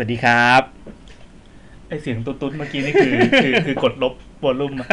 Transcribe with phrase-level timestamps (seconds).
[0.00, 0.62] วัสดีครับ
[1.88, 3.12] ไอเสียงตุ๊ดๆเมื่อกี้นี่คือ
[3.42, 4.12] คือคือกดลบ
[4.44, 4.88] volume อะ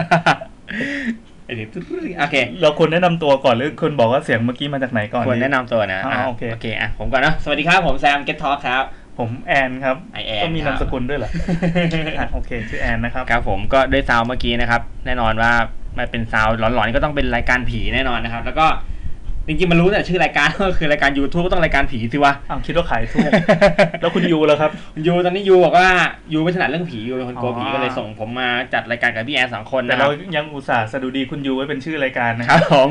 [1.45, 1.83] ไอเด็กตุ๊ด
[2.19, 8.83] โอเค เราควรแนะนำตัวก่อนหรือคุณบอกว่าเสียงเมื่อกี้มาจากไหนก่อนควรดีแนะนำตัวนะอ๋ออะโอเคโอเคอะผมก่อนนะสวัสดีครับผมแซม Get Talk ครับ
[9.17, 11.29] ผมแอนครับไอแอนต้องมีครันาบมสกุลด้วยเหรอ
[12.19, 15.51] อะโอเคชื่อแอนนะครับครับผมก็ด้วย sound เมื่อกี้นะครับ แน่นอนว่า
[15.97, 18.67] มันเป็น sound หลอนๆก็ต้องเป็นรายการผีแน่นอนนะครับ แล้วก็
[19.47, 23.31] จริงๆมันรู้แต่ชื่อรายการก็คือรายการ YouTube ก็ต้องรายการผีสิวะอ้าวคิดว่าขายทูบ
[24.01, 24.71] แล้วคุณยูแล้วครับ
[25.05, 25.87] ยูตอนนี้ยูบอกว่า
[26.33, 32.89] ยูไม่ถนัดเรื่องผียูเป็นคนกลัวผีอ๋อก็เลยส่งผมมาจัดรายการกับพี่แอนสองคนแต่นะคเรารับยังอุตส่าห์สดุดีคุณยูไว้เป็นชื่อรายการนะครับผม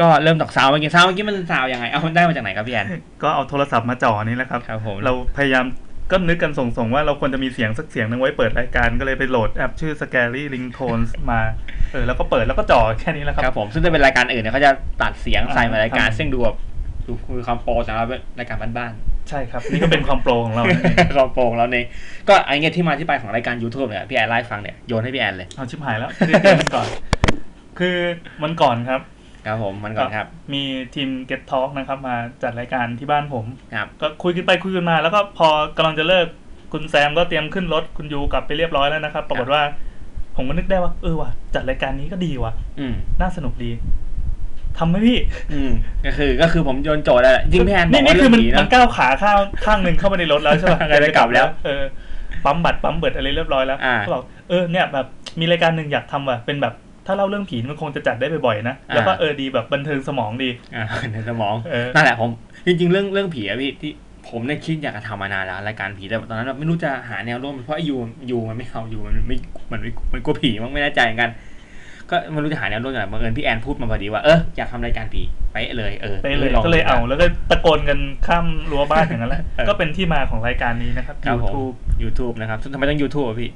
[0.00, 2.86] ก็เริ่มจาก sound เมื่อกี้ sound เมื่อกี้มัน sound ยังไงเอามันได้มาจากไหนครับพี่แอน
[3.22, 5.64] ก็เอาโทรศัพท์มาจ่อนี่แหละครับครับผมเราพยายาม
[6.10, 11.40] ก็นึกกันส่งๆว่าเราควรจะมีเสียงสักเสียงหนึงไว้เปิดรายการก็เลยไปโหลดแอปชื่อ Scary Ringtones มา
[11.92, 16.56] เออแล้วก็เปิดแล้วก็จ่อแค่นี้แหละครับครับผมซึ่งถ้าเป็นรายการอื่นเนี่ยเขาจะตัดเสียงใส่มารายการอ่าซึ่งดูแบบ
[17.06, 18.06] ดูมีความโปรสำหรับ
[18.38, 18.92] รายการบ้าน
[19.28, 21.86] ใช่ครับ นี่ก็เป็นความโปรของเรานั่นเองๆความโปรของเราเอง
[22.28, 26.86] ก็ไอ้เงี้ยที่มาที่ไปของรายการ YouTube เนี่ยพี่แอนไล่าให้ฟังเนี่ยโยนให้พี่แอนเลยเอาชิบหายแล้วไม่ได้เตรียมมันก่อน
[27.78, 27.96] คือ
[28.42, 29.00] มันก่อนครับ
[29.48, 30.62] ครับผมมันก่อนครับ มี
[30.94, 36.26] ทีม Get Talk นะครับมาจัดรายการที่บ้านผมครับก็คุยกันไปคุยกันมา แล้วก็พอกำลังจะเลิก
[36.72, 39.62] คุณแซมก็เตรียมขึ้นรถคุณยูกลับไปเรียบร้อยแล้วนะครับ ปรากฏว่า
[40.36, 43.70] ผมก็นึกได้ว่า เออว่ะจัดรายการนี้ก็ดีว่ะอืมน่าสนุกดี
[44.78, 45.18] ทำไหมพี่
[45.52, 45.70] อืม
[46.06, 51.82] ก็คือก็คือผมโยนโจทย์แล้วแหละจริงพี่แอนบนี่อกนี่ว่าคืเรื่อองมันผีมันะนก้าวขาข้างข้างหนึ่งเข้าไปในรถแล้วใช่ป่ะอะไรจะกลับแล้วเออ
[52.44, 55.06] ปั๊มบัตรปั๊มบัตรอะไรเรียบร้อยแล้วอ่าก็บอกเออเนี่ยแบบ
[55.40, 56.74] มีรายการหนึ่งอยากทำว่ะเป็นแบบ
[57.10, 62.30] ถ้าเล่าเรื่องผีมันคงจะจัดได้บ่อยๆนะ แล้วก็อ่าเออดีแบบบันเทิงสมองดีอ่าในสมองเออนั่นแหละผม
[62.66, 63.92] จริงๆ เรื่องเรื่องผีอะพี่ที่
[64.28, 67.96] ผมเนี่ยคิดอยากจะทำมานานแล้วรายการผีแต่ตอนนั้นแบบไม่รู้จะหาแนวร่วมเพราะไอ้ยู
[68.30, 69.36] ยูมันไม่เอายูมันไม่
[69.72, 71.30] มันไม่มันกลัวผีมั้งไม่แน่ใจเหมือนกัน
[72.10, 83.50] ก็ไม่รู้จะหาแนวร่วมยังไงบังเอิญพี่แอนพูดมาพอดีว่าเอออยากทำรายการผีไปะเลยเออไปเลยองก็เลยเอาแล้วก็ตะโกนกันข้ามรั้วบ้านอย่างนั้นแหละเออก็เป็นที่มาของรายการนี้นะครับครับผม YouTube YouTube นะครับซึ่งทำไมต้อง YouTube อะพี่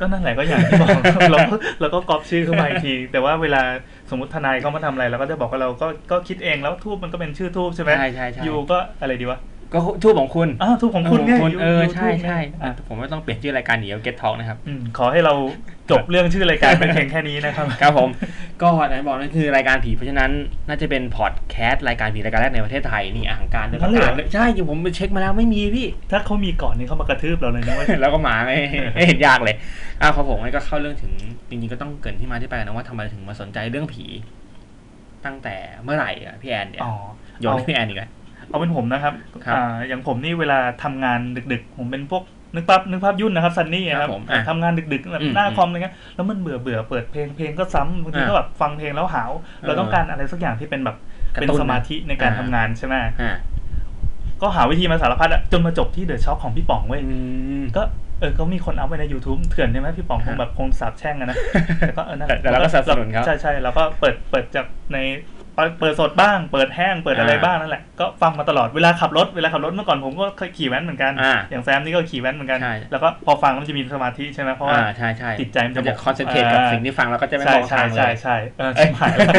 [0.00, 0.88] ก็นั่นแหละก็อย่างที่บอก
[1.32, 3.62] เราก็เราก็ก๊อปชื่อเข้ามาอีกที แต่ว่าเวลา
[4.10, 9.38] สมมติทนายเขามาทำอะไรเราก็จะบอกว่าเราก็ก็คิดเองแล้วทูบมันก็เป็นชื่อทูบใช่ไหมใช่ใช่ใช่ยูก็อะไรดีวะ
[9.76, 15.34] ก็ทูบของคุณอ้าวทูบของคุณเนี่ยทูบยูเออยูใช่ทูบใช่อะผมไม่ต้องเปลี่ยนชื่อรายการหนีเอา Get Talk นะครับอืมขอให้เรา
[15.90, 18.08] จบเรื่องชื่อรายการเป็นเพียงแค่นี้นะครับครับผม
[18.62, 20.30] ก็ไหนบอกนั่นคือรายการผีเพราะฉะนั้น
[20.68, 28.56] น่าจะเป็นพอดแคสต์รายการผีรายการแรกในประเทศไทยนี่อ่างการด้วยงั้นเลยเหรอประกาศใช่จริงผมไปเช็คมาแล้วไม่มีพี่ถ้าเขามีก่อนนี่เขามากระทืบเราเลยนะเว่าแล้วก็มาไม่
[28.94, 29.56] ไม่เห็นยากเลย
[30.00, 31.12] อ้าวครับผมงั้นก็เข้าเรื่องถึง
[31.48, 34.04] จริงๆก็ต้องเกรินที่มาที่ไปนะว่าทำไมถึงมาสนใจเรื่องผี
[35.24, 36.92] ตั้งแต่เมื่อไหร่อะพี่แอนเนี่ยอ๋อ
[37.40, 38.10] โยนให้พี่แอนอีกแล้ว
[38.56, 39.14] เอาเป็นผมนะครับ
[39.46, 41.20] ครับ อ่าอย่างผมนี่เวลาทำงาน
[41.52, 42.22] ดึก ๆ ผมเป็นพวก
[42.54, 49.30] นึกภาพนึกภาพยุ่นนะครับซันนี่คครัรับบผมอะทำงานดึกๆแบบอืมหน้าคอมอะไรเงี้ยแล้วมันเบื่อเบื่อๆเปิดเพลงเพลงก็ซ้ำบางทีอะก็แบบฟังเพลงแล้วหาว
[49.62, 50.96] เราต้องการอะไรสักอย่างที่เป็นแบบ
[51.34, 53.36] กระเป็นตุ้นสมาธิในการอ่า ทำงานใช่ไหมอ่า
[54.42, 57.16] ก็หาวิธีมาสารพัดอะจนมาจบที่เดอะช็อคของพี่ป๋องเว้ย อื
[57.62, 57.82] ม ก็
[58.20, 61.36] เออก็มีคนเอาไปใน YouTube เถื่อนใช่ไหมพี่ป๋องคงฮะแบบคงสาบแช่งอะนะ
[61.78, 64.98] แต่ก็เออนั่นแหละแต่เราก็สนับสนุนเขา ใช่ใช่แล้วก็เปิดเปิดจากใน
[65.80, 79.34] เปิดสดบ้าง เปิดแห้ง เปิดอะไรอ่าบ้างนั่นแหละ ก็ฟังมาตลอด เวลาขับรถ เวลาขับรถเมื่อก่อนผมก็เคยขี่แว้นเหมือนกันอ่าอย่างแซมนี่ก็ขี่แว้นเหมือนกันใช่แล้วก็พอฟังแล้วมันจะมีสมาธิใช่ไหมเพราะว่าอ่าใช่ใช่จิตใจมันจะจะคอนเซนเทรตกับสิ่งที่ฟังแล้วก็จะไม่ใช่มองใช่ทางเลใช่ยใช่เออเอ้ยชิบหายแล้ว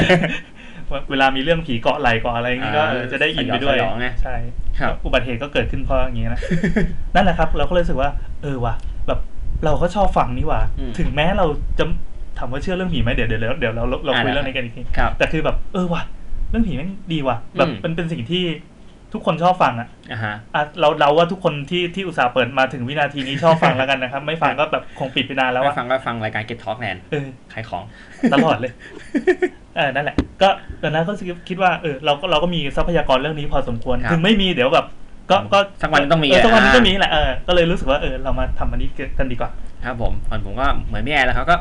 [1.12, 4.36] เวลามีเรื่องผีเกาะไหลเกาะอะไรอย่างงี้ก็อ่าเออจะได้อินไปด้วยสยองๆไงใช่
[4.80, 6.42] ครับอุบัติเหตุก็เกิดขึ้นเพราะอย่างงี้นะ
[7.16, 8.10] นั่นแหละครับ เราก็เลยรู้สึกว่า
[8.44, 8.74] เออว่ะ
[9.08, 9.20] แบบ
[9.66, 11.46] เราก็ชอบฟังนี่หว่าอืมถึงแม้เรา
[11.80, 11.86] จะ
[12.38, 16.04] ถามว่าเชื่อเรื่องผีไหมเดี๋ยวเดี๋ยวเดี๋ยวเดี๋ยวเราเราคุยอ่าเรื่องนี้กันอีกทีครับแต่คือแบบเออว่ะ
[16.50, 18.44] เรื่องผีแม่งดีว่ะแบบอืมเป็นเป็นสิ่งที่
[19.14, 27.84] ทุกคนชอบฟังอะอ่าฮะอะเราเราว่าทุกคนที่ที่อุตส่าห์เปิดมาถึงวินาทีนี้ชอบฟังแล้วกันนะครับ ไม่ฟังก็แบบคงปิดไปนานแล้วไม่อะฟังก็ฟังรายการ Get Talk แนนเออขายของ
[28.34, 28.72] ตลอดเลย
[29.76, 30.50] เออนั่นแหละ ก็
[30.82, 31.14] ตอนนั้นก็
[31.50, 34.86] คิดว่าเออเราก็เราก็มีทรัพยากรเรื่องนี้พอสมควรครับถึงไม่มีเดี๋ยวแบบ
[35.30, 39.52] ก็ก็สักวันต้องมีเออสักวันอะก็มีแหละเออก็เลยรู้สึกว่าเออเรามาทำอันนี้กันดีกว่า
[39.86, 41.58] ครับ ผมตอนผมก็เหมือนพี่แอนแล้วครับก็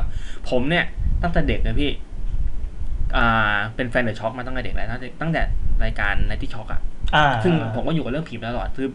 [0.49, 0.85] ผมเนี่ย
[1.23, 1.91] ตั้งแต่เด็กนะพี่
[3.17, 5.41] อ่า เป็นแฟนเดอะช็อคมาตั้งแต่เด็กแล้วตั้งแต่ตั้งแต่
[5.83, 6.81] รายการไนท์ตี้ช็อคอะ
[7.15, 8.87] อ่าซึ่งผมก็อยู่กับเรื่องผีมาตลอดคือ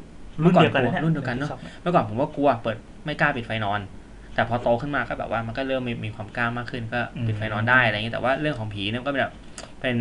[0.43, 1.51] รุ่เมื่นอก่อนเดียวกันกลัวนะรุ่นเดียวกันเนาะ
[1.83, 3.81] เมื่อก่อนผมก็กลัวเปิดไม่กล้าปิดไฟนอน
[4.35, 9.33] แต่พอโตขึ้นมาก็แบบว่ามันก็เริ่มมีมีความกล้ามากขึ้นก็ปิดไฟนอนได้อะไรอย่างเงี้ยแต่ว่าเรื่องของผีเนี่ยมันก็แบบ
[9.81, 9.97] เป็น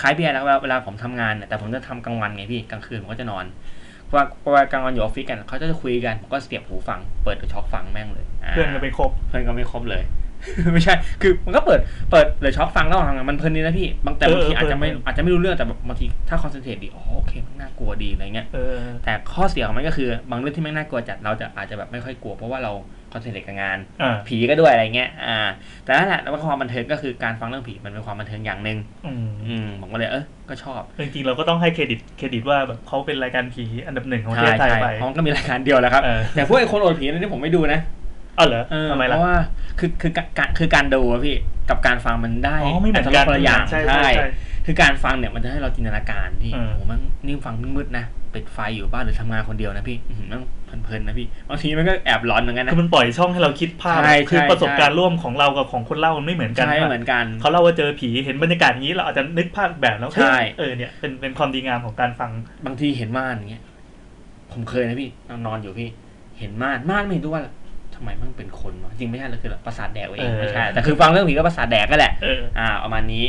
[0.00, 3.44] คล้ายพี่แอนแล้วเวลาเวลาผมทำงานเนี่ยแต่ผมจะทำกลางวันไงพี่กลางคืนผมก็จะนอน
[4.06, 10.02] เพราะว่าเพราะว่ากลางวันอยู่ออฟฟิศกันเขาจะคุยกันผมก็เสียบหูฟัง เปิดเดอะช็อคฟังแม่งเลยาเพื่อนกันไปครบเพื่อนก็ไม่ครบเลย
[10.72, 11.80] ไม่ใช่ คือมันก็เปิด
[12.10, 18.74] เปิดเดอะช็อคฟังระหว่างทำงานมันเพลินดีนะพี่บางแต่เออบางทีเอออาจจะไม่เพลินอาจจะไม่รู้เรื่องแต่แบบบางทีถ้า concentrate ดีอ๋อโอเคมันน่ากลัวดีอะไรเงี้ยเออ
[19.04, 22.72] แต่ข้อเสียของมันก็คือบางเรื่องที่ไม่งน่ากลัวจัดเราจะอาจจะแบบไม่ค่อยกลัว เพราะว่าเรา
[23.12, 25.38] concentrate กับงานอ่าผีก็ด้วยอะไรเงี้ยอ่า
[25.84, 37.80] แต่นั่นแหละแล้วก็ความบันเทิงก็คือการฟังเรื่องผีมันเป็นความบันเทิงอย่างหนึ่งอืมอืมผมก็เลยเออก็ชอบจริงๆเราก็ต้องให้เครดิตเครดิตว่าแบบเขาเป็นรายการผีอันดับหนึ่งของประเทใช่ศไทยใช่ไปเพราะมันก็มีรายการเดียวแหล้วครับเออแต่พวกไอ้คนโอดผีนั่นนี่ผมไม่ดูนะ
[38.38, 39.36] อ๋อเหรอเออทำไมเพล่ะราะว่า
[39.78, 41.36] คือคือการคือการดูอะพี่
[41.70, 44.28] กับการฟังมันได้อ๋อไม่เหมือนรรกันถรสคนละอย่างใช่ใช่ใช่
[44.66, 48.04] คือการฟังเนี่ยมันจะให้เราจินตนาการพี่เออโอ้โหมันนี่ฟังมืดๆนะ
[48.34, 50.28] ปิดไฟอยู่บ้านหรือทำงานคนเดียวนะพี่อื้อหือ
[50.70, 62.30] มันเพลินๆนะพี่บางทีมันก็แอบร้อนเหมือนกันนะคือมันปล่อยช่องให้เราคิดภาพใช่คือใช่ประสบการณ์ร่วมของเรากับของคนเล่ามันไม่เหมือนกันใช่เหมือนกันเขาเล่าว่าเจอผีเห็นบรรยากาศอย่างนี้เราอาจจะนึกภาพแบบแล้วใช่เออเนี่ยเป็นเป็นความดีงามของการฟัง
[62.66, 63.64] บางทีเห็นม่านอย่างเงี้ย
[64.52, 65.90] ผมเคยนะพี่นอนนอนอยู่พี่
[66.38, 67.44] เห็นม่านม่านไม่เห็นด้วยว่า
[67.94, 73.24] ทำไมมันเป็นคนวะจริงไม่ใช่แล้วคือประสาทแดกเอเองอไม่ใช่แต่คือฟังเรื่องผีก็ประสาทแดกก็แหละเอออ่าประมาณนี้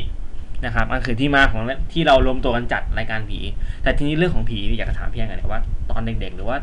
[0.66, 1.64] นะครับนั่นคือที่มาของ
[1.94, 3.40] ที่เรารวมตัวกันจัดรายการผี
[3.84, 5.62] แต่ทีนี้เรื่องของผีอยากจะถามพี่แอนกันเนี่ยว่า
[5.92, 6.58] ตอนเด็กๆ หรือว่า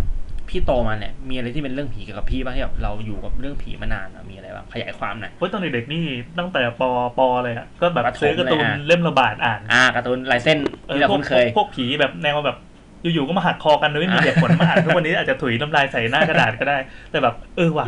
[0.48, 6.04] พี่โตมาเนี่ยมีอะไรที่เป็นเรื่องผีเกี่ยวกับพี่บ้างที่แบบเราอยู่กับเรื่องผีมานานอะมีอะไรบ้างขยายความหน่อยเพราะตอนเด็กๆนี่
[6.38, 6.82] ตั้งแต่ป
[7.18, 12.58] ปเลยอะก็แบบประถมซื้อการ์ตูนเลยอะเล่มระบาดอ่านอ่าการ์ตูนลายเส้นเออที่เราพวกคุ้นเคยพวกผีแบบแนวแบบ
[13.02, 16.78] อยู่ๆก็มาหักคอกันโดยไม่มีเหตุผลมาอ่านทุกวันนี้อาจจะถุยน้ำลายใส่หน้ากระดาษก็ได้
[17.10, 17.86] แต่แบบเออว่ะ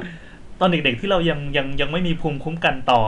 [0.60, 3.00] ตอนเด็กๆที่เรายังยังยังไม่มีภูมิคุ้มกันต่อ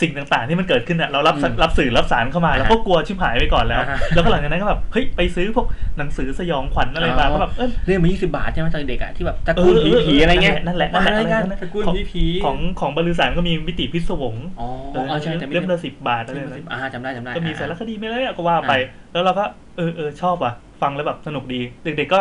[0.00, 5.66] สิ่งต่างๆ ที่มันเกิดขึ้นอะเรารับอืมรับสื่อรับสารเข้ามาอ่าฮะแล้วก็กลัวชิบหายไปก่อนแล้วอ่าฮะแล้วก็หลังจากนั้นก็แบบเฮ้ยไปซื้อพวก
[5.98, 18.72] หนังสือสยองขวัญอะไรมาอ๋อก็แบบเออเรื่องมา20บาทใช่ไหมตอนเด็กอะที่แบบตระกูลเออเออผีๆอะไรเงี้ยนั่นแหละนั่นแหละมานั่นแหละรายการนั่นแหละตระกูลของผีของของบริษัทก็มีมิติพิศวงอ๋อเออเออใช่แต่ไม่เล่มละสิบบาทอะไรเล่มนะละสิบอ่าจำได้จำได้ก็มีอ่สารคดีไม่เลยอะก็ว่าไป
[19.12, 19.44] แล้วเราก็
[19.76, 20.52] เออเออชอบว่ะ
[20.82, 22.20] ฟังแล้วแบบสนุกดี เด็กๆก็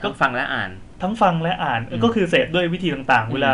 [0.00, 0.70] ทั้งฟังและอ่าน
[1.02, 3.52] ทั้งฟังและอ่านเออมก็คือเสพด้วยวิธีต่างอืมๆเวลา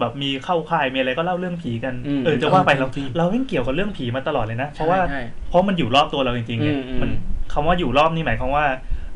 [0.00, 7.10] แบบมีเข้าค่ายมีอะไรก็เล่าเรื่องผีกันอืมเออจะว่าไปเออเราจริงๆเราไม่เกี่ยวกับเรื่องผีมาตลอดเลยนะ เพราะว่าใช่เพราะมันอยู่รอบตัวเราจริงๆเนี่ยอืมอืมมัน
[7.52, 8.64] คำว่าอยู่รอบนี่หมายความว่า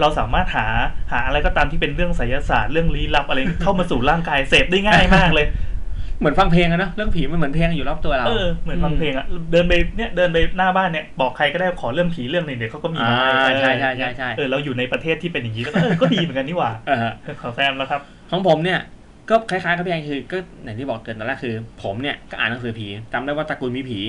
[0.01, 0.67] เราสามารถหา
[1.13, 5.47] หาอะไรก็ตามที่เป็นเรื่องไสยศาสตร์เรื่องลี้ลับอะไรเข้ามาสู่ร่างกายเสพได้ง่ายมากเลย
[6.19, 18.81] เหมือนฟังเพลงอะเนอะเรื่องผีมันเหมือนเพลงอยู่รอบตัวเราเออเหมือนฟังเพลงอะเดินไปเนี่ยเดินไปหน้าบ้านเนี่ยบอกใครก็ได้ขอเรื่องผีเรื่องหนึ่งเดี๋ยวเขาก็มีอ่ามาให้ใช่ใช่ใช่ใช่เออเราอยู่ในประเทศที่เป็นอย่างนี้แล้วก็เออก็ดีเหมือนกันนี่หว่าเออขอแซมแล้วครับของผมเนี่ย
[19.31, 24.01] ก็คล้ายๆกับพี่แอนคือก็อย่างที่บอกเกินตอนแรกคือ ผมเนี่ยก็อ่านหนังสือผีจำได้ว่าตระกูลมีผี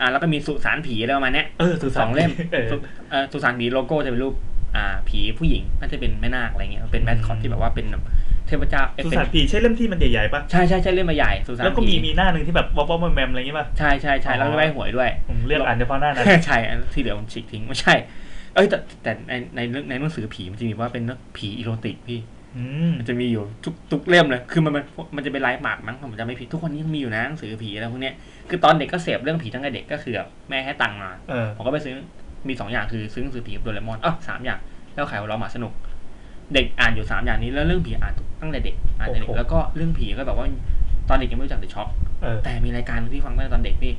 [0.00, 2.76] อ่าแล้วก็มีสุสานผีอะไรประมาณเนี้ยเออสุสสาอนงเล่มเออสุ
[3.10, 4.34] เอ่อสุสานผีโลโก้จะเป็นรูป
[4.76, 8.02] อ่า ผีผู้หญิงน่าจะเป็นแม่นาคอะไรเงี้ยเป็นแมสคอตที่แบบว่าเป็นแบบ
[8.46, 17.94] เทพเจ้าเอ้ยสุเป็นสานผีใช่เล่มที่มันใหญ่ๆปะใช่ใช่ใช่เล่มมาใหญ่สุสานแล้วก็ผีมีมีหน้าหนึ่งที่แบบวอปวอแมมอะไรอย่างงี้ป่ะใช่ใช่ใช่แล้วก็ใบหวยด้วยผมเลือกอ่านเฉพาะหน้านั้นใช่อันที่เหลือผมฉีกทิ้งไม่ใช่
[18.54, 22.35] เอ้ยแต่แต่ในในเรื่องในหนังสือผีมันจะมีว่าเป็นเรื่องผีอีโรติกพี่อื
[22.88, 24.84] มมันจะมีอยู่ทุกทุกเล่มเลย คือมันมัน
[25.16, 28.14] มันจะเป็นลายหมากมั้งผมจะไม่ผิดทุกคนนี้ยังมีอยู่นะหนังสือผีอะไรพวกเนี้ย
[28.48, 31.94] คือตอนเด็กก็เสพเรื่องผีตั้งแต่เด็กก็คือแบบแม่ให้ตังค์มาเออผมก็ไปซื้อ
[32.48, 34.58] มีสองอย่างคือซื้อหนังสือผีกับโดเรมอนอ๋อสามอย่าง
[34.94, 35.72] แล้วขายหัวเราะหมาสนุก
[36.54, 40.46] เด็กอ่านอยู่สามอย่างนี้ แล้วเรื่องผีอ่านตั้งแต่เด็ก อ่านแต่เด็ก แล้วก็เรื่องผีก็แบบว่า
[41.08, 41.88] ตอนเด็กยังไม่รู้จักเดอะช็อค
[42.22, 43.92] เออแต่มีรายการที่ฟังตั้งแต่ตอนเด็กนี่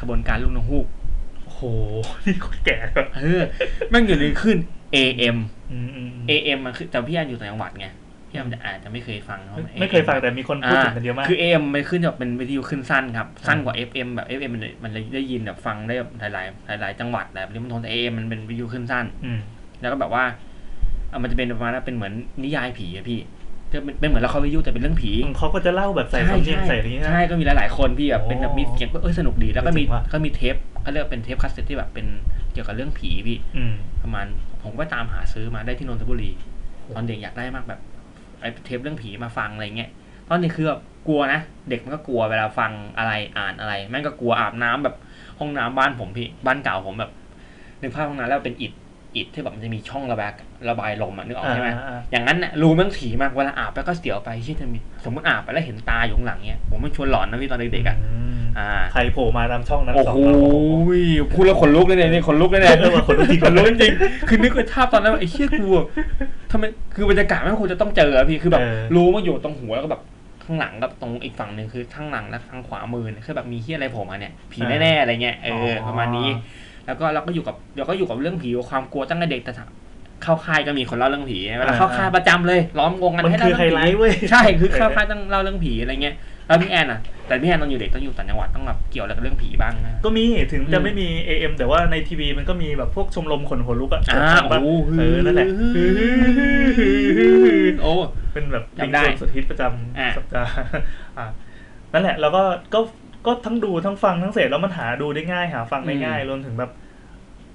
[0.00, 0.86] ขบวนการลูกนกฮูก
[1.44, 1.62] โอ้โห
[2.26, 3.42] นี่คนแก่แล้วเออ
[3.90, 4.58] แม่งอยู่ในขึ้น
[4.94, 5.36] AM
[5.72, 7.86] อืมอืมอืม AM มันคือแต่พี่อันอยู่ต่างจังหวัดไง
[8.28, 19.40] พี่อันจะอาจจะไม่เคยฟังเขาไม่เคยฟังแต่มีคนพูดถึงกันเยอะมากคือ AM มันขึ้นแบบเป็นวิทยุขึ้นสั้นครับ สั้นกว่า FM แบบ FM มันมันเลยได้ยินแบบฟังได้แบบหลายๆหลายๆจังหวัดแบบนี้มันทนแต่ AM มันเป็นวิทยุขึ้นสั้นอืม
[19.80, 20.24] แล้วก็แบบว่า
[21.12, 22.12] อะมันจะเป็นประมาณว่าเป็นเหมือน
[22.44, 23.20] นิยายผีอะพี่
[23.72, 32.06] ก็เป็นเป็นเหมือนละครวิทยุแต่เป็นเรื่องผีเขาก็จะเล่าแบบใส่สำเนียงใส่อะไรอย่างเงี้ยใช่ก็มีหลาย ๆ คนพี่แบบเป็นแบบมีโอ้เสียงก็เออสนุกดีแล้วก็มีจริงว่ะก็มีเทปเขาเรียกว่าเป็นเทปคาสเซ็ตที่แบบเป็น
[32.52, 34.26] เกี่ยวกับเรื่องผีพี่อืมประมาณ
[34.68, 36.30] ผมก็ตามหาซื้อมาได้ที่นนทบุรี
[36.94, 37.80] ตอนเด็กอยากได้มากแบบ
[38.40, 39.90] ไอ้เทปเรื่องผีมาฟังอะไรเงี้ย
[40.28, 44.96] ตอนเด็กคือแบบกลัวนะ เด็กมันก็กลัวเวลาฟังอะไรอ่านอะไรแม่งก็กลัวอาบน้ำแบบ
[45.40, 47.12] ห้องน้ำบ้านผมพี่บ้านเก่าผมแบบ
[47.80, 48.72] นึกภาพห้องน้ำแล้วเป็นอิฐ
[49.16, 50.32] อิฐที่แบบมันจะมีช่องระบาย
[50.68, 57.96] ระบายลมอะนึกออกใช่ไหมอ่าอย่างนั้นน่ะรูแม่งถี่มากเวลาอาบแล้วก็เสียวไปที่จะมีสมมติอาบไปแล้วเห็นตาอยู่ข้างหลังเนี้ยผมมันชวนหลอนนะพี่ตอนเด็กๆอะ
[58.36, 60.32] มอ่าใครโผล่มาตามช่องนั้นโอ้สองโหแล้
[61.24, 65.86] วพูดแล้วขนลุกเลยเนี่ยนี่ขนลุกเลยเนี่ยเออว่าขนลุกจริงขนลุกจริงๆคือนึกไปภาพตอนนั้นว่าไอ้เชี่ยกูอะ
[66.52, 70.02] ทำไมคือบรรยากาศมันคงจะต้องเจออะพี่คือแบบเออรู้ว่าอยู่ตรงหัวแล้วก็แบบ
[70.44, 76.28] ข้างหลังกับตรงอีกฝั่งหนึ่งคือข้างหลังและข้างขวามือเนี่ยคือแบบมีเฮียอะไรโผล่มาเนี่ยผีแน่ๆอะไรเงี้ยเออประมาณนี้
[76.86, 79.66] แล้วก็เราก็อยู่กับเดี๋ยวก็อยู่กับเรื่องผีกับความกลัวตั้งแต่เด็กแต่ถ้า
[80.22, 95.48] เข้าค่ายก็มีคนเล่าเรื่องผีเวลาเข้าค่ายประจำเลยล้อมวงกันมันให้คืเล่าอไฮเรื่องไลผีท์เว้ยใช่คือเข้าค่ายต้องเล่าเรื่องผีอะไรเงี้ยแล้วพี่แอนอะแต่พี่แอนตอนอยู่เด็กต้องอยู่ต่างจังหวัดต้องแบบเกี่ยวอะไรกับเรื่องผีบ้างนะก็มีถึงจะอืมไม่มี AM แต่ว่าในทีวีมันก็มีแบบพวกชมรมขนหัวลุกอะอ่าจำปะโอ้โหเออนั่นแหละ
[97.82, 97.92] โอ้
[98.32, 99.62] เป็นแบบจำได้ลิงก์สุดฮิตประจ
[99.98, 100.52] อ่าำสัปดาห์
[101.18, 101.26] อะ
[101.92, 102.42] นั่นแหละ แล้วก็
[102.74, 102.80] ก็
[103.26, 106.70] ก็ทั้งดูทั้งฟังทั้งเสพแล้วมันหาดูได้ง่ายหาฟังได้ง่ายรวมถึงแบบ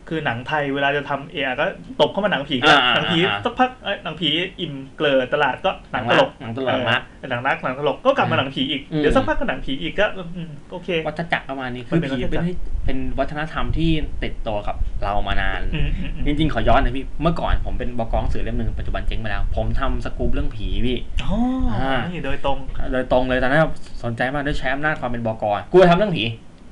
[0.07, 1.65] คือหนังไทยเวลาจะทำเอก็
[2.01, 4.29] ตบเข้ามาหนังผีก็อ่าหนังผีอ่าสักพักเอ้ยหนังผี
[4.59, 10.05] อิ่มเกลือตลาดก็หนังตลกหนังตลกนะเออหนังรักหนังตลกก็กลับมาหนังผีอีกอืมเดี๋ยวสักพักก็หนังผีอีกก็
[10.37, 13.91] อืมโอเค วัฏจักรประมาณนี้มัคืนอเป็นผีวัฏจักรเป็นเป็นวัฒนธรรมที่
[14.23, 21.35] ติดตัวกับเรามานานอืมอืมอืมจริงๆขอย้อนหน่อยพี่เมื่อก่อนผมเป็นบกองสื่อเล่มหนึ่งปัจจุบันเจ๊งไปแล้ว ผมทำสกู๊ปเรื่องผีพี่อ๋อ
[21.71, 22.57] อานี่โดยตรง
[22.93, 23.61] โดยตรงเลยตอนนั้น
[24.03, 26.23] สนใจมากด้วยใช้อำนาจความเป็นบกกูจะทำเรื่องผี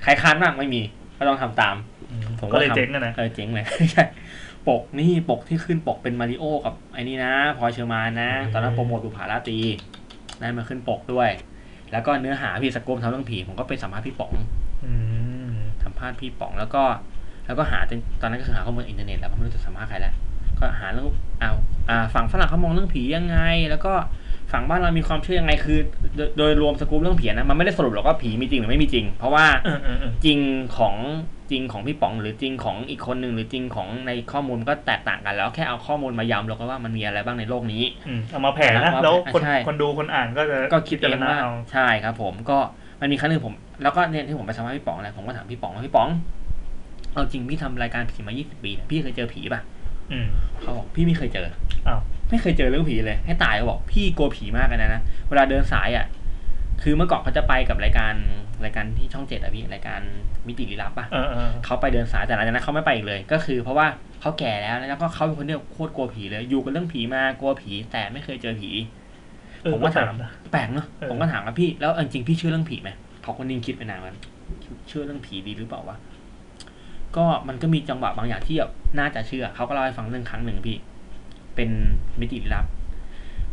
[0.03, 0.81] ใครค้านมากไม่มี
[1.17, 1.75] ก็ต้องทำตาม
[2.39, 4.05] ผมก็ก็เลยทำเจ๊งอะนะเออเจ๋งเลยใช่
[4.67, 9.59] ปกนี่ปกที่ขึ้นปกเป็นมาริโอกับไอ้นี่นะพลอยเฌอมาลย์นะ ตอนนั้นโปรโมทบุปผาราตรี
[10.39, 11.29] ได้มาขึ้นปกด้วย
[11.91, 14.33] แล้วก็เนื้อหาพี่สกู๊ปทำเรื่องผีผมก็ไปสัมภาษณ์พี่ป๋อง
[14.85, 14.91] อื
[15.49, 15.51] ม
[15.83, 16.83] สัมภาษณ์พี่ป๋องแล้วก็
[17.45, 20.15] แล้วก็หาจนตอนนั้นก็คือหาข้อมูลอินเทอร์เน็ตแล้วก็ไม่รู้จะสัมภาษณ์ใครแล้ว
[20.59, 21.07] ก็หาเรื่อง
[21.39, 21.51] เอา
[21.89, 23.37] อ่าฝั่งฝรั่งเขามองเรื่องผียังไง
[23.69, 23.93] แล้วก็
[24.51, 25.79] ฝั่งบ้านเรามีความเชื่อยังไงคือ
[26.17, 30.39] โดยโดยรวมสกู๊ปเรื่องผีนะมันไม่ได้สรุปหรอกว่าผีมีจริงหรือไม่มีจริง เพราะว่าเออเออเออจริง
[30.77, 30.95] ของ
[31.51, 42.57] จริงของพี่ป๋องหรือจริงของอีกคนหนึ่งหรือจริงของในข้อมูลมันก็แตกต่างกันแล้วแค่เอาข้อมูลมายำแล้วก็ว่ามันมีอะไรบ้างในโลกนี้อืมเอามาแผ่นะเอามาแล้วคนใช่คนดูคนอ่านก็จะก็คิดเอพิจางรณาว่าเอาใช่ครับ ผมก็
[43.01, 43.53] มันมีครั้งหนึ่งผม
[43.83, 46.09] แล้วก็เนี่ยที่ผมไปสัมภาษณ์พี่ป๋องอะไรผมก็ถามพี่ป๋องว่าพี่ป๋อง
[47.13, 49.61] เอาจริงพี่ทำรายการผีมา 20 ปีเนี่ยพี่เคยเจอผีป่ะ
[50.11, 50.27] อืม
[50.61, 51.47] เขาบอกพี่ไม่เคยเจอ
[51.87, 51.99] อ้าว
[52.31, 56.05] ไม่เคยเจอเรื่องผีเลย ให้ตายเขาบอกพี่กลัวผีมากเลยนะนะ เวลาเดินสายอะ
[56.83, 58.13] คือเมื่อก่อนเขาจะไปกับรายการ
[58.63, 60.01] รายการที่ช่องเจ็ดอะพี่รายการ
[60.47, 63.87] มิติลี้ลับป่ะเออเออเขาไปเดินสายแต่หลังจากนั้นเขาไม่ไปอีกเลย ก็คือ เพราะว่า
[64.21, 68.69] เขาแก่แล้วแล้วก็เขาเป็นคนที่โคตรกลัวผีเลยอยู่กับเรื่องผีมากลัวผี แต่ไม่เคยเจอผี
[69.63, 72.89] เออผมก็ถามแปลนะแปลกเนอะเออผมก็ถามว่าพี่แล้วเอาจริงๆพี่เชื่อเรื่องผีไหม
[73.21, 74.15] เขาคนนิ่งคิดไปนานมัน
[74.87, 75.97] เชื่อเรื่องผีดีหรือเปล่าวะ
[77.15, 80.77] ก็มันก็มีจังหวะบางอย่างที่แบบน่าจะเชื่อเขาก็เล่าให้ฟังเรื่องครั้งหนึ่งพี่
[81.55, 81.69] เป็น
[82.19, 82.65] มิติลี้ลับ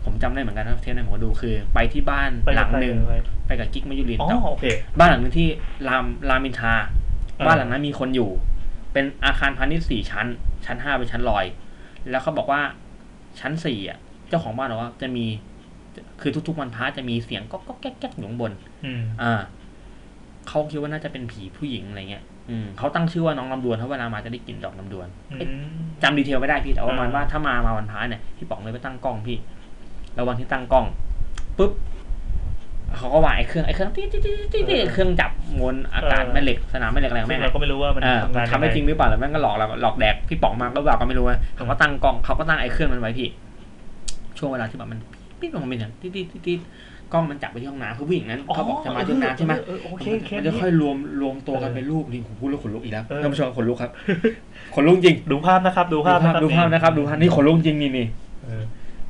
[0.05, 3.13] ผมจำได้เหมือนกันนะเทปนั้นผมก็ดูคือ ไปที่บ้านไปหลังหนึ่งไป
[3.47, 4.65] ไปกับกิ๊กมายุรินอ๋อแต่โอเค
[4.99, 5.49] บ้านหลังหนึงที่
[5.89, 6.75] รามรามอินทรา
[7.39, 8.31] อ่าบ้านหลังนั้นมีคนอยู่
[8.93, 10.27] เป็นอาคารพาณิชย์สี่ชั้น
[10.67, 11.45] ชั้นห้าเป็นชั้นลอย
[12.11, 12.61] แล้วเขาบอกว่า
[13.41, 15.25] ชั้นสี่อะ เจ้าของบ้านบอกว่าจะมี
[16.21, 18.53] คือทุกๆวันพระจะมีเสียงก็ก็แก๊กแก๊กอยู่ข้างบน
[18.85, 19.33] อืมอ่า
[20.49, 22.38] เขาคิดว่าน่าจะเป็นผีผู้หญิงอะไรเงี้ยอืม
[22.79, 25.65] เขาตั้งชื่อว่าน้องลำดวนเพราะเวลามาจะได้กลิ่นดอกลำดวนอืเอ๊ะม
[26.03, 29.39] จำดีเทลไม่ได้พี่แต่ว่าอ่ามันว่าถ้ามามาวันพระเนี่ยพี่ป๋องเลยไปตั้งกล้องพี่
[30.15, 30.87] แล้ววันที่ตั้งกล้อง
[31.59, 31.73] ปุ๊บ
[32.97, 43.29] เขาก็วางไอ้เครื่องไอ้เครื่องติ๊ดติ๊ดติ๊ดติ๊ดติ๊ดเครื่องจับมวลอากาศแม่เหล็กสนามแม่เหล็กอะไรของซึ่แม่งงเราก็ไม่รู้ว่ามันเออทำงานทำได้จริงหรือเปล่าแล้วแม่งก็หลอกเราหลอกแดกพี่ป๋องมาก็แบบก็ไม่รู้นะเขาก็ตั้งกล้องเขาก็ตั้งไอ้เครื่องนั้นไว้พี่
[44.39, 45.01] ช่วงเวลาที่แบบมัน
[45.41, 46.61] ปิ๊ดลงมาเป็นอย่างติ๊ดติ๊ดติ๊ดติ๊ด
[47.13, 53.91] กล้องมันจับไปที่ห้องน้ำคือผู้หญิงนั้นเขาบอกจะมาที่ห้องน้ำใช่ไหมเออเออโอเคเคมันสจะนี้ ค่อยรวมรวมตัวกันเป็นรูปนี่ผมพูดแล้วขนลุกอีกแล้วเออ ท่านผู้ชมขนลุกครับ
[54.75, 58.07] ขนลุกจริงดูภาพนะครับ ดูดูภาพภาพดูภาพนะครับดูภาพนี่ขนลุกจริงนี่นี่
[58.45, 58.63] เออ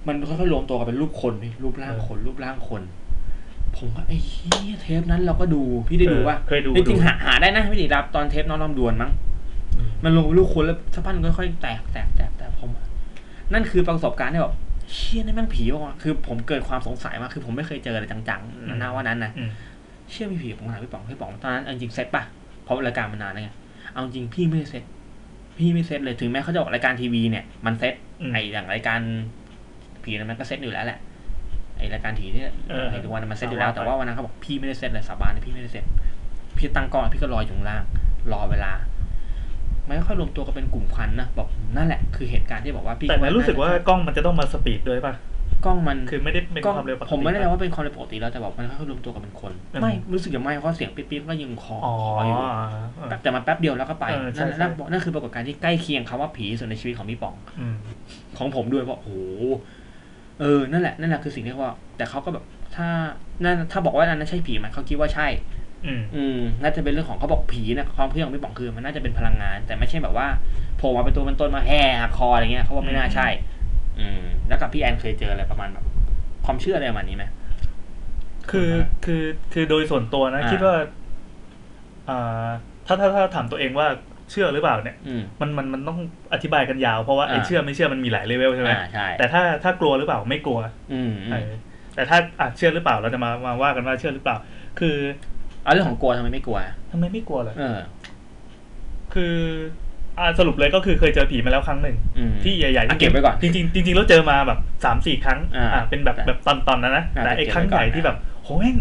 [0.07, 2.83] มันค่อยๆรวมตัวกันเป็นรูปคนพี่รูปร่างเออคน รูปร่างคน
[3.77, 9.11] ผมก็ไอ้เหี้ยเทปนั้นเราก็ดูพี่ได้ดูว่าเคยดูจริงดูๆหาหาได้นะพี่ดิรับตอนเทปน้องลำดวนมั้ง
[9.77, 12.71] อืมมันลงเป็นรูปคนแล้วสักพักหนึ่งค่อยๆแตกแตกแตกแตกผม
[13.53, 14.55] นั่นคือประสบการณ์ที่แบบ
[14.93, 19.51] เชี่ยนี่แม่งผีวะคือผมเกิดความสงสัยมากคือผมไม่เคยเจออะไรจังๆนะว่านั้นนะอืม
[20.11, 22.23] เชื่อมีผีผมถามพี่ป๋องพี่ป๋องตอนนั้นเอาจริงเซ็ตป่ะ
[22.65, 23.51] เพราะรายการมันนานแล้วไง
[23.93, 24.85] เอาจริงพี่ไม่ได้เซ็ต
[25.59, 29.01] พี่ไม่เซ็ตเลยถึงแม้เขาจะบอกรายการทีวีเนี่ยมันเซ็ตอืมไออย่างรายการ
[30.05, 30.99] ผีนั้นมันก็เซ็ตอยู่แล้วแหละ
[31.79, 35.85] ไอรายการผีที่เออไอทุกวันนี้มันเซ็ตอยู่แล้วเอาว่าแต่ว่าวันนั้นเขาบอกพี่ไม่ได้เซ็ตเลยสาบานเลยพี่ไม่ได้เซ็ต
[36.57, 37.83] พี่ตั้งกล้องพี่ก็รออยู่ข้างล่าง
[38.33, 38.73] รอเวลา
[39.89, 45.15] ไม่ค่อยรวมตัวกันเป็นกลุ่มควันนะบอกนั่นแหละคือเหตุการณ์ที่บอกว่าพี่แต่นั้นรู้สึกว่ากล้องมันจะต้องมา speed ด้วยป่ะ
[45.65, 52.37] กล้องมันคือไม่ได้เป็นกล้องความเร็วปกติผมไม่ได้แปลป่ะว่าเป็นความเร็วปกติแล้วแต่บอกมันค่อยๆรวมตัวกันเป็นคนเออไม่รู้สึกอย่างไม่เพราะเสียงปิ๊บๆก็ยังคออ๋อคออยู่
[52.97, 57.77] เออแป๊บแต่มันแป๊บเดียวแล้วก็ไปเออใช่นั่นใช่นั่นนั่นคือปรากฏการณ์ที่ใกล้เคียงคำว่าผีที่สุดในชีวิตของพี่ป๋องอืม
[58.39, 59.11] ของผมด้วยเพราะโอ้โห
[60.41, 62.87] เออนั่นแหละนั่นแหละคือสิ่งที่เขาว่า แต่เขาก็แบบถ้า
[63.45, 65.27] นั่นถ้าบอกว่าอันนั้นใช่ผีไหมเขาคิดว่าใช่
[65.87, 70.27] อืมอืมน่าจะเป็นเรื่องของเขาบอกผีนะความเชื่อของพี่ป๋องคือมันน่าจะเป็นพลังงาน แต่ไม่ใช่แบบว่า
[70.79, 73.29] โผล่มาเป็นตัวเป็นตนมาแห่หักคออะไรเงี้ยเขาว่าไม่น่าใช่
[74.01, 75.85] อืม แล้วกับพี่แอนเคยเจออะไรประมาณแบบ
[76.45, 77.25] ความเชื่ออะไรประมาณนี้ไหม
[78.51, 78.71] คือ
[79.05, 80.75] คือคือโดยส่วนตัวนะอ่าคิดว่า
[82.09, 82.49] อ่า
[82.87, 83.89] ถ้าถ้าถ้าถามตัวเองว่า
[84.31, 85.99] เชื่อหรือเปล่าเนี่ยอืมมันมันมันต้อง
[86.33, 90.59] อธิบายกันยาวเพราะว่าไอ้อ่าเชื่อไม่เชื่อมันมีหลายเลเวลใช่ไหมอ่าใช่แต่ถ้าถ้ากลัวหรือเปล่าไม่กลัว
[90.93, 91.51] อืมอืมเออ
[91.95, 94.37] แต่ถ้าอะเชื่อหรือเปล่าเราจะมามาว่ากันว่าเชื่อหรือเปล่า
[94.81, 94.97] คือ
[95.65, 96.59] เอาเรื่องของกลัวทำไมไม่กลัว
[96.93, 97.79] ทำไมไม่กลัวล่ะเออ
[99.15, 99.37] คือ
[100.19, 108.77] อ่าสรุปเลยก็คือเคยเจอผีมาแล้วครั้งหนึ่งอืมที่ใหญ่ๆอะเก็บไว้ก่อน จริงๆจริงๆแล้วเจอมาแบบสามสี่ครั้งอ่าอ่าเป็นแบบแต่แบบตอนตอนนั้นนะอ่าแต่ไอ้เก็บไว้ครั้งใหญ่ก่อนที่แบบโหแม่ง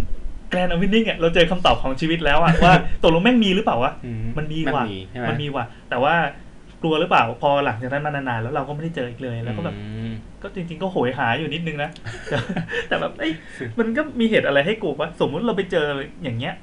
[0.49, 6.15] แกรนอวินนิ่งอะเราเจอคำตอบของชีวิตแล้วอะว่า ตกลงแม่งมีหรือเปล่าวะอืมันมีว่ะใช่ไหม มันมีว่ะแต่ว่า
[6.81, 11.89] กลัวหรือเปล่าพอหลังจากนั้นมานานๆแล้วเราก็ไม่ได้เจออีกเลยแล้วก็แบบอืมก็จริง ๆ ก็โหยหาอยู่นิดนึงนะ
[12.29, 12.37] แต่
[12.87, 13.31] แต่แบบเอ้ย
[13.79, 15.85] มันก็มีเหตุอะไรให้กลัววะสมมุติเราไปเจอ
[16.23, 16.53] อย่างเงี้ย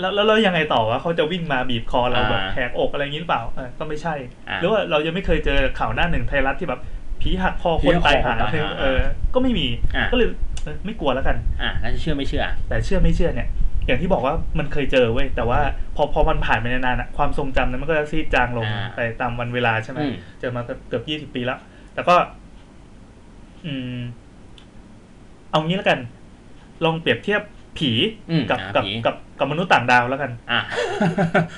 [0.00, 4.14] แล้วแล้วแล้วยังไงต่อวะเขาจะวิ่งมาบีบคอเราอ่าแบบแหกอกอะไรอย่างนี้หรือเปล่าเออก็ไม่ใช่
[4.48, 6.80] อ่าหรือว่าเรายังไม่เคยเจอข่าวหน้าหนึ่งไทยรัฐที่แบบ
[7.20, 9.00] ผีหักคอผีคนหักคอตายหาคนตายหาเออ
[9.34, 9.66] ก็ไม่มี
[9.96, 10.28] อ่าก็เลย
[10.64, 13.48] เออไม่กลัวแล้วกัน อะแล้วจะเชื่อไม่เชื่อ แต่เชื่อไม่เชื่อเนี่ย
[13.86, 15.60] อย่างที่บอกว่ามันเคยเจอเว้ยแต่ว่า
[15.96, 21.58] พอพอมันผ่านไปนานๆอะความทรงจำนั้นมันก็จะซีดจางลงอ่าไปตามวันเวลาใช่ไหมอืม เจอมาเกือบยี่สิบปีแล้ว
[21.94, 22.14] แต่ก็
[23.66, 23.98] อืม
[25.50, 25.98] เอางี้แล้วกัน
[26.84, 27.42] ลองเปรียบเทียบ
[27.78, 27.90] ผี
[28.30, 30.60] อืมกับอ่ากับผีกับกับมนุษย์ต่างดาวแล้วกัน อะ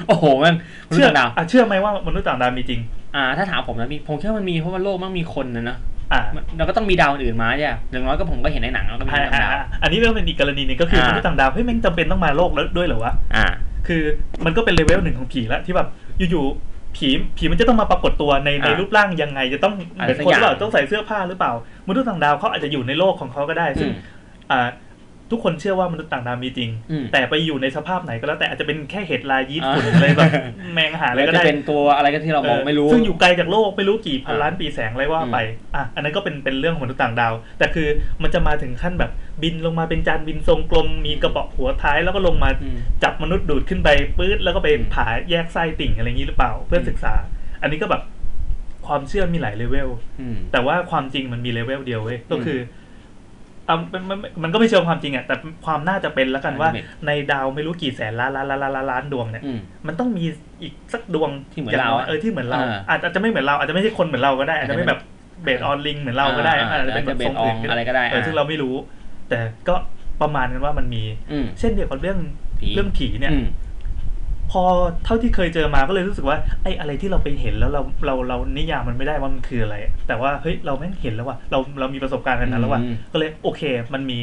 [0.06, 0.56] โอ้โหแมัน
[0.88, 2.80] มนุษเชื่อย์ต่างดาว อะเชื่อไหมว่ามนุษย์ต่างดาวมีจริง
[3.16, 5.78] อ่า ถ้าถามผมนะมีผมคิดว่ามันมีเพราะว่าโลกมันมีคนนะเนอะ
[6.12, 13.46] อ่ามันเราก็ต้องมีดาวอื่นมาใช่ไหมอย่างน้อยก็ผมก็เห็นในหนังแล้วก็มีอ่ามนุษย์ต่างดาวอ่าอันนี้เรื่องเป็นอีกกรณีหนึงก็คืออ่ามนุษย์ต่างดาวเฮ้ยแม่งจำเป็นต้องมาโลกแล้วด้วยเหรอวะอ่า
[13.86, 14.02] คือ
[14.44, 15.88] มันก็เป็นเลเวลหนึ่งของผีแล้วที่แบบ
[16.30, 21.52] อยู่ๆผีผีมันจะต้องมาปรากฏตัวในในอ่ารูปร่างยังไง จะต้องอะไรเป็นคนหรือเปล่าสักอย่างต้องใส่เสื้อผ้าหรือเปล่า
[21.88, 23.96] มนุษย์ต่างดาวเขาอาจจะอยู่ในโลกของเขาก็ได้ซึ่งอืม
[24.50, 24.68] อ่า
[25.30, 30.30] ทุกคนเชื่อว่ามนุษย์ต่างดาวมีจริงอืมแต่ไปอยู่ในสภาพไหนก็แล้วแต่อาจจะเป็นแค่เห็ดลายยีสต์อ่าฝุ่นอะไรแบบ
[30.74, 35.38] แมงหาอะไรแล้วก็จะได้เป็นตัวอะไรก็ที่เรามองไม่รู้เออซึ่งอยู่ไกลจากโลกไม่รู้กี่พันอ่าล้านปีแสงอะไรว่าอืมไป
[35.74, 37.88] อะอันนั้นก็เป็นเป็นเรื่องของมนุษย์ต่างดาว แต่คือ
[38.22, 39.10] มันจะมาถึงขั้นแบบ
[39.42, 47.14] บินลงมาเป็นจานบินทรงกลมมีกระบอกหัวท้ายแล้วก็ลงมาอืมจับมนุษย์ดูดขึ้นไปปื๊ดแล้วก็ไปอืมผ่าแยกไส้ติ่งอะไรอย่างนี้หรือเปล่า เพื่อศึกษา
[47.62, 48.02] อันนี้ก็แบบ
[48.86, 49.88] ความเชื่อมีหลายเลเวล
[50.20, 52.58] อืมแต่ว่าความจริงมันมีเลเวลเดียวเว้ยก็คือ
[53.68, 55.34] อะมันมันมันก็ไม่เชิงความจริงอะแต่
[55.66, 60.24] ความน่าจะเป็นแล้วกันว่าเป็นในดาวไม่รู้กี่แสนล้านล้านล้านล้านล้านล้านดวงเนี่ยอืมมันต้องมี
[60.62, 65.00] อีกสักดวงที่เหมือนย่งเรายเออที่เหมือนเราอ่าอาจอาจจะไม่เหมือนเราอาจจะไม่ใช่คนเหมือนเราก็ได้อาจจะไม่แบบ
[65.44, 68.74] เบสออนลิงเหมือนเราก็ได้อ่าอาจจะเป็นอาจแบจะบทรงอื่นเบสออนอะไรก็ได้เอออ่าซึ่งเราไม่รู้
[69.28, 69.74] แต่ก็
[70.22, 72.18] ประมาณกันว่ามันมีอืมเช่นเดียวกับเรื่อง
[72.60, 73.46] ผีเรื่องผีเนี่ยอืม
[74.52, 74.62] พอ
[75.04, 79.76] เท่าที่เคยเจอมาก็เลยรู้สึกว่าไอ้อะไรที่เราไปเห็นแล้วเราเราเรานิยามมันไม่ได้ว่ามันคืออะไร
[80.08, 83.62] แต่ว่าเฮ้ยเราแม่งเห็นแล้วว่ะเราเรามีประสบการณ์กันนั้นแล้วว่ะอืมก็เลยโอเค
[83.94, 84.18] มันมี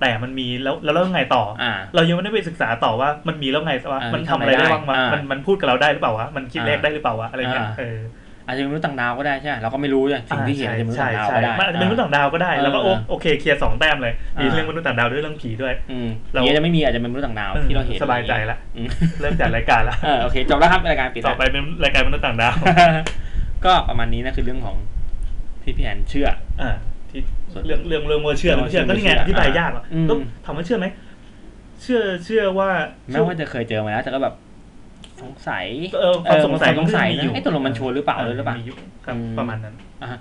[0.00, 7.98] แต่มันมีแล้วแล้วแล้วไงต่ออ่าเรายังไม่ได้ไปศึกษาต่อว่ามันมีแล้วไงวะอ่ามัมันทำอะไรได้บ้างวะอ่ามัมันมันพูดกับเราได้หรือเปล่าวะมันคิดอ่าเลขได้หรือเปล่าวะอะไรเงี้ยอ่าเออ
[8.46, 18.88] อาจจะเป็นมนุษย์ต่างดาวก็ได้ใช่ไหมเราก็ไม่รู้อย่างสิ่งที่เห็นอาจจะเป็นมนุษย์ใช่ต่างดาวใช่ก็ได้มันอาจจะเป็นมนุษย์ต่างดาวก็ได้เออแล้วก็โอโอเคเคลียร์สองแต้มเลยมีอ่าเรื่องมนุษย์ต่างดาวด้วยเรื่องผีด้วยอืมเราผีอาจจะไม่มีอาจจะเป็นมนุษย์ต่างดาวเออที่เราเห็นสบายใจละอืม
[19.20, 22.54] เริ่มจัดรายการละเออโอเคจบแล้วครับรายการปิดต่อแล้วไปเป็นรายการมนุษย์ต่างดาว
[23.64, 24.76] ก็ประมาณนี้นะคือเรื่องของ
[25.62, 26.28] ที่พี่แอนเชื่อ
[26.62, 26.70] อ่า
[27.10, 27.20] ที่
[27.52, 30.86] ส่วนเรื่องเรื่องเรื่องว่าเชื่อหรือไม่เชื่อเรื่ก็องนี่ไงเชื่ออธิบายยากอะอืมก็ถามว่าเชื่อไหม
[31.82, 32.68] เชื่อเชื่อว่า
[33.10, 34.34] แม้ว่าจะเคยเจอมาแล้วแต่ก็แบบ
[35.22, 35.66] สงสัย
[35.98, 40.18] เออความสงสัยเออมันสงสัยมันก็มีอยู่นะไอ้ตัวลงมันชัวร์หรือเปล่าหรือเปล่ามีอยู่ครับอืมประมาณนั้นอ่าฮะ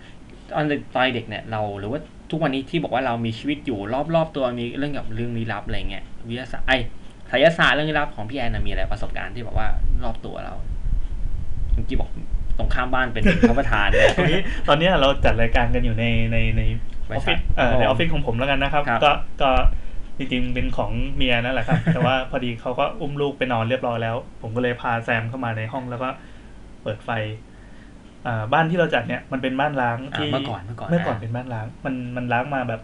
[0.56, 2.00] ตอนเด็กตอนเด็กเนี่ยเราหรือว่า
[2.32, 3.80] ทุกวันนี้ที่บอกว่าเรามีชีวิตอยู่
[4.16, 6.78] รอบๆตัวมีเรื่องกับเรื่องลี้ลับอะไรเงี้ยวิทยาศาสตร์ไอ้
[7.30, 9.68] ไสยศาสตร์เรื่องลี้ลับของพี่แอนนะมีอะไรประสบการณ์ที่บอกว่า
[10.04, 10.54] รอบตัวเรา
[11.74, 12.10] เมื่อกี้บอก
[12.58, 16.62] ตรงข้ามบ้านเป็นพระประธานเลยตรงนี้ตอนนี้เราจัดรายการกันอยู่ในในใน
[17.10, 19.02] อบอริฟษัฟิทศเอ่อในอครัอบฟฟิศของผมแล้วกันนะครับครับ
[19.42, 19.52] ก็
[20.22, 26.10] ก็จริงๆเป็นของเมียนั่นแหละครับ แต่ว่าพอดีเขาก็อุ้มลูกไปนอนเรียบร้อยแล้ว ผมก็เลยพาแซมเข้ามาในห้องแล้วก็
[26.84, 27.10] เปิดไฟ
[28.26, 32.82] อ่าบ้านที่เราจัดเนี่ยมันเป็นบ้านล้างอ่าที่เมื่อก่อนเมื่อก่อนเมื่อก่อนอ่าเป็นบ้านล้าง มันมันล้างมาแบบ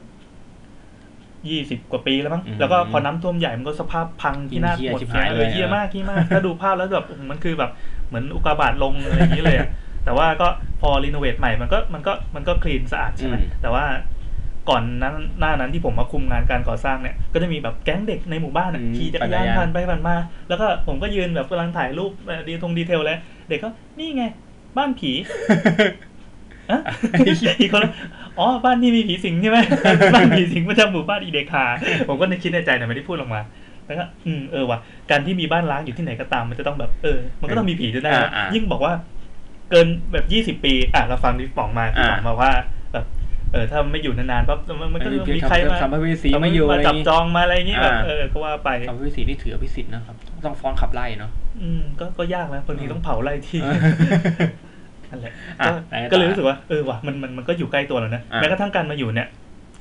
[1.49, 7.71] ยี่สิบกว่าปีแล้วมั้งอืมแล้วก็พอน้ำท่วมใหญ่มันก็สภาพพังที่น่าเหี้ยหมดชิบเสียหายเอเลอยเฮียมากเฮียมากถ้าดูภาพแล้วแบบโอ้โหมันคือแบบ
[8.07, 9.69] เหมือนอุกกาบาตลงอะไรอย่างนี้เลยอะ
[10.05, 10.47] แต่ว่าก็
[10.81, 13.85] พอรีโนเวทใหม่มันก็มันก็มันก็คลีนสะอาดใช่ไหมอืมแต่ว่า
[14.69, 20.15] ก่อนนั้นหน้านั้นที่ผมมาคุมงานการก่อสร้างเนี่ย ก็จะมีแบบแก๊งเด็กในหมู่บ้านอะอืมขี่จักรยานปั่นจักรยานผ่านไปผ่านมา
[20.49, 24.23] แล้วก็ผมก็ยืนแบบกำลังถ่ายรูปเอ่อดีทงดีเทลแล้วเด็กก็นี่ไง
[24.77, 25.11] บ้านผี
[26.71, 26.79] อะ
[27.61, 27.91] อีกคนละ
[28.39, 29.57] อ๋อ บ้านที่มีผีสิงใช่ไหม
[30.15, 31.65] บ้านผีสิงประจำหมู่บ้านอีเดคา
[32.07, 33.41] ผมก็นึกคิดในใจแต่ไม่ได้พูดออกมา
[33.85, 34.79] แล้วก็อืมเออว่ะ
[35.11, 38.93] การที่มีบ้านล้างอยู่ที่ไหนก็ตามมันจะต้องแบบเออ มันก็ต้องมีผีด้วยนะอ่าอ่ายิ่ยิ่งบอกว่า
[39.69, 42.65] เกินแบบยี่สิบปี อะเราฟังที่ป๋องมาที่ป๋องอ่าบอกว่าแบบ
[43.53, 51.31] เออถ้าไม่อยู่นานๆปั๊บมันมันก็ไม่มีมีใครมาสัมภเวสีมาอยู่มาอะไรอจัย่าบงงี้จองมาอะไรอย่างงี้แบบอ่าเออก็ว่าไปสัมภเวสีนี่ถืออภิสิทธิ์นะครับ ต้องฟ้องขับไล่เนาะ
[51.61, 53.79] อืมก็ก็ยากนะบางทีอืมต้องเผาไล่ที่เออ
[55.09, 59.29] นั่นแหละอะก็ไหนต่อก็เลยรู้สึกว่าเออว่ะมันมันมันก็อยู่ใกล้ตัวแล้วนะอะแม้กระทั่งการมาอยู่เนี่ย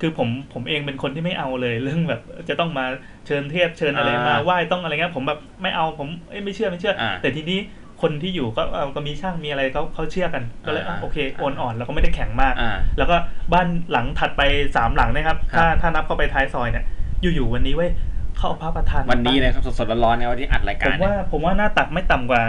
[0.00, 2.84] คือผมผมเองเป็นคนที่ไม่เอาเลย เรื่องแบบจะต้องมา
[3.26, 7.58] เชิญเทพเชิญอะไรอ่ามมาไหว้ต้องอะไรเงี้ยผมแบบไม่เอาผมเอ้ยไม่เชื่อไม่เชื่ออ่าแต่ทีนี้
[8.02, 13.16] คนที่อยู่ก็เอาก็มีช่างมีอะไรเขาเขาเชื่อกันก็เลยอะอ่าโอเคโอนอ่อนแล้วก็ไม่ได้แข็งมากอ่าแล้วก็
[13.52, 14.42] บ้านหลังถัดไป
[14.76, 16.84] สามหลังนะครับครับ ถ้าถ้านับเข้าไปท้ายซอยเนี่ย
[17.22, 17.90] อยู่ๆวันนี้เว้ย
[18.36, 22.42] เขาเอาพระประธานวันนี้มาตั้งเลยครับสดๆร้อนๆเนี่ยวันที่อัดรายผการมเนี่ยว่าผมว่าหน้าตักไม่ต่ำกว่า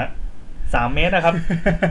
[0.73, 1.36] สามเมตรนะครับ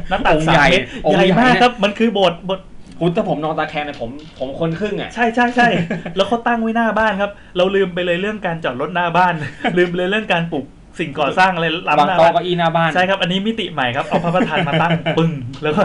[0.08, 2.66] หน้าตักองค์สาใหมญ่เมตรองค์ใหญ่ใหญ่มากเนี่ยครับ มันคือโบสถ์โบสถ์
[3.00, 5.68] คุณถ้าผมนอนตาแคงเนี่ยผมผมคนครึ่งอะใช่ใช่ใช่
[6.16, 9.34] แล้วเขาตั้งไว้หน้าบ้านครับ เราลืมไปเลยเรื่องการจอดรถหน้าบ้าน
[9.78, 10.64] ลืมไปเลยเรื่องการปลูก
[10.98, 15.32] สิ่งก่อสร้างอะไรล้ำบางหน้าโต๊ะบ้าน เก้าอี้หน้าบ้าน ใช่ครับ อันนี้มิติใหม่ครับ เอาพระประธานมาตั้ง ปึ้ง
[15.62, 15.82] แล้วก็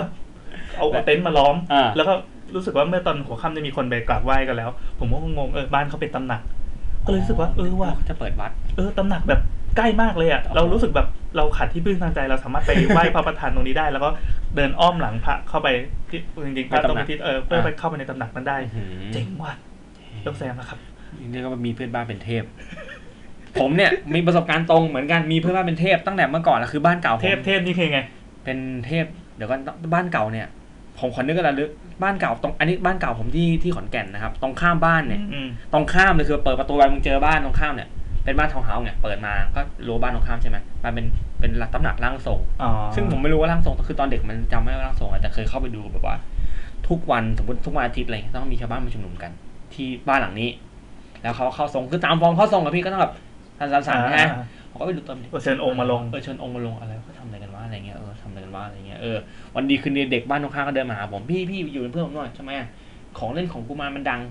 [0.78, 2.14] เอาเต็นท์มาล้อม อ่า แล้วก็
[2.56, 4.70] รู้สึกว่าเมื่อตอนหัวค่ำจะมีคนไปกราบไหว้กันแล้ว
[5.00, 6.42] ผมก็งงๆเออบ้านเขาเป็นตำหนัก
[7.06, 9.42] ก็เลยรู้สึกว่าเออว่ะจะเปิดวัด เออตำหนักแบบ
[9.78, 14.10] ใกล้มากเลยอะโอ้โหเรารู้สึกแบบเราขาดที่พึ่งทางใจเราสามารถไปไหว้พระประธานตรงนี้ได้ แล้วก็
[14.56, 15.68] เดินอ้อมหลังพระเข้าไป
[16.10, 19.54] ที่จริงๆพระต้องไปทิศเออเพื่อไปเข้าไปในตำหนักนั้นได้ อื้อหือเจ๋งว่ะ
[20.26, 20.80] ยกแซมนะครับ
[21.28, 22.44] นี่ก็มีเพื่อนบ้านเป็นเทพ
[23.60, 28.00] ผมเนี่ยมีประสบการณ์ตรงเหมือนกันมีเพื่อนบ้านเป็นเทพตั้งแต่เมื่อก่อนแล้วคือบ้านเก่าผมเทพเทพนี่คือไง
[28.44, 29.56] เป็นเทพเดี๋ยวก็
[29.94, 30.48] บ้านเก่าเนี่ย
[31.00, 31.70] ผมขอนึกกันละลึก
[32.04, 37.90] บ้านเก่าตรงอันนี้บ้านเก่าผมที่ที่ขอนแก่นนะครับ ตรงข้ามบ้านเนี่ยอืมตรงข้ามเลยคือเปิดประตูไปมึงเจอบ้านตรงข้ามเนี่ย
[38.26, 41.06] เป็นบ้านทาวน์เฮาส์เนี่ยเปิดมาก็รู้บ้านตรงข้ามใช่ไหมมันเป็น
[41.40, 46.16] เป็นตำหนักร่างทรงอ๋อซึ่งผมไม่รู้ว่าร่างทรงคือตอนเด็กมันจำไม่ได้ว่าร่างทรงอะไรแต่เคยเข้าไปดูแบบว่า
[46.88, 49.32] ทุกวันสมมติทุกวันอาทิตย์อะไรเงี้ยต้องมีชาวบ้านมาชุมนุมกัน
[49.74, 50.50] ที่บ้านหลังนี้
[51.22, 53.14] แล้วเขาเข้าทรงคือตามฟอร์มเข้าทรงอะพี่ก็ต้องแบบ
[53.74, 59.18] สั่นๆๆนะอ่าผมก็ไปดูตอนเด็กก็เชิญองค์มาลงเออเชิญองค์มาลงอะไรเขาทำอะไรกันวะอะไรเงี้ยเออทำอะไรกันวะอะไรเงี้ยเออ
[59.56, 62.68] วันดีคืนดีเด็กบ้านตรงข้ามก็เดินมาหาผมพี่พี่อยู่เป็นเพื่อนผมหน่อยทำไมอะ
[63.20, 64.22] ของเล่นของกุมารมันดัง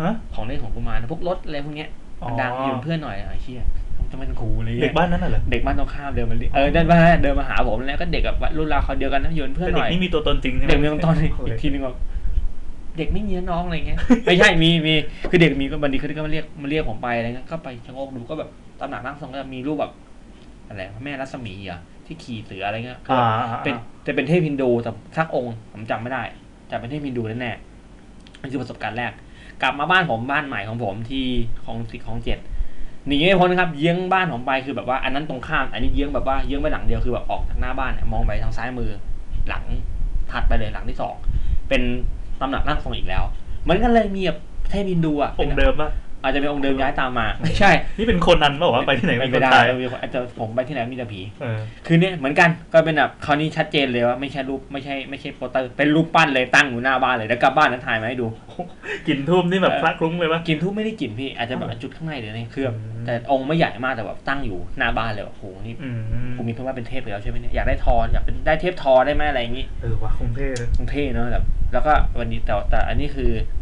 [0.00, 1.90] ฮะของเล่นของกุมารพวกรถอะไรพวกเนี้ย
[2.26, 3.64] มันดังอ๋ออยู่เป็นเพื่อนหน่อยไอ้เชี่ย
[4.10, 11.94] จะเป็นครูอะไรเด็เงี้กยบ้านนั้นน่ะเหรอเด็กบ้านตรงข้ามเดินมาเรียกเออเดินมาเดินมาหาผมแล้วก็เด็กกับรุ่นราวเขาวเดียวกันนะอยู่เป็นเพื่อนแต่หเด็น่กอยนี่มีตัวตนจริงใช่ไหมเด็กมีตอนโออีกเคทีนึงว่า
[12.98, 14.94] เด็กไม่มีนะน้องอะไรเงี้ยไม่ใช่มีมี
[15.30, 18.50] คือเด็กมีก็บันดีคือก็มาเรียกมาเรียกผมไปอะไรเงี้ยก็ไปชะโงกดูก็แบบ
[18.80, 19.92] ตำหนักร่างทรงก็จะมีรูปแบบ
[20.68, 23.74] อะไรพระแม่รัศมีอะที่ขี่เสืออะไรเงี้ยคืออ่าแบบเป็น
[24.06, 26.22] จะเป็นเทพฮินดูแต่สักองค์ผมจำไม่ได้
[26.68, 29.12] แต่เป็นเทพฮินดูแน่ๆนั่นคือประสบการณ์แรก
[29.62, 31.26] กลับมาบ้านผมบ้านใหม่ของผมที่
[31.64, 32.38] ของสิของเจ็ด
[33.06, 38.90] หนีไม่พ้นครับเยื้องบ้านผมไปคือแบบว่าอันนั้นตรงข้ามอันนี้เยื้องแบบว่าเยื้องไปหลังเดียวคือแบบออกจากหน้าบ้านเนี่ยมองไปทางซ้ายมือ
[39.48, 39.64] หลัง
[40.30, 41.14] ถัดไปเลยหลังที่สอง
[41.68, 41.82] เป็น
[42.40, 43.22] ตำหนักร่างทรงอีกแล้ว
[43.62, 44.38] เหมือนกันเลยมีแบบ
[44.70, 45.90] เทพฮินดูอะองค์เดิมป่ะ
[46.22, 58.26] อาจจะเป็นองค์เดิมย้ายตามมาไม่ใช่ นี่เป็นคนนั้นเปล่าวะไปที่ไหนไม่มีไปคนได้ตายมีคนอาจจะผมไปที่ไหนมีแต่ผีเออคือเนี่ยเหมือนกันก็เป็นแบบคราวนี้ชัดเจนเลยว่าไม่ใช่รูปไม่ใช่ไม่ใช่โปสเตอร์เป็นรูปปั้นเลยตั้งอยู่หน้าบ้านเลยแล้วกลับบ้านนั้นถ่ายมาให้ดู
[59.06, 73.59] กลิ่นทูบนี่แบบเออพระคลุ้งเลยปะกินทุบไม่ได้กลิ่นพี่อาจจะแบบอ๋อจุดข้างในหรืออะไรคือแบบอืมแต่องค์ไม่ใหญ่มากแต่แบบตั้งอยู่หน้าบ้านเลยแบบโอ้โหนี่อืมกูมีเพื่อนว่าเป็นเทพไปแล้วใช่ไหมเนี่ยอยากได้ทออยากเป็นได้เทพทอได้ไหมอะไรอย่างงี้เออว่ะคงเท่เลยคงเท่เนอะแบบแล้วก็วันนี้แต่แต่อันนี้คือครับ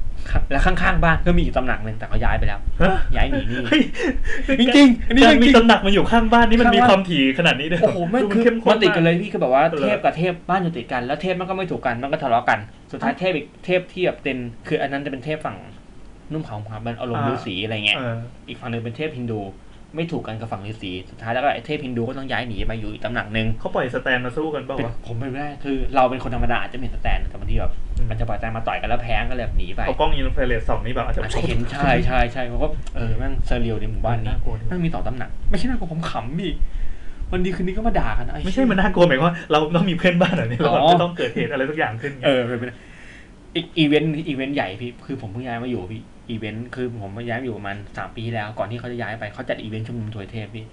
[0.50, 3.82] แล้วข้างๆบ้านก็มีอีกตำหนักหนึ่งแต่เขาย้ายไปแล้วฮะย้ายหนีหนี่เฮ้ย
[4.60, 12.58] จริงๆอันนี้การจริงๆมีตำหนักมาอยู่ข้างบ้านนี่มันมีข้างบ้านความถี่ขนาดนี้ด้วยโอ้โหไม่ดูคือเข้มข้นมันติดกันเลยากพี่คือแบบว่าเออเทพกับเทพบ้านอยู่ติดกันแล้วเทพมันก็ไม่ถูกกันมันก็ทะเลาะกัน
[12.92, 14.36] สุดท้ายเทพอีกเทพที่แบบเป็น
[14.68, 15.56] คืออันนั้นจะเป็นเทพฝั่ง
[16.32, 18.16] นุ่งขาวขาวเป็นอารมณ์ฤาษีอะไรเงี้ยเออ
[18.48, 19.40] อีกฝั่งหนึ่งเป็นเทพฮินดู
[19.96, 36.52] ไม่ถูกกันกับฝั่งฤาษีสุดท้ายแล้วก็ไอ้เทพฮินดูก็ต้องย้ายหนีมาอยู่อีกตำหนักหนึ่งเขาปล่อย stand มาสู้กันเปล่าเป็นวะผมไม่ได้คือ เราเป็นคนธรรมดาอาจจะไม่เห็น stand แต่บางทีแบบอืมมันจะปล่อย stand มาต่อยกันแล้วแพ้ก็เลยแบบหนีไปเอากล้องอินฟราเรดส่องนี่แบบอาจจะอาจจะเห็นใช่ใช่ใช่เพราะว่าเออแม่ง surreal ในหมู่บ้านนี้น่ากลัวดิแม่งมีสองตำหนัก ไม่ใช่น่ากลัวผมขำพี่
[37.32, 42.76] วันดีคืนดีก็มาด่ากันอ้ไม่ใช่มันน่ากลัวหมายความว่าเราต้องมีเพื่อนบ้านแบบนี้เราแบบอ๋อจะต้องเกิดเหตุอะไรสักอย่างขึ้นไงเออเป็นไปได้
[43.56, 50.66] อีก event event ใหญ่พี่คือผมเพิ่งย้ายมาอยู่พี่ อีเวนต์คือผมย้ายมาอยู่ประมาณสามปีที่แล้ว ก่อนที่เขาจะย้ายไปเขาจัดอีเวนต์ชุมนุมทวยเทพพี่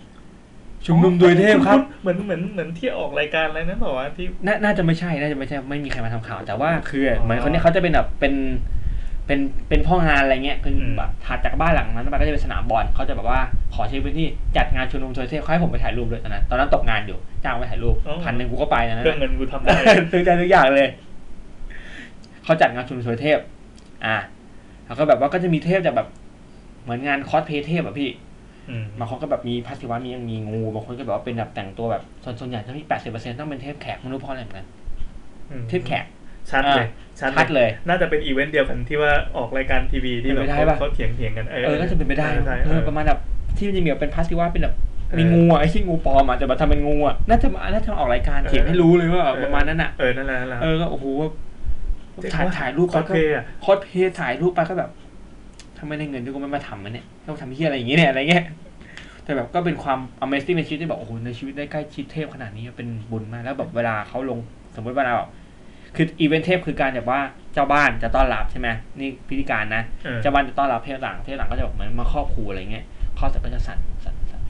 [0.85, 8.33] ชุมนุมทวยเทพครับเหมือนเหมือนเหมือนที่ออกรายการอะไรนั่นเปล่าวะที่น่าน่าจะไม่ใช่น่าจะไม่ใช่ไม่มีใครมาทำข่าว แต่ว่าคือเหมือนคนเนี้ยเขาจะเป็นแบบเป็น
[9.27, 9.39] เป็น
[9.69, 13.41] เป็นพ่องานอะไรเงี้ยคือแบบถัดจากบ้านหลังนั้นไปก็จะเป็นสนามบอลเขาจะแบบว่า
[13.73, 19.73] ขอใช้พื้นที่จัดงานชุมนุมถวยเทพเขาให้ผมไปถ่ายรูปด้วยตอนนั้นตอนนั้นตกงานอยู่จ้างไปถ่ายรูปพันหนึ่งกูก็ไปนะเรื่องเงินกูทำได้
[20.11, 20.89] ซื้อใจทุกอย่างเลย
[22.43, 23.39] เขาจัดงานชุมนุมถวยเทพ
[24.05, 24.15] อ่า
[24.85, 26.07] แล้วก็แบบว่าก็จะมีเทพจากแบบ
[26.83, 28.09] เหมือนงานคอสเพลย์เทพอะพี่
[28.69, 34.67] อืมบางคนก็แบบมีพัสดิวัตมียังมีงูบางคนก็แบบว่าเป็นแบบแต่งตัวแบบส่วนส่วนใหญ่ถ้ามีแปดสิบเปอร์เซ็นต์ต้องเป็นเทพแขกไม่รู้เพราะอะไรเหมือนกัน
[35.51, 36.05] อืมเทพแขก
[36.51, 36.87] ชัดเลย
[37.19, 43.19] ชัดชัดเลย น่าจะเป็นอีเวนต์เดียวกันที่ว่าออกรายการทีวีที่เป็แบนบไปได้ปะเขาเถียงเถียงๆกัน เออเออก็จะเป็นไปได้ใช่เอเอออประมาณแบบ
[43.57, 44.75] ที่มันจะมีแบบเป็นพัสดิวัตเป็นแบบ
[45.09, 51.44] เออมีงูอะไอ้ที่งูปลอมอะแต่แบบทำเป็นงูอะน่าจะมาน่าจะออกรายการเออเถียงให้รู้เลยว่าประมาณนั้นอะเออนั่นแหละนั่นแหละเออก็โอ้โหเจ๋ง
[52.33, 54.91] ถ่ายว่ะถ่ายรูปคอไปสก็เพลย์อะคอสเพลย์ถ่ายรูปไปก็แบบ
[55.77, 58.45] ถ้าไม่ได้เงินที่กูไม่มาทำมันเนี่ยเราทำที่อะไรอย่างเงี้ยเนี่ยอะไรเงี้ย
[59.23, 64.39] แต่แบบก็เป็นความ Amazing ในชีวิตที่แบบโอ้โหในชีวิตได้ใกล้ชิดเทพขนาดนี้เป็นบุญมากแล้วแบบเวลาเขาลง
[64.75, 65.29] สมมติเวลาแบบ
[65.95, 67.19] คืออีเวนต์เทพคือการแบบว่า
[67.53, 68.67] เจ้าบ้านจะต้อนรับใช่ไหม
[68.99, 72.85] นี่พิธีการนะเออเจ้าบ้านจะต้อนรับเทพหลังเทพหลังก็จะแบบเหมือนมาครอบครูอะไรเงี้ย
[73.19, 74.41] ครอบเสร็จก็จะสั่นสั่นสั่น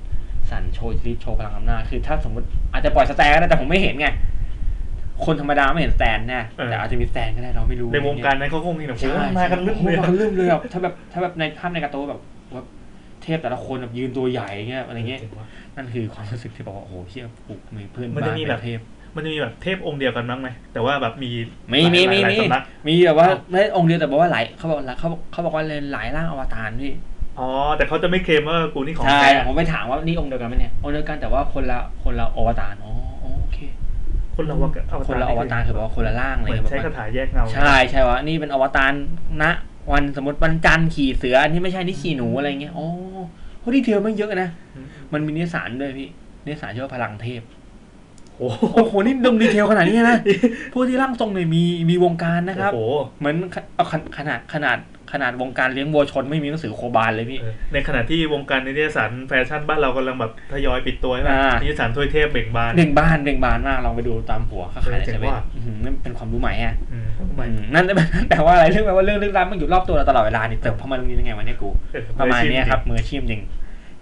[0.49, 4.07] สั่นโชว์อิทธิฤทธิ์โชว์พลังอำนาจคือถ้าสมมติอาจจะปล่อย stand ก็ได้แต่ผมไม่เห็นไง
[5.25, 12.19] คนธรรมดาไม่เห็น stand แน่เออแต่อาจจะมี stand ก็ได้เราไม่รู้ในวงการนั้นเขาคงมีแบบโอ้ใช่โหมากันลึกเลยโอ้อะโหมากันลึกเลยแบบถ้าแบบถ้าแบบในภาพในการ์ตูนแบบ
[12.53, 12.63] ว่า
[13.23, 18.79] เทพแต่ละคนแบบยืนตัวใหญ่เงี้ยอะไรเงี้ยเจ๋งว่ะนั่นคือความรู้สึกที่บอกว่าโอ้โหเชี่ยปลูกมีเพื่อนมันบ้าจะนมีเป็แบบนเทพ
[19.15, 21.31] มันจะมีแบบเทพองค์เดียวกันบ้างไหมแต่ว่าแบบมี
[21.73, 26.93] มีมีมีหลายมีสำนักมีแบบว่าไม่ใช่องค์เดียวแต่บอกว่าหลายเขาบอกเขาเขาบอกว่าเลยหลายร่างอวตารพี่
[27.39, 33.04] อ๋อแต่เขาจะไม่เคลมว่ากูนี่ของใช่แท้ผมไปถามว่านี่องค์เดียวกันไหมเนี่ยองค์เดียวกันแต่ว่าคนละคนละอวตารอ๋ออ๋อโอเค
[34.35, 38.93] คนละวตารคนละอวตารคือแบบว่าคนละร่างอะไรเหมือนเงี้ยใช้แบบคาว่าถาแยกเงา ใช่ใช่ว่านี่เป็นอวตาร
[39.41, 39.43] ณ
[39.91, 42.87] วันสมมติวันจันทร์ขี่เสืออันนี้ไม่ใช่นี่ขี่หนูอะไรเงี้ยอ๋อ
[43.65, 44.49] เพราะ detail มันเยอะนะ
[45.13, 46.09] มันมีนิตยสารด้วยพี่
[46.45, 47.41] นิตยสารชื่อว่าพลังเทพ
[48.37, 50.17] โอ้โหโอ้โห นี่ดม detail ขนาดนี้นะ
[50.73, 54.77] ผู้ที่ร่างทรงเนี่ยมีมีวงการนะครับโอ้โหเหมือนขเอาขนขนาดขนาด
[55.13, 67.85] ขนาดวงการเลี้ยงวัวชนไม่มีหนังสือโคบาลเลยพี่เออในขณะที่วงการนิตยสารแฟชั่นบ้านเรากำลังแบบทยอยปิดตัวใช่ไหมอ่านินิตยสารทวยเทพเบ่งบานเบ่งบานเบ่งบานมากลองไปดูตามหัวเขาขายในเออเจ๋เซงเว่นว่ะอื้อหือนั่นเป็นความรู้ใหม่ฮะอืมทำไมอืมนั่น
[68.29, 73.41] แต่ว่าอะไรเรื่องแปลว่าเรื่องลึกลับมันอยู่รอบตัวเราตลอดเวลานี่แต่พอมาตรงนี้ยังไงวะเนี่ยกูเออประมาณเนี้ยครับมืออาชีพจริง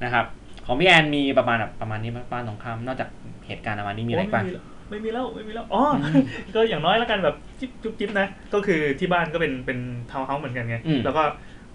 [0.03, 0.25] นะครับ
[0.65, 3.09] ของพี่แอนมีประมาณแบบประมาณนี้บ้างบ้านตรงข้ามนอกจาก
[3.47, 4.45] เหตุการณ์ประมาณนี้มีอะไรโยบ้าง
[4.89, 6.15] ไม่มีแล้วไม่มีแล้วอ๋ออม
[6.56, 9.80] ก็อย่างน้อยแล้วกันแบบจิ๊บจุ๊บจิ๊บนะก็คือที่บ้านก็เป็นเป็น
[10.12, 11.24] ทาวน์เฮาส์เหมือนกันไงอืมแล้วก็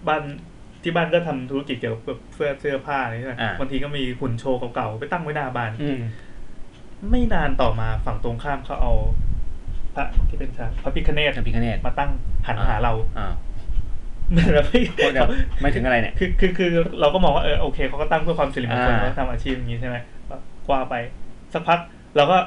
[0.07, 0.21] บ้าน
[0.83, 5.99] ที่บ้านก็ทำธุรกิจเกี่ยวกับเสื้อเสื้อผ้าอะไรใช่ไหมอ่าบางทีก็มีหุ่นโชว์เก่าๆไปตั้งไว้หน้าบ้านอืม
[7.11, 8.93] ไม่นานต่อมาฝั่งตรงข้ามเขาเอา
[9.95, 12.11] พระที่เป็นพระพระพิคเนตจะพิคเนตมาตั้ง
[12.47, 13.27] หันหาเราอ่า
[14.31, 15.29] เหมือนแบบเฮ้ยโอ้เดี๋ยว
[15.61, 19.97] ไม่ถึงอะไรเนี่ยคือคือคือเราก็มองว่าเออโอเคเขาก็ตั้งเพื่อความสิริมงคลอ่าเขาทำอาชีพอย่างนี้ใช่ไหม
[20.67, 20.95] กว่าไป
[21.53, 21.79] สักพัก
[22.15, 22.37] เราก็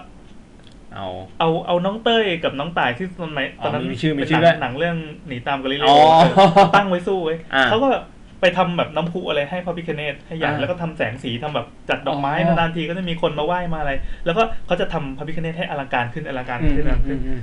[0.97, 1.09] เอา
[1.41, 4.97] เอาเอาน้องเต้ยกับน้องต่ายที่ตอนไหนตอนนั้นอ๋อมีชื่อมีเป็นชื่อหนัด้วยงหนังเรื่อง
[5.29, 8.05] หนีตามกาลิเลอ๋โออเออตั้งไว้สู้ไว้ยอ่าเขาก็แบบ
[8.41, 13.93] ไปทำแบบน้ำพุอะไรให้พระพิคเนตให้ใหญ่อ่าแล้วก็ทำแสงสีทำแบบจัดดอกไม้อ๋อนานๆทีก็จะมีคนมาไหว้มาอะไร
[14.27, 17.41] แล้วก็เขาจะทำพระพิคเนตให้อลังการขึ้นอลังการอืมขึ้นอลังการอืขึ้นมอืม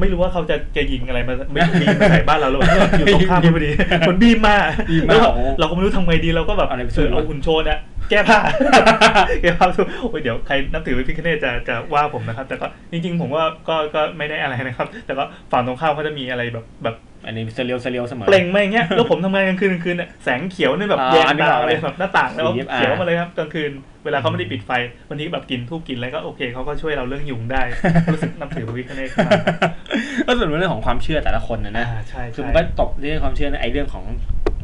[0.00, 3.70] ไม่รู้ว่าเขาจะจะยิงอะไรมาไม่บีมมาใส่บ้านเราหรือเปล่าอยู่ตรงข้ามพอดี
[4.08, 4.56] มันบีมมา
[4.90, 7.78] บีมมาแล้วก็โอ้เราก็ไม่รู้ทำไงดีเราก็แบบเอาอะไรไปเอสู้อเอาวะหุ่นโชว์เนี่ย
[8.10, 8.38] แก้ผ้า
[9.42, 23.70] แก้ผ้าสู้โอ้ยเดี๋ยวใครนับถือพระพิคเนตจะจะว่าผมนะครับ แต่ก็จริง ๆ ผมว่าก็ก็ไม่ได้อะไรนะครับ แต่ก็ฝั่งตรงข้ามเขาจะมีอะไรแบบแบบ อันนี้เซเรียวเซเรียวเสมอ เปล่งมาอย่างเงี้ยแล้วผมทำงานกลางคืนกลางคืนเนี่ยแสงเขียวเนี่ยแบบอ่าแยงอันนี้ตาออกเลเลยยแบบหน้าต่างแล้วสีอ่าเขียวมาเลยครับกลางคืน
[24.04, 24.70] เวลาเขาไม่ได้ปิดไฟ
[25.10, 27.62] วันนี้แบบกินทูบกินอะไรก็โอเคเขาก็ช่วยเราเรื่องยุงได้
[28.12, 29.40] รู้สึกนับถือพระพิคเนตมาก
[30.26, 34.04] ก็ส่วนเรื่องของความเชื่อแต่ละคนนะนะอ่าใช่คือใช่มันก็ตกเรื่องความเชื่อนะไอ้เรื่องของ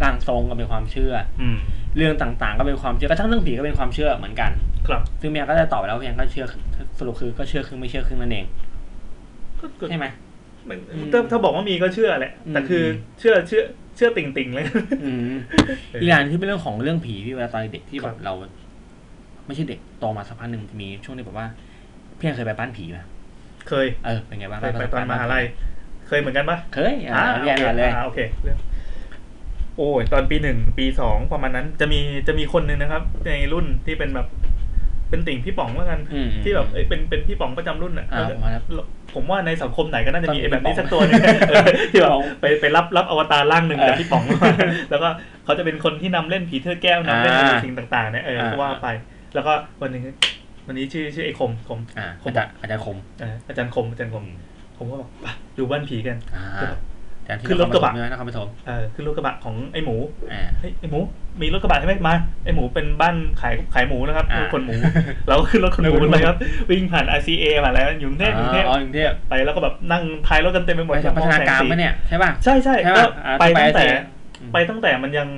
[0.02, 1.58] ร่างทรงก็เป็นความเชื่ออืม
[1.96, 4.50] เรื่องต่างๆ ก็เป็นความเชื่อกระทั่งเรื่องผีก็เป็นความเชื่อเหมือนกัน
[4.86, 6.46] ครับ ซึ่งเมียก็จะตอบไปแล้วว่าเมียก็เชื่อ
[6.98, 8.44] สรุปคือก็เชื่อครึ่งไม่เชื่อครึ่งนั่นเอง
[9.60, 10.06] ก็ก็ใช่ไหม
[10.68, 12.86] มันอืมถ้าถ้าบอกว่ามีก็เชื่อแหละ แต่คือม
[13.18, 13.62] เชื่อเชื่อ
[13.96, 14.66] เชื่อติ่งติ่งๆเลย
[15.04, 15.34] อืม
[16.00, 18.32] อีกอย่างที่เป็นเรื่องของเรื่องผีพี่เวลาตอนเด็กที่แบครับบเรา
[19.46, 21.46] ไม่ใช่เด็กโตมาสักพักหนึ่งจะมีช่วงที่แบบว่า
[22.18, 22.98] พี่ยังเคยไปบ้านผีไหม
[23.68, 25.44] เคยเออเป็นไงบ้างเคยไปประสบตอนกมรณ์หาลัย
[26.08, 28.58] เคยเหมือนกันปะเคยอ่าพี่แอนมาเลยอ่าโอเคเรื่อง
[29.76, 34.28] โอ้ยตอนปีหนึ่งปีสองประมาณนั้นจะมีจะมีคนหนึ่งนะครับ ในรุ่นที่เป็นแบบ
[35.12, 44.52] เป็นติ่งพี่ป๋องแล้วกันอืมที่แบบเอ้ยเป็นเป็นพี่ป๋องประจำรุ่นอะอ่าแล้วมาแล้วผมว่าในสังคมไหนก็น่าจะมีต้องมีไอ้แบบนี้พี่ป๋องสักตัวหนึงเออที่แบบป๋องไปไปรับรับอวตารร่างหนึ่งเออจากพี่ป๋องมา
[44.90, 45.08] แล้วก็
[45.44, 48.88] เขาจะเป็นคนที่นำเล่นผีเทอแก้วนำเล่นอ่าสิ่งต่างๆเนี่ยเอออ่าก็ว่าไป
[49.34, 50.02] แล้วก็วันหนึ่ง
[50.66, 54.24] วันนี้ชื่อชื่อไอ้คมคมอ่าผมอาจารย์อาจารย์คมเอออาจารย์คมอาจารย์คม
[54.78, 55.26] ผมก็บอกไป
[55.58, 56.16] ดูบ้านผีกัน
[57.28, 59.96] อ่าอาจารย์ที่ขึ้นรถกระบะนคปฐมใช่ไหมนครปฐมเออขึ้นรถกระบะของไอ้หมู
[60.32, 60.98] อ่าเฮ้ยไอ้หมู
[61.40, 64.74] มีรถกระบะใช่ไหมมาไอ้หมูเป็นบ้านขายขายหมูนะครับอ่าคนหมู
[65.28, 66.38] เราก็ขึ้นรถคนหมูคนหมูเลยครับ
[66.70, 73.86] วิ่งผ่าน RCA มาแล้วอยู่กรุงเทพกรุงเทพอ๋อกรุงเทพไปแล้วก็แบบนั่งท้ายรถกันเต็มไปหมดไปจากพัฒนาการมองแสงสีปะเนี่ยใช่ป่ะใช่ใช่ใช่ก็ป่ะอ่าไปตั้งแต่
[74.52, 75.28] ไปไปตั้งแต่มันยัง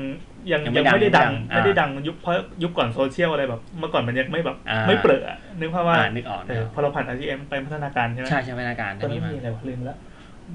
[0.52, 9.98] ยังยังไม่ยังไม่ได้ดังดังอ่าไม่ได้ดังยุคเพราะยุคก่อนโซเชียลอะไรแบบเมื่อก่อนมันยังไม่แบบอ่าไม่เปรอะอะนึกภาพว่าอ่านึกออกเออนึกออกพอเราผ่าน RCA ไปพัฒนาการใช่ไหมใช่ใช่พัฒนาการตอนนั้นมามีอะไรวะลืมแล้ว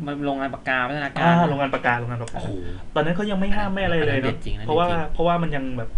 [0.05, 2.51] มันโรงงานปากกาพัฒนาการ อ่าโรงงานปากกาโรงงานปากกาโอ้โห
[2.95, 5.89] ตอนนั้นเขายังไม่ห้ามไม่อะไรเลยอันนั้นเด็ดจริงเนาะนะเพราะว่าเด็ดจริงเพราะว่ามันยังแบบ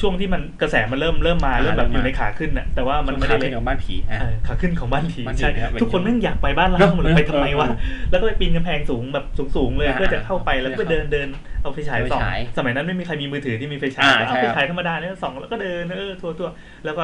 [0.00, 7.76] ช่วงที่มันกระแสมันเริ่มเริ่มมาอ่าเริ่มแบบเริ่มมาอยู่ในขาขึ้นนะแต่ว่ามันไม่ขาได้ขึ้เล็นกของบ้านผีอะเออขาขึ้นของบ้านผีบ้านผีใช่นะครับทุกคนแม่งอยากไปบ้านล้างหมดเลยเนอะไปทำไมวะเออ
[8.10, 9.24] แล้วก็ไปปีนกำแพงสูงแบบ
[9.56, 11.28] สูงๆเลยอ่าเพื่อจะเข้าไปแล้วก็เพื่อจะเดินเดิน
[11.62, 17.02] เอาไฟฉายเอาไฟส่องฉายสมัยนั้นไม่มีใครมีมือถือที่มีไฟฉายอ่าก็เอาใช่ไฟครับฉายธรรมดาเนี่ยส่องแล้วก็เดินเออทัวร์ๆแล้วก็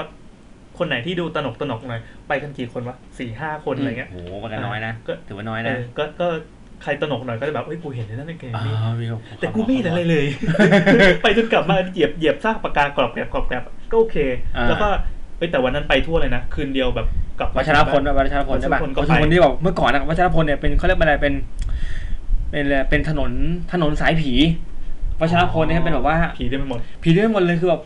[0.79, 6.27] คนไหนที่ดูตนกตนกหน่อยไปกันกี่คนวะสี่ห้าคนอะไรเงี้ยโอ้โหมันก็น้อยนะก็ถือว่าน้อยเอนะอก็ก็
[6.83, 10.27] ใครตนกหน่อยก็จะแบบเฮ้ยกูเห็นในนั้นในเกมอ่านี้มีความแต่กูไม่เห็นอะไรเลย
[11.23, 14.17] ไปจนกลับมาเหยียบเหยียบซากปากกากรอบแกรบกรอบแกรบก็โอเค
[14.57, 14.89] อ่าแล้วก็
[15.39, 17.07] เฮ้ยแต่วันนั้นไปทั่วเลยนะ คืนเดียวแบบ
[17.39, 21.35] กลับมาวัชรพลวัชรพลใช่ป่ะวัชรพลก็วัชไปรพลที่บอกเมื่อก่อนนะวัชรพลเนี่ยเป็นเขาเรียกว่าอะไรเป็น
[22.51, 23.31] เป็นอะไรเป็นถนน
[23.73, 24.33] ถนนสายผี
[25.21, 27.83] วัชรพลเนี่ยเป็นแบบว่าผีได้ไปหมดผีได้หมดเลยคือแบบ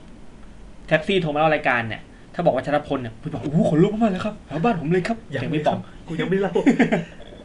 [0.88, 2.02] แท็กซี่โทรมาเล่ารายการเนี่ย
[2.40, 6.52] ถ้าบอกวัชรพลเนี่ยพี่บอกโอ้โหขนลุกมากเลยครับแถวบ้านผมเลยครับยังเสียงไม่พี่ต้ป๋อองงกูยังไม่เล่า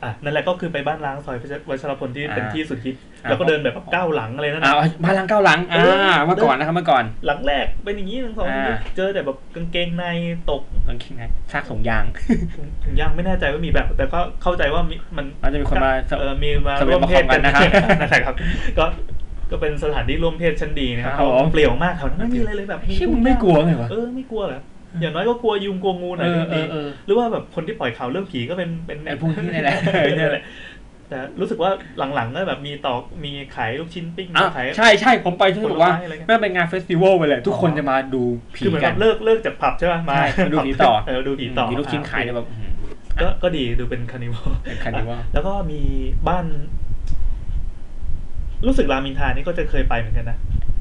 [0.03, 1.37] อะนั่นแหละก็คือไปบ้านล้างซอย
[1.69, 10.05] วัชรพลที่เป็นอ่าที่สุดฮิตอ่าแล้วก็เดินแบบก้าวหลังอะไรนั่นอ่านะบ้านหลังเก้าหลังอ่าเออเมื่อก่อนนะครับเมื่อก่อน หลังแรกเป็นอย่างนี้ทั้งสองอ่าเจอแต่แบบกางเกงใน
[10.49, 12.03] ตกบางทีไงซากสงยาง
[12.83, 18.35] ถุงยางไม่แน่ใจว่ามีแบบ แต่ก็เข้าใจว่ามีมันมันจะมีคนมาเออมีมาสำเร็จร่วมเพศมาขอกันนะครับนั่นแหละครับ
[18.79, 18.85] ก็
[19.51, 24.61] ก็เป็นสถานที่ร่วมเพศชั้นดีนะครับครับผมเปลี่ยวมากแถวนั้นไม่มีอะไรเลยแบบเชี่ยมึงไม่กลัวไงวะเออไม่กลัวเหรอ
[25.01, 30.43] อย่างน้อยก็กลัวยุงกลัวงูหน่เออยอเอดีอเออหรือว่าแบบคนที่ปล่อยข่าวเรื่องผีก็เป็นเป็นไอ้พวกที่นี่แหละเออเนี่ยแหละ
[31.09, 31.71] แต่รู้สึกว่า
[32.15, 38.23] หลังๆก็แบบมีต่อมีขายลูกชิ้นปิ้งอะขายใช่ใช่ผมไปที่บอกว่าผลไม้อะไรเงี้ยแม่งเป็นงาน festival ไปเลยทุกคนอ๋อจะมาดู
[38.55, 42.71] ผีคือเหมือนกักันบเลิกเลิกจากผับใช่ป่ะมาใช่มาดูผีต่อเออดูผีต่อมีลูกชิ้นขายเนี่ยแบบอื้อหือ
[43.21, 45.81] ก็ก็ดีดูเป็น carnival เป็น carnival แล้วก็มี
[46.27, 46.45] บ้าน
[48.65, 50.37] รู้สึกรามอินทรานี่ก็จะเคยไปเหมือนกันนะ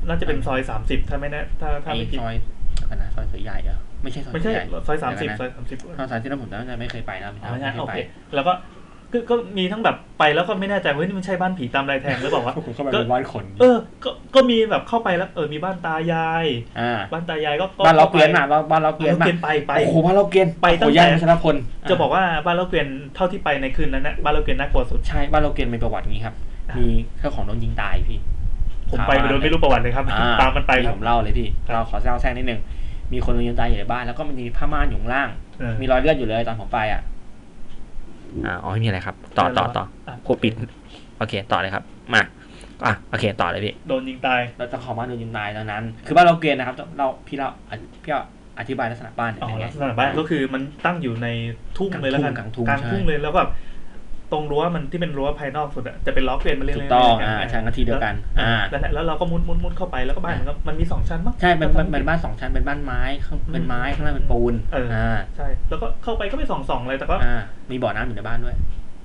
[0.09, 2.35] น่าจะเป็นซอยสามสิบถ้าไม่แน่ถ้าถ้าไอ้ไม่ผิดซอย
[2.81, 7.99] อะไรนะซอยเสือใหญ่เหรอ ไม่ใช่ซอยไม่เสืใช่อใหญ่ซอยสามสิบเดี๋วซก่อยสามสิบนะซอยสามสิบนั้นผมน่าจะไม่เคยไปนะอ๋องั้นไม่โอเคยเคไป
[8.35, 8.55] แล้วก็
[9.13, 16.47] ก็ก็มีทั้งแบบไปแล้วก็ไม่แน่ใจว่าเฮ้ยนี่มันใช่บ้านผีตามลายแทงหรือเปล่าวะผมเข้าไปก็เป็นบ้านคน เออ ก็ก็มีแบบเข้าไปแล้วเออมีบ้านตายาย
[16.81, 21.57] อ่าบ้านตายายก็บ้านเราข้เกวียนอะบ้านเราเกวียนบ้านเราเกวียนไปไปโอ้โหบ้านเราเกวียนไปตั้งโอ้โหย่านแต่วัชรพล
[21.91, 26.35] จะบอกว่าบ้านเราเกวียนเท่าที่ไปในคืนนั้นนะบ้านเราเกวียนน่ากลัวสุดใช่บ้านเราเกวียนมีประวัตินี้ครับ
[26.71, 26.87] อ่ามี
[27.19, 28.21] เจ้าของโดนยิงตายพี่
[28.91, 32.61] ผมไปโดยไม่รู้ประวัติเลยครับอ่ตามมันไปคพี่รับผมเล่าเลยพี่ครับเราขอเล่าแทรกนิดนึง
[33.15, 37.01] มีคนโดนยิงตายอยู่ในบ้าน แล้วก็มันมีผ้าม่านอยู่ข้างล่างเออมีรอยเลือดอยู่เลยตอนผมไปอะ
[38.47, 40.53] อ่าอ๋อไม่มีอะไรครับ ต่อต่อต่ออะครูปิด
[41.19, 42.23] โอเค ต่อเลยครับ มา
[42.87, 47.49] อะโอเค ต่อเลยพี่โดนยิงตายเราจะขอบ้านโดนยิงตายตอนนั้น คือบ้านเราเกวียนนะครับ เราพี่เรา
[48.03, 48.21] พี่เรา
[48.59, 51.29] อธิบายลักษณะบ้านหน่อยอ๋อเป็นไงลักษณะบ้านก็คือมันตั้งอยู่ใน
[51.79, 53.49] ทุ่งเลยแล้วกันกลางทุ่งกลางใช่ทุ่งเลยแล้วแบบ
[54.33, 68.57] ตรงรั้วมันที่เป็นรั้วภายนอกสุดอะจะเป็นล้อเกวียนมาเรื่อยๆถูกต้องเรื่ยๆอ่าใช่ก็ที่เดียวกันแล้วอ่านั่นแหละแล้วเราก็มุดมุดมุดเข้าไปแล้วก็บ้านมันก็มันมีสองชั้นมั้งใช่เป็นเป็นเป็นบ้านสองชั้นเป็นบ้านไม้ข้างเป็นไม้ข้างล่างเป็นปูนเอออ่อ่าใช่แล้วก็เข้าไปก็ไม่ส่องส่องๆเลยแต่ก็อ่ามีบ่อน้ำอยู่ในบ้านด้วย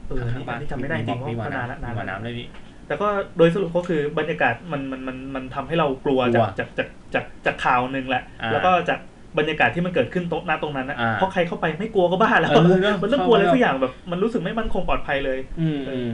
[0.07, 2.47] เออนี่นี่จำไม่ได้จริงเพมีบ่อราะนานละน้ำนานมีบ่อละน้ำด้วยพี่
[2.87, 8.99] แต่ก็โดยสรุปก็คือบรรยากาศมันมันมันมันทำให้เรากลัวกลัจากวจากจากจากจากข่าวหนึ่งแหละอ่าแล้วก็จาก
[9.37, 16.09] บรรยากาศที่มันเกิดขึ้นโต๊ะหน้าตรงนั้นนะอ่าเพราะใครเข้าไปไม่กลัวก็บ้าแล้วเออเนอะมันต้องกลัวอะไรเข้าไปสักอย่างแบบ มันรู้สึกไม่มั่นคงปลอดภัยเลย อืมอืม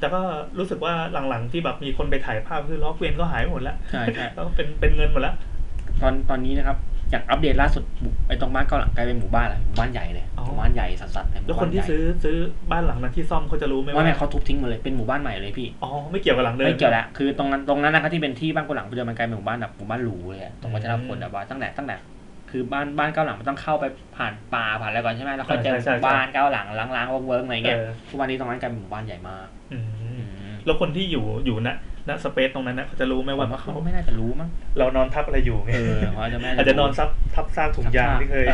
[0.00, 0.20] แต่ก็
[0.58, 0.94] รู้สึกว่า
[1.28, 5.34] หลังๆที่แบบมีคนไปถ่ายภาพคือล้อเกวียนก็หายไปหมดแล้วใช่ใช่แล้วก็เป็นเป็นเงินหมดแล้ว
[6.02, 6.78] ตอนตอนนี้นะครับ
[7.10, 12.36] อย่างอัปเดตล่าสุดบุไอ้ตรงบ้านเก้าหลังกลายเป็นหมู่บ้านแล้วหมู่บ้านใหญ่เลยอ๋อหมู่บ้านใหญ่สัสๆเลยหแล้วมู่คนบ้านที่ใหญ่ซื้อซื้อ
[12.72, 21.96] บ้านหลังนั้นที่ซ่อมเขาจะรู้ไหมไม่ว่าไม่เขาทุบทิ้งหมดเลยเป็นหมู่บ้านใหม่เลยพี่อ๋อไม่เกี่ยวกับหลังเดิมไม่เกี่ยวแล้วคือตรงนั้นตรงนั้นนะครับที่เป็นที่บ้านกุหลังปัจจุบันมันกลายเป็นหมู่บ้านแบบหมู่บ้านหรูเลยอะตรงวัชรพลแบบว่าตั้งแต่ตั้งแต่
[22.50, 23.84] คือบ้านบ้านเก้าหลังมันต้องเข้าไป
[24.16, 30.10] ผ่านป่าผ่านอะไรก่อนใช่ไหมแล้วค่อยเจอบ้านเก้าหลังร้างๆเวิ้งๆอะไรเงี้ยเออทุกวันนี้ตรงนั้นกลายเป็นหมู่บ้านใหญ่มากอืมอื
[30.52, 31.68] มแล้วคนที่อยู่อยู่ณ
[32.08, 38.46] ณ space ตรงนั้นนะเขาจะรู้ไหมผมว่าว่าเขาก็ไม่น่าจะรู้มั้งเรานอนทับอะไรอยู่ไงเออเขาจะไม่อาจจะนอนซับทับซากถุงยางที่เคย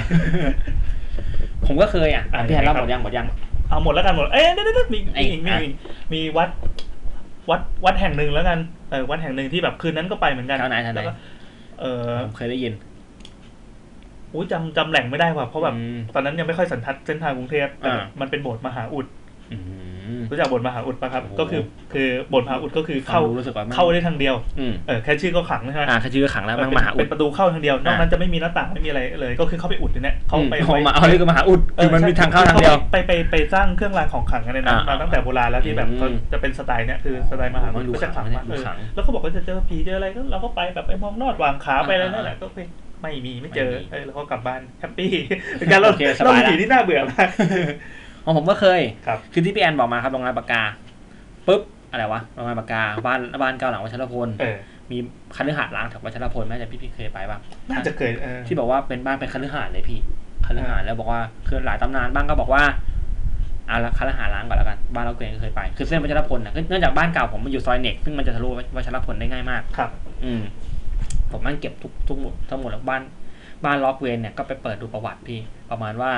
[1.66, 3.26] ผมก็เคยอะอะพี่แฮนเล่ายังหไงมครับดยังหมดยัง
[3.68, 5.74] เอาหมดแล้วกันหมด เอ๊ะเดี๋ยวเดี๋ยวมีไอ้มีอีกมีอะอีก
[6.12, 6.48] มีวัด
[7.50, 8.58] วัดวัดแห่งหนึ่งแล้วกัน
[8.90, 11.14] เออวัดแห่งหนึ่งที่แบบคืนนั้นก็ไปเหมือนกันแถวไหนแถวไหนแล้วก็
[11.80, 12.72] เออผมเคยได้ยิน
[14.36, 19.06] อุ้ยจำจำแหล่งไม่ได้ว่ะเพราะแบบอืมตอนนั้นยังไม่ค่อยสันทัดเส้นทางกรุงเทพแต่อ่ามันเป็นโบสถ์มหาอุด
[19.52, 19.56] อื
[20.18, 42.58] มรู้จักโบสถ์มหาอุดปะครับโอ้โหก็คือคือโบสถ์มหาอุดก็คือเข้าฟังดูรู้สึกว่ามันเข้าได้ทางเดียวอืมเออแค่ชื่อก็ขลังใช่ไหมอ่าคือชื่อขังแล้วมังเป็นมหาอุเป็ดนประตูเข้าทางเดียวนอกนั้นจะไม่มีหน้าต่างไม่มีอะไรเลย ก็คือเข้าไปอุดอยู่เนี่ยเขาไปเขาไว้มาเอาเรื่องมหาอุดคือมันมีทางเข้าทางเดียว ไปไปไปไปสร้างเครื่องรางของขลังกันในนั้นอ่ามาตั้งแต่โบราณแล้วที่แบบอืมเขาจะเป็นสไตล์เนี่ยคือสไตล์มหามันดูก็จะขลังขลัมางกดูเออขลังแล้วเขาบอกว่าจะเจอผีเจออะไรก็เราก็ไปแบบไปมองนอดวางขาไปอะไรนั่นแหละก็ไป
[43.02, 45.12] ไม่มีไม่เจอไม่มีเออแล้วก็กลับบ้าน happy
[45.58, 47.28] เป็นการเราโอเคสเราสบายผีละที่น่าเบื่อมาก
[48.24, 50.62] ของผมก็เคยครับคือที่พี่แอนบอกมาครับโรงงานปากกา
[51.46, 54.56] ปุ๊บอะไรวะโรงงานปากกาบ้านบ้านเก้าหลังวัชรพลเออ
[54.90, 54.98] มี
[55.36, 57.38] คฤหาสน์ร้างแถววัชรพลแม่แต่พี่พี่เคยไปป่ะ
[57.70, 60.00] น่าจะเคยเออที่บอกว่าเป็นบ้านเป็นคฤหาสน์เลยพี่
[60.46, 62.64] คฤหาสน์แล้วบอกว่าคือหลายตำนานบ้างก็บอกว่า
[63.70, 69.90] อะละคฤหาสน์ร้างก่อนแล้วกันบ้านเราเกรงก็เคยไปคือเส้นวัชรพลนะเนื่องจากบ้านเก่าผมมันอยู่ซอยเน็กซึ่งมันจะทะลุวัชรพลได้ง่ายมาก ครับ
[70.24, 70.42] อืม
[71.36, 73.02] ผมนั่งเก็บทุกทุกหมดทั้งหมดแล้วบ้าน
[73.64, 76.12] บ้านล็อกเวนเนี่ยก็ไปเปิดดูประวัติพี่ ประมาณว่า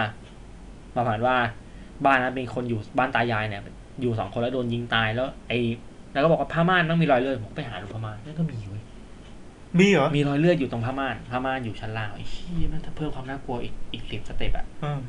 [0.96, 1.37] ประมาณว่า
[2.07, 3.62] บ้านนั้นมีคนอยู่บ้านตายายเนี่ย
[4.00, 5.59] อยู่สองคนแล้วโดนยิงตายแล้ว ไอ้
[6.12, 8.83] แล้วก็บอกว่าผ้าม่านต้องมีรอยเลือดผมก็ไปหาดูผ้าม่านนั่นก็มีเว้ย
[9.78, 15.00] มีเหรอ มีรอยเลือดอยู่ตรงผ้าม่านผ้าม่านอยู่ชั้นล่างไอ้เหี้ยมันจะเพิ่มความน่ากลัวอีกอีกสิบสเต็ปอะเออ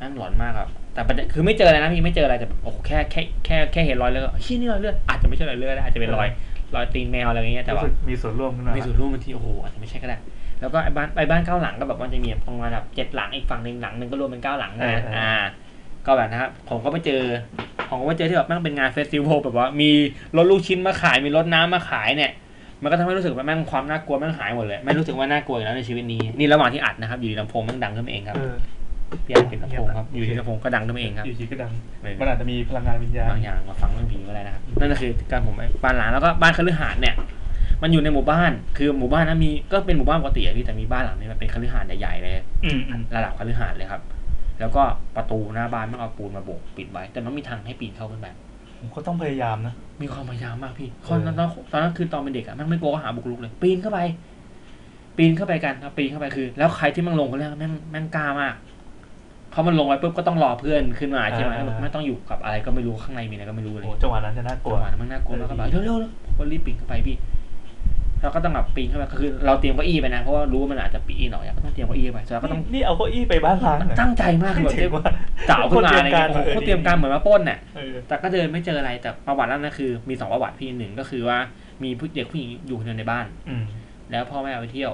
[0.00, 6.28] นั่นหลอนมากอะแต่ประเด็นคือไม่เจออะไรนะพี่ไม่เจออะไรแต่โอ้โหแค่แค่แค่แค่เห็นรอยเลือดก็เชี่ยนี่รอยเลือดอาจจะไม่ใช่รอยเลือดนะอาจจะเป็นรอย
[6.74, 10.18] รอยตีนแมวอะไรอย่างเงี้ยแต่รู้ว่าสึกมีส่วนร่วมขึ้นมามีส่วนร่วมบางทีโอ้โหอาจจะไม่ใช่ก็ได้
[10.60, 15.32] แล้วก็ไอ้บ้านไอ้บ้านเก้าหลังก็แบบมันจะมีประมาณแบบเจ็ดหลังอีกฝั่งหนึ่งหลังหนึ่งก็รวมเป็นเก้าหลังนะอ่า
[16.06, 17.22] ก็แบบนะครับผมก็ไปเจอ
[17.90, 19.90] ผมก็ไปเจอที่แบบแม่งเป็นงาน festival แบบว่ามี
[20.36, 22.32] รถลูกชิ้นมาขายมีรถน้ำมาขายเนี่ย
[22.82, 28.36] มันก็ทำให้รู้สึกว่าแม่งความน่ากลัวแม่งหายหมดเลย ไม่รู้สึกว่าน่ากลัวอีกแล้วในชีวิตนี้ นี่ระหว่างที่อัดนะครับ อยู่ดีลำโพงแม่งดังขึ้นมาเองครับ
[29.10, 37.14] เออพี่อัดเป็นลำโพงครับ อยู่ดีลำโพงก็ดังขึ้นมาเองครับ อยู่ดีก็ดังเออมันอาจจะมีพลังงานวิญญาณบางอย่างมาฟังเรื่องผีก็ได้นะครับ นั่นก็คือการผมไปบ้านหลังแล้วก็บ้านคฤหาสน์เนี่ย
[37.82, 42.34] มันอยู่ในหมู่บ้าน คือหมู่บ้านนั้นมีก็เป็นหมู่บ้านปกติอะพี่แต่มีบ้านหลังนี้มันเป็นคฤหาสน์ใหญ่ๆเลย
[42.64, 44.02] อืมอืมระดับคฤหาสน์เลยครับ
[44.60, 44.82] แล้วก็
[45.16, 48.28] ประตูหน้าบ้านมันเอาปูนมาโบกปิดไว้ แต่มันมีทางให้ปีนเข้าขึ้นไป
[48.78, 54.00] ผมก็ต้องพยายามนะ มีความพยายามมากพี่เออตอนนั้นตอนนั้นคือตอนเป็นเด็กอะแมันไม่กลัวก็หาบุกรุกเลย ปีนเข้าไป
[55.16, 58.54] ปีนเข้าไปกันครับปีนเข้าไปคือ แล้วใครที่มันลงคนแรกแม่งแม่งกล้ามาก
[59.50, 67.16] เพราะมันลงไปปุ๊บก็ต้องรอเพื่อนขึ้นมาใช่ไหมอ่าไม่ต้องอยู่กับอะไรก็ไม่รู้ข้างในมีอะไรก็ไม่รู้เลยโอ้จังหวะนั้นจะน่ากลัจัวงหวะนั้นมันน่ากลัวมากก็แบบเร็วๆเร็วผมก็รีบปีนเข้าไปพี่
[68.22, 75.04] เราก็ต้องแบบปีนเข้าไปคือ เราเตรียมเก้าอี้ไปนะเพราะว่ารู้ว่ามันอาจจะปีนหน่อยก็ต้องเตรียมเก้าอี้ไปเสร็จแล้วก็ต้องนี่นี่เอาเก้าอี้ไปบ้านล้างเหรอตั้งใจมากคือแบบเจ๋งว่ะ
[75.48, 81.38] เจ๋าขึ้นมาอะไรเงี้ยโคโอ้ตโหรเขาเตรียมการเหมือนมาปล้นน่ะเออแต่ก็เดินไม่เจออะไรแต่ประวัตินั้นนะคือ มีสองประวัติพี่หนึ่งก็คือว่า
[81.82, 83.64] มีผู้เด็กผู้หญิงอยู่คนเดียวในบ้านอืม
[84.10, 84.92] แล้วพ่อแม่เอาไปเที่ยว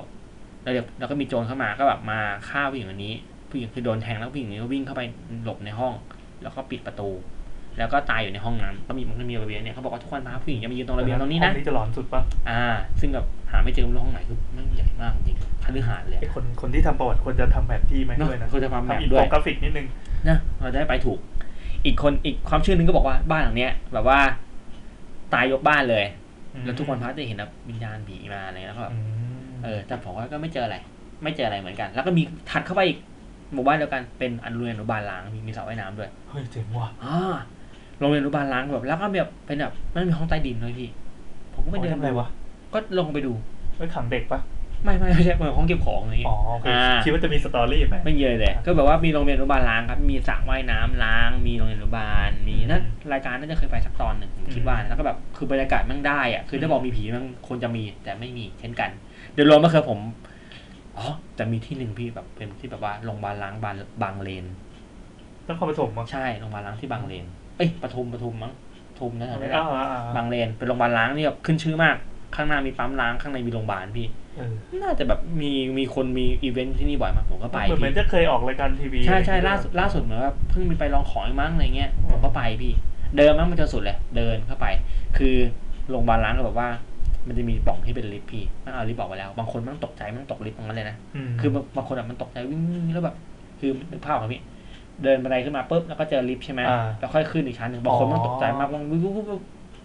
[0.63, 3.15] แล้วเด็กแล้วก็มีโจรเข้ามาก็แบบมาฆ่าผู้หญิงคนนี้
[3.51, 5.03] ผู้หญิงคือโดนแทงแล้วผู้หญิงนี้ก็วิ่งเข้าไป
[5.45, 5.93] หลบในห้อง
[6.43, 7.09] แล้วก็ปิดประตู
[7.79, 12.63] แล้วก็ตายอยู่ในห้องนั้นก็มีมันก็มีระเบียงเนี่ยเขาบอกว่าทุกคนพาผู้หญิงจะมายืนตรงระเบียงตรงนี้นะห้องนี้จะหลอนสุดปะอ่า
[13.01, 19.87] ซึ่งแบบหาไม่เจอไม่รู้ห้องไหนคือมันใหญ่มากจริงคฤหาสน์เลยไอคนคนที่ทำประวัติควรจะทำแผนที่ไหมเนาะด้วยนะควรจะทำแบบทำอินด้โฟวยกราฟิกนิดนึง
[20.29, 21.19] นะเราจะได้ไปถูก
[21.85, 24.19] อีกคนอีกความเชื่อหนึงก็บอกว่าบ้านหลังเนี้ย แบบว่า
[25.35, 26.05] ตายยกบ้านเลย
[26.65, 29.01] แล้วทุกคนพักจะเห็นแบบวิญญาณผีมาอะไรเงี้ยแล้วก็แบบอื
[29.47, 30.77] มเออแต่ผมว่าก็ไม่เจออะไร
[31.23, 32.99] ไม่เจออะไรเหมือนกัน แล้วก็มีถัดเข้าไปอีก
[33.53, 37.35] หมู่บ้านเดียวกันเป็นอนุเรียนอนุบาลล้างมีมีสระว่ายน้ำด้วยเฮ้ยเจ๋งว่ะอ่า
[37.99, 40.89] โรงเรียนอนุบาลล้างแบบแล้วก็แบบเป็นแบบไม่มีห้องใต้ดินเลยพี่
[41.55, 42.27] ผมก็ไปไม่เดิเดินนอะไรวะ
[42.75, 43.33] ก็ลงไปดู
[43.77, 44.41] ไว้ขังเด็กปะ
[44.85, 52.83] ไม่ไม่ไม่ใช่เหมือนห้องเก็บของอะไรอย่างอ๋เงี้อยโอเคอ่าคิดว่าจะมีสตอรี่ไหมไม่เยอะเลยก็แบบว่ามีโรงเรียนอนุบาลล้างครับ มีสระว่ายน้ำล้าง มีโรงเรียนอนุบาลมีนั่น
[53.13, 58.91] รายการน่าจะเคยไปสักตอนหนึ่งผมคิดว่านะแล้วก็แบบคือบรรยากาศแม่งมันได้อะคือถ้าบอกมีผีมันควรจะมีแต่ไม่มีเช่นกัน
[59.35, 59.99] เดี๋ยวรวมก็คือผม
[60.99, 64.45] อ๋อแต่มีที่หนึ่งพี่แบบเป็นที่แบบว่าโรงพยาบาลร้างบางบางเลน
[65.47, 67.25] ต้องเข้าไปถมมั้งใช่โรงพยาบาลร้างที่บางเลน
[67.57, 68.53] เอ้ยปทุมปทุมมั้ง
[68.91, 71.97] ปทุมนะแถวนี้แหอ่าละอ่าอ่าบางเลนเป็นโรงพยาบาลร้างนี่แบบขึ้นชื่อมาก
[72.35, 82.73] ข้างหน้ามีปั๊มร้างข้างในมีโรงพยาบาลพี่ เออน่าจะแบบมีมีคนมีอีเวนท์ที่นี่บ่อยมากผมก็ไปเหมือนเหมือนพี่จะเคยออกรายการทีวีใช่ใช่ล่าสุดล่าสุดเหมือนว่าเพิ่งมีไปลองของอีกมั้งอะไรเงี้ยผมก็ไปพี่
[83.17, 84.67] เดินมั้งมันจะสุดเลย เดินเข้าไป
[85.17, 85.37] คือ
[85.91, 86.69] โรงพยาบาลร้างก็แบบว่า
[87.29, 90.97] มันจะมีปล่องที่เป็นลิฟต์พี่มันเอาลิฟต์บอกไว้แล้ว บางคนมันตกใจมันตกลิฟต์ตรงนั้นเลยนะ
[91.29, 92.61] มคือบางบางคนอะมันตกใจวิ่ง
[92.93, 93.17] แล้วแบบ
[93.61, 94.43] คือนึกภาพของพี่
[95.03, 99.41] เดินบันไดขึ้นมาปุ๊บแล้วก็เจอลิฟต์ใช่ไหมอ่าแล้วค่อยขึ้นอีกชั้นหนึ่งบางคนอ๋อมันตกใจมากวิ่งวิ่งวิ่งวิ่ง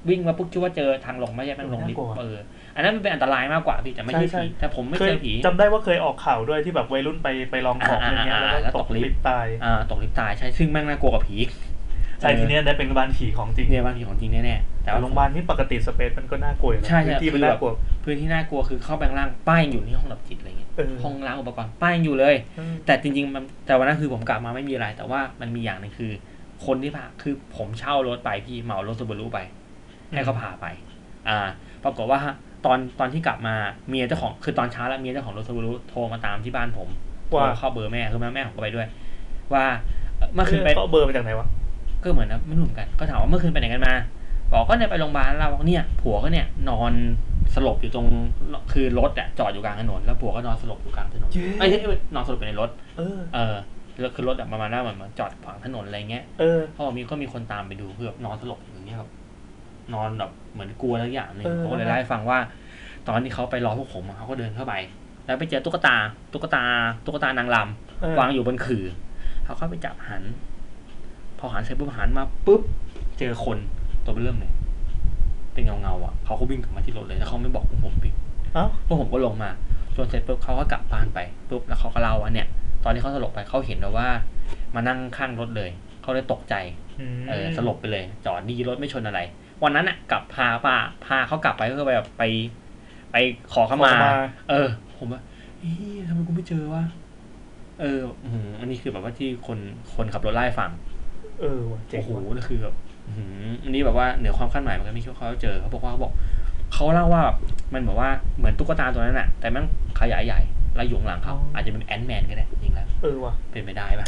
[0.10, 2.38] วิ่งมาปุ๊บคิดว่าเจอทางลงไม่ใช่แม่งลงลิฟต์น่ากลัวเออ
[2.76, 11.52] อันนั้นมันเป็นอันตรายมากกว่าพี่แต่ไม่ใช่ใช่ผีใช่แต่ผมไม่เคยเจอผีจำได้ว่าเคยออกข่าวด้วยที่แบบวัยรุ่นไปไปลองของอ่าอย่างเงี้ยอ่าแล้วแล้วก็ตกลิฟต์ตกลิฟต์ตายอ่าตกลิฟต์ตายใช่ซึ่งแม่งน่ากลัวกว่าผีอีก
[12.22, 17.72] ใช่เออทีเนี้ยได้เป็นโรงพยาบาลผีของจริงเนี่ยบางทีของจริงแน่ๆแต่แต่ว่าโรงพยาบาลนี่ปกติสเปซมันก็น่ากลัวอยู่แล้วใช่ใช่พื้นที่มันคือแบบน่ากลัว
[18.04, 26.12] พื้นที่น่ากลัวคือเข้าไปข้างล่างป้ายยังอยู่ที่ห้องดับจิตอะไรเงี้ยเออ ห้องล้างอุปกรณ์ป้ายยังอยู่เลยเออแต่จริงๆมันแต่วันนั้นคือผมกลับมาไม่มีอะไร แต่ว่ามันมีอย่างหนึงคือ
[26.66, 29.40] คนที่พาคือผมเช่ารถไปพี่เหมารถซูบารุไป
[30.14, 30.66] ให้เขาพาไป
[31.30, 31.40] อ่า
[31.84, 32.20] ปรากฏว่า
[32.66, 33.56] ตอนตอนที่กลับมา
[33.90, 36.88] เมียเจ้าของคือตอนเช้าแล้วเมียเจ้าของรถซูบารุโทรมาตามที่บ้านผม
[37.28, 38.88] โทรว่าเข้าเบอร์แม่คือแม่แม่ผมก็ไปด้วย
[39.54, 39.66] ว่า
[40.18, 41.48] เอ่อเมื่อคืนไป เขาเอาเบอร์มาจากไหนวะ
[42.02, 43.94] ก็เหมือนนะไม่รู้เหมือนกันก็ถามว่าเมื่อคืนไปไหนกันมา
[44.52, 46.94] บอกก็เนี่ยไปโรงพยาบาลเราบอกเนี่ย ผัวก็เนี่ยนอน
[47.56, 48.08] สลบอยู่ตรง
[48.74, 53.56] คือรถอะจอดอยู่กลางถนนแล้วผัวก็นอนสลบอยู่กลางถนนเย้ไอ้ยเอ้ยนอนสลบอยู่ในรถ เออ เออ
[54.00, 59.10] แล้วคือรถอะประมาณว่าเหมือนเหมือนจอดขวางถนนอะไรเงี้ยเออเพราะว่ามีก็มีคนตามไปดูคือแบบนอนสลบอยู่อย่างเงี้ยครับ
[59.94, 62.40] นอนแบบเหมือนกลัวอะไรอย่างหนึ่งเออเขาก็เลยเล่าให้ฟังว่า
[63.08, 64.74] ตอนที่เขาไปรอพวกผมอะเขาก็เดินเข้าไป
[65.26, 65.96] แล้วไปเจอตุ๊กตา
[66.34, 66.64] ตุ๊กตา
[67.06, 68.86] ตุ๊กตานางลำเออวางอยู่บนขื่อ
[69.46, 70.24] เขาเข้าไปจับหัน
[71.42, 72.62] พอหันเสร็จปุ๊บหันมาปุ๊บ
[73.20, 73.58] เจอคน
[74.06, 74.52] ตัวเริ่มเลย
[75.54, 78.14] เป็นเงาเงาๆอะเขาก็วิ่งกลับมาที่รถเลยแล้วเขาไม่บอกพวกผมพี่
[78.54, 79.50] เอ้าพวกผมก็ลงมา
[79.96, 81.20] จนเสร็จปุ๊บเขาก็กลับบ้านไป
[81.50, 82.48] ปุ๊บแล้วเขาก็เล่าว่าเนี่ย
[82.84, 84.08] ตอนที่เขาสลบไปเขาเห็นแล้วว่า
[84.76, 85.70] มานั่งข้างรถเลย
[86.02, 86.56] เขาเลยตกใจ
[87.22, 89.20] มเออสลบไปเลย จอดดีรถไม่ชนอะไร
[89.64, 90.76] วันนั้นอะกลับพาป้า
[91.06, 92.24] พาเขากลับไปเพื่อไปแบบไป
[93.12, 93.16] ไป
[93.54, 94.12] ขอเข้ามาขอเข้ามา
[94.50, 94.68] เออ
[94.98, 95.22] ผมว่า
[95.60, 96.84] เฮ้ยทำไมกูไม่เจอวะ
[97.82, 99.60] เอออื้อหืออันนี้คือแบบว่าที่คน
[99.96, 100.72] คนขับรถไล่าให้ฟัง
[101.42, 102.76] เออว่ะเจ๋งโอ้โหว่ะนี่คือแบบ
[103.08, 106.14] อื้อหืออันนี้แบบว่าเหนือความคาดหมายเหมือนกันไม่คิดว่าเขาจะเจอเขาบอกว่าเขาบอก
[106.74, 107.38] เขาเล่าว่าแบบ
[107.74, 109.64] มันแบบว่าเหมือนตุ๊กตาตัวนั้นอะแต่มัน
[110.00, 110.40] ขยายใหญ่
[110.76, 114.08] แล้วอยู่ข้างหลังเขาอาจจะเป็นแอนด์แมนก็ได้จริงแล้วเออว่ะเป็นไปได้ปะ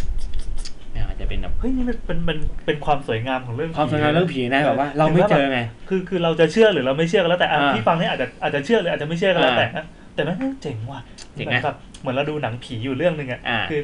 [0.91, 5.59] ไม่อาจจะเป็นแบบเฮ้ยนี่มันเป็นเป็นเป็นความสวยงามของเรื่องความสวยงามเรื่องผีนะแบบว่า เราไม่เจอไง
[5.89, 10.99] คือคือเราจะเชื่อหรือเราไม่เชื่อก็แล้วแต่อะอ่าที่ฟังนี่อาจจะอาจจะเชื่อหรืออาจจะไม่เชื่อก็แล้วอ่าแต่นะแต่แม่งเจ๋งว่ะ
[11.35, 13.81] เจ๋งนะเหมืนะอนแบบเหมือนเราดูหนังผีอยู่เรื่องหนึ่งอะอ่า คือ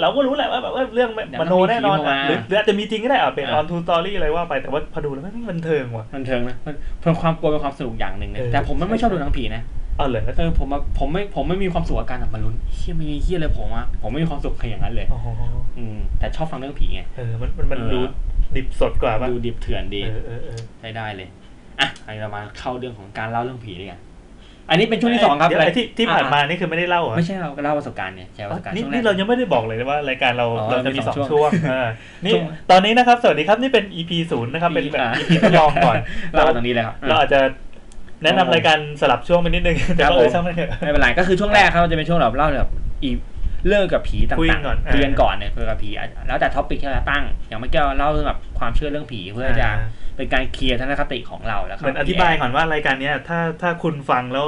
[0.00, 9.62] เราก็รู้แหละว่าแบบว่าเรื่องเดี๋ยวมโนแน่นอนต้องมีผีอะมาหรือหรืออาจจะมีจริงก็ได้อะเป็นอ่า on true story อะไรว่าไปแต่ว่าพอดูแล้วแม่งบันเทิงว่ะบันเทิงนะมันเพิ่มความกลัวเป็นความสนุกอย่างหนึ่งนะเออแต่ผมไม่ชอบดูหนังผีนะ
[9.96, 15.20] เอาเลยเออผมอะผมไม่ผมไม่มีความสุขกับการแบบมาลุ้นเฮียไม่มีเฮียเลยผมอะผมไม่มีความสุขอย่างนั้นเลยอ๋อ
[15.78, 17.98] อืมแต่ชอบฟังเรื่องผีไงเออมันมันมันเออดู
[18.56, 21.28] ดิบสดกว่าป่ะดูดิบเถื่อนดีเออเออเออใช้ได้เลย
[21.80, 24.00] อะอันนี้เรามาเข้าเรื่องของการเล่าเรื่องผีดีกว่า
[24.70, 31.88] อันนี้เป็นช่วงที่สองครับเดี๋ยวไอ้ที่ที่ผ่านมานี่คือไม่ได้เล่าเหรอไม่ใช่เราเล่าประสบการณ์เนี่ยแชร์ประสบการณ์นี่ช่วงแรนี่ก เรายังไม่ได้บอกเลยว่ารายการเราอ๋อเราจะมีมีสสอองงช่วงเออ
[32.24, 35.96] นี่ช่วงตอนนี้นะครับ สวัสดีครับนี่เป็น EP ศูนย์นะครับ เป็นแบบ อ่า EP ทดลองก่อน
[36.32, 37.40] เล่าตรงนี้เลยครับ เราอาจจะ
[38.22, 42.70] แนะนำรายการสลับช่วงไปนิดนึง แต่ครับก็เออผม ช่างมันเถอะ ไม่เป็นไรก็คือช่วงแรกครับจะเป็นช่วงแบบเล่าแบบ
[43.02, 43.10] อี
[43.66, 49.74] เรื่องกับผีต่างคุยๆก่อนคุยกันเออก่อนเนี่ยคุยกับผีอะแล้วแต่ท็อปิกที่เราจะตั้ง อย่างเมื่อกี้เราเล่าเรื่องแบบความเชื่อเรื่องผีเพื่อจะอ่า
[50.16, 54.46] เป็นการเคลียร์ทัศนคติของเราแล้วเหมือนอธิบายก่อนว่ารายการเนี้ยถ้าถ้าคุณฟังแล้ว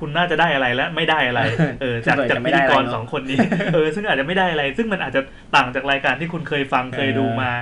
[0.00, 1.40] คุณน่าจะได้อะไรและไม่ได้อะไร
[1.80, 3.38] เออจากจากพิธีกรสองคนนี้
[3.74, 5.20] เออซึ่งอาจจะไม่ได้อะไร ซึ่งมันอาจจะ
[5.56, 7.52] ต่างจากรายการที่คุณเคยฟังเคยดูมา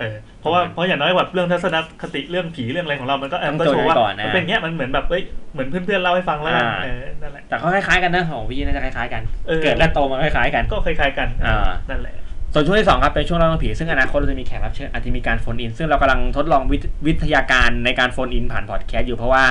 [0.00, 5.22] เออเพราะว่าเพราะอย่างน้อยแบบเรื่องทัศนคติเรื่องผีเรื่องอะไรของเรา มันก็แอบก็โชว์ว่ามันเป็นเงี้ยมันเหมือนแบบเอ้ย
[5.52, 12.16] เหมือนเพื่อนๆเล่าให้ฟังแล้วกันเออนั่นแหละแต่เขาคล้ายๆกันนะของพี่น่าจะคล้ายๆกันเออเกิดและโตมาคล้ายๆกันก็คล้ายๆกันอ่านั่นแหละ
[12.52, 19.44] ส่วนช่วงที่สองครับเป็นช่วงเล่าเรื่องผีซึ่งอนาคตเราจะมีแขกรับเชิญอาจจะมีการโฟนอิน ซึ่งเรากำลังทดลองวิทวิทยาการในการโฟนอินผ่านพอดแคสต์อยู่เพราะว่า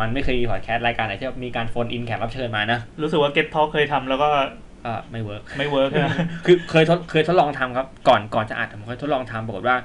[0.00, 4.28] มันไม่เคยมีพอดแคสต์รายการไหนที่มีการโฟนอินแขกรับเชิญมานะรู้สึกว่า Get Talk เคยทำแล้วก็
[4.84, 6.16] ก็ไม่ work ไม่ work นะ
[6.46, 9.76] คือเคยทดเคยทดลองทำครับ ก่อนก่อนจะอัดผมเคยทดลองทำปรากฏว่า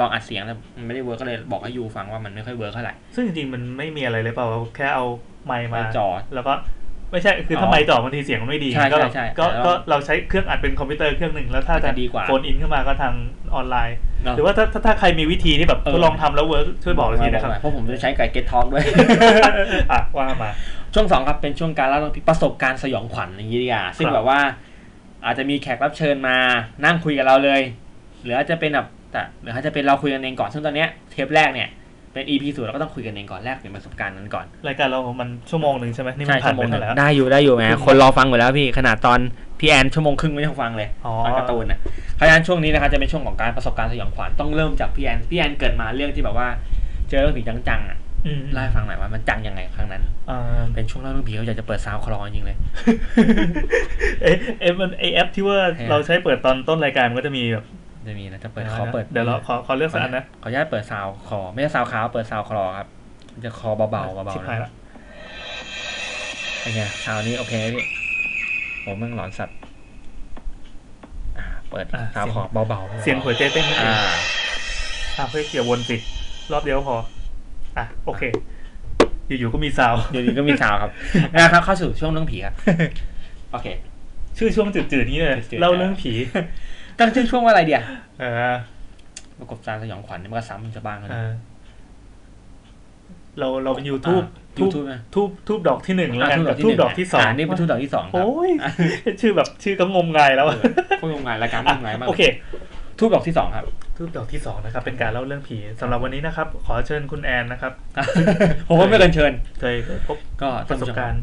[0.00, 5.04] ลองอัดเสียงแล้วมันไม่ได้ work ก็เลยบอกให้ยูฟังว่ามันไม่ค่อย work เท่าไหร่ซึ่งจริงๆมันไม่มีอะไรเลยเปล่าแค่เอา
[5.46, 6.52] ไมค์มามาจอแล้วก็
[7.10, 13.14] ไม่ใช่คือถ้าอ๋อไมค์จ่อบางทีเสียงมันไม่ดีใช่ก็แบบใช่ใช่ก็แต่ว่าก็เราใช้เครื่องอัดเป็นคอมพิวเตอร์เครื่องหนึ่งแล้วถ้ามันจะจะดีกว่าโฟนอินขึ้นมาก็ทาง
[13.54, 18.84] ออนไลน์ เนอะ หรือว่าถ้าถ้าถ้าใครมีวิธีที่แบบเออทดลองทำแล้ว work ช่วยบอกเราทีนะครับเพราะผมจะใช้กับ Get Talk ด้วย
[19.92, 20.50] อะว่ามา
[20.94, 24.40] ช่วงสองครับเป็นช่วงการเล่าเรื่องผีประสบการณ์สยองขวัญอย่างนี้ดีกว่าซึ่งครับ แบบว่า
[25.24, 26.36] อาจจะมีแขกรับเชิญมา
[26.84, 27.60] นั่งคุยกับเราเลย
[28.22, 31.68] หรืออาจจะเป็นแบบแต่หรืออาจจะเป็นเราคุยกันเองก่อนซึ่งตอนเนี้ยเทปแรกเนี่ย
[32.16, 39.18] เป็น EP ศูนย์เราก็ต้องคุยกันเองก่อนแรกเป็นประสบการณ์นั้นก่อน รายการเรา มันชั่วโมงหนึ่งใช่ไหมนี่มัใช่นผ่าชั่นวโมไปงหนึ่เท่างไหร่แล้ว ได้อยู่ได้อยู่แหมคนรอฟังอยู่แล้วพี่ ขนาดตอน
[39.60, 41.78] พี่แอนชั่วโมงครึ่งไม่ต้องฟังเลยอ๋อตอนการ์ตูนน่ะ
[42.16, 46.48] เพราะฉะนั้นช่วงนี้นะครับจะเป็นช่วงของการประสบการณ์สยองขวัญต้องเริ่มจากพี่แอน พี่แอนเกิดมาเรื่องที่แบบว่า
[47.08, 52.56] เจอเรื่องผีจังๆอะอืมเล่าให้ฟังหน่อยว่ามันจังยังไงครั้งนั้นอ่าเป็นช่วงเล่าเรื่องผีเขาอยากจะเปิดซาวคลอจริงๆเลย
[54.22, 57.64] เอ๊ะเอ๊ะมันไอแอปที่ว่าเออเราใช้เปิดตอนต้นรายการมันก็จะมีแบบ
[58.08, 62.88] จะมีนะจะเปิดขอเปิด เดี๋ยวเราขอขอเลือกสักอันนะ ขออนุญาตเปิดซาวคอไม่ใช่ซาวขาวเปิดซาวคลอครับ
[63.32, 64.70] มันจะคอเบาๆเบาชิบๆหายนะละ
[66.60, 67.84] เป็นไงซาวนี้โอเคไหมพี่
[68.84, 69.56] ผมมึงหลอนสัตว์
[71.38, 73.94] อ่าเปิดอะซาวเสียงคอเบาๆ เสียงหัวใจเต้นนั่นเองอ่า
[75.18, 75.96] อะเฮ้ยเกี่ยววนสิ
[76.52, 76.96] รอบเดียวพอ
[77.78, 78.22] อะโอเค
[79.28, 80.90] อยู่ๆก็มีซาวด์เดี๋ยวนี้ก็มีซาวครับ
[81.34, 82.54] นะครับเข้าสู่ช่วงเรื่องผีครับ
[83.52, 83.66] โอเค
[84.38, 86.12] ชื่อช่วงจืดๆนี้เลยจืดๆเล่าเรื่องผี
[86.98, 87.82] ตั้งชื่อช่วงว่าอะไรเดียว
[88.20, 88.56] เออ
[89.38, 91.32] ประกบการสยองขวัญนี่มันก็ซ้ำจะบ้างแล้วเอนะอ
[93.38, 94.22] เราเราเป็นยูทูบ
[94.60, 98.50] ยูทูบนะทูบทูบดอกที่หนึ่งแล้วกันกับทูบดอกที่สองานี่เป็นทูบดอกที่สองครับโอ้ย
[99.20, 100.56] ชื่อแบบชื่อก็งมงายแล้วอะ
[100.98, 102.22] โคตรงงานรายการงมงายมากโอเค
[102.98, 103.64] ทูบดอกที่สองครับ
[103.96, 107.72] ทูบดอกที่สองนะครับ เป็นการเล่าเรื่องผีสำหรับวันนี้นะครับ ขอเชิญคุณแอนนะครับ
[108.68, 111.22] ผมก็ไม่เกินเชิญเคยเคยพบก็ประสบการณ์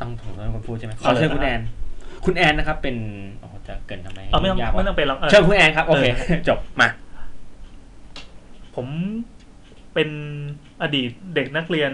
[0.00, 1.60] ต้องผมต้องเป็นคนพูดใช่ไหมขเอาอเลยเชิญคุณนะแอน
[2.24, 2.96] คุณแอนนะครับ เป็น
[3.40, 6.04] โอ้โห จะเกินทำไมเอาไม่ต้องยากวะไม่ต้องเป็นหรอกเออเชิญคุณแอนครับโอเค
[6.48, 6.88] จบมา
[8.76, 8.86] ผม
[9.94, 10.10] เป็น
[10.82, 11.92] อดีตเด็กนักเรียน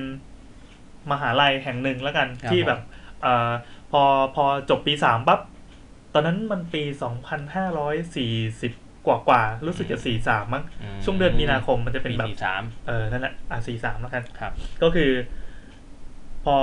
[1.11, 2.81] มหาลัยแห่งหนึ่งแล้วกันครับที่แบบ
[3.23, 3.51] เอ่อ
[3.91, 4.03] พอ
[4.35, 5.41] พอจบปีสามปั๊บ
[6.15, 8.73] ตอนนั้นมันปีสองพันห้าร้อยสี่สิบ
[9.07, 14.53] กว่ากว่าๆรู้สึกจะสี่สามมั้งอืมช่วงเดือนมีนาคมมันจะเป็นปีแบบสี่สามเออนั่นแหละอะสี่สามแล้วกันครับ
[14.83, 15.11] ก็คือ
[16.45, 16.57] พอ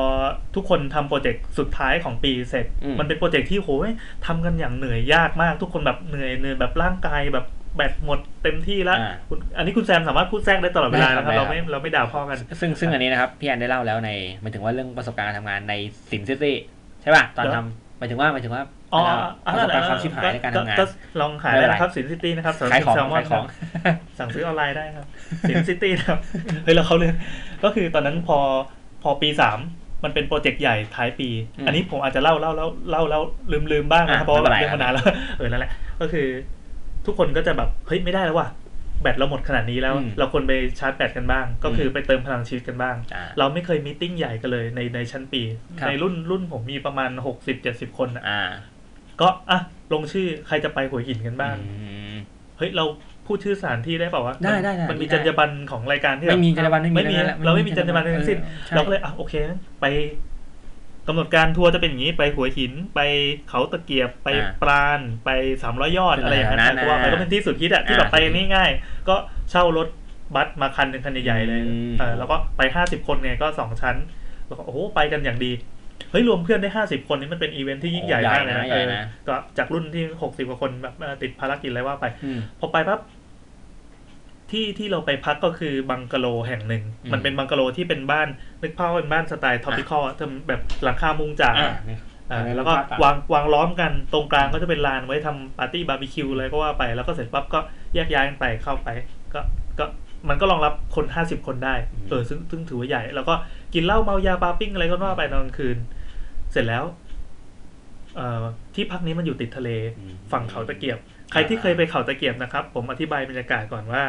[0.56, 3.90] ทุกคนทำโปรเจกต์สุดท้ายของปีเสร็จอืมมันเป็นโปรเจกต์ที่โหย
[4.26, 14.10] ทำกันอย่างเหนื่อยยากมาก ทุกคนแบบเหนื่อยเหนื่อยแบบร่างกายแบบแบตหมดเต็มที่แล้วอ่าคุณอันนี้คุณแซมสามารถพูดแทรกได้ตลอดเวลาได้ครับนะครับได้เราครับไม่เราไม่ด่าพ่อกัน ซึ่งซึ่งอันนี้นะครับพี่แอนได้เล่าแล้วใน
[14.42, 15.74] หมายถึงว่าเรื่องประสบการณ์การทำงานใน
[16.12, 16.56] Sin City
[17.02, 18.64] ใช่ป่ะตอนเดี๋ยวทำหมายถึงว่าหมายถึงว่า
[18.94, 19.02] อ๋อ
[19.54, 20.86] ประสบการณ์ความชิบหายในการทำงานก็
[21.22, 23.44] ลองหาไม่ได้เป็นไรนะครับ Sin City นะครับสำหรับขายของแซลมอนขายของ
[23.86, 25.06] ครับสั่งซื้อออนไลน์ได้ครับ
[25.50, 26.20] Sin City นะครับ
[26.64, 27.12] เฮ้ยเราเขาเลย
[27.64, 28.40] ก็คือตอนนั้นพอ
[29.04, 29.60] พอปีสาม
[30.04, 33.22] มันเป็น project ใหญ่ท้ายปีอืมอันนี้ผมอาจจะเล่าเล่าเล่าเล่าเล่า
[33.52, 35.06] ลืมลืมบ้างนะครับอะเพราะว่าแบบเรื่องนไรมานานแล้วไม่เป็นไร
[35.38, 35.72] เออนั่นแหละ
[36.02, 36.28] ก็คือ
[37.06, 38.48] ทุกคนก็จะแบบเฮ้ยไม่ได้แล้วว่ะ
[39.02, 45.42] แบตเราหมดขนาดนี้แล้วอืมเราควรไปชาร์จแบตกันบ้าง ก็คืออมไปเติมพลังชีวิตกันบ้างอ่าเราไม่เคย meeting ใหญ่กันเลยในในชั้นปี
[45.80, 48.42] ครับในรุ่นรุ่นผมมีประมาณหกสิบเจ็ดสิบคนอะอ่า
[49.22, 49.60] ก็อะ
[49.94, 52.16] ลงชื่อใครจะไปหัวหินกันบ้างอืม
[52.58, 52.86] เฮ้ยเรา
[53.30, 59.34] พูดชื่อสถานที่ได้เปล่าวะได้มันได้ได้มันมีได้จรรยาบรรณของรายการที่แบบไม่มีจรรยาบรรณไม่มีไม่มีทั้งนั้นแหละเราไม่มีจรรยาบรรณทั้งสิ้นเออใช่เราก็เลยอะโอเค
[59.82, 59.86] ไป
[61.08, 63.00] กำหนดการทัวร์จะเป็นอย่างนี้ไปหัวหินไป
[63.50, 65.30] เขาตะเกียบไปอ่าปราณไป
[65.64, 68.18] สามร้อยยอดเป็นอะไรอย่างนั้นแถวนั้นแต่ว่านะมันก็เป็นที่สุดฮิตอะที่อ่าแบบไป
[68.56, 69.16] ง่ายๆก็
[69.52, 69.88] เช่ารถ
[70.36, 73.96] บัสมาคันหนึ่งคันใหญ่ๆเลยอืมเออแล้วก็ไปห้าสิบคนไงก็สองชั้น
[74.48, 75.52] แล้วก็โอ้โหไปกันอย่างดี
[76.12, 83.00] เฮ้ยรวมเพื่อนได้ห้าสิบคนนี่มันเป็นอีเวนท์ที่ยิ่งใหญ่มากเลยนะใหญ่นะใหญ่เออนะก็จากรุ่นที่หกสิบกว่าคนแบบเอ่อติดภารกิจอะไรว่าไปอืมพอไปปั๊บ
[84.52, 88.28] ที่ที่เราไปพักก็คือบังกะโลแห่งหนึ่งอืมมันเป็นบังกะโลที่เป็นบ้าน
[88.62, 92.00] นึกภาพว่าเป็นบ้านสไตล์ tropical ทำแบบหลังคามุงจากอ่าเนี่ย
[92.32, 97.60] อ่าอันนี้แล้วก็ภาพตามวางวางล้อมกันตรงกลางก็จะเป็นลานไว้ทำปาร์ตี้บาร์บีคิวอะไรก็ว่าไป แล้วก็เสร็จปั๊บก็
[97.96, 98.90] แยกย้ายกันไปเข้าไป
[99.34, 99.42] ก็
[99.80, 99.86] ก็
[100.30, 103.34] มันก็รองรับคนห้าสิบคนได้อืมเออซึ่งซึ่งถือว่าใหญ่ แล้วก็
[103.74, 105.78] กินเหล้าเมายาปาปิ้งอะไรก็ว่าไปตอนกลางคืน
[106.52, 108.44] เสร็จแล้วพเอ่อ
[108.76, 109.70] ที่พักนี้มันอยู่ติดทะเล
[110.00, 110.98] อืมฝั่งเขาตะเกียบ
[111.32, 114.04] ใครที่เคยไปเขาตะเกียบนะครับ ผมอธิบายบรรยากาศก่อนว่า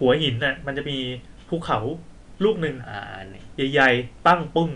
[0.00, 0.98] หัวหินน่ะ มันจะมี
[1.48, 1.78] ภูเขา
[2.44, 4.70] ลูกหนึ่งอ่าอันนี้ใหญ่ๆตั้งปุ้ง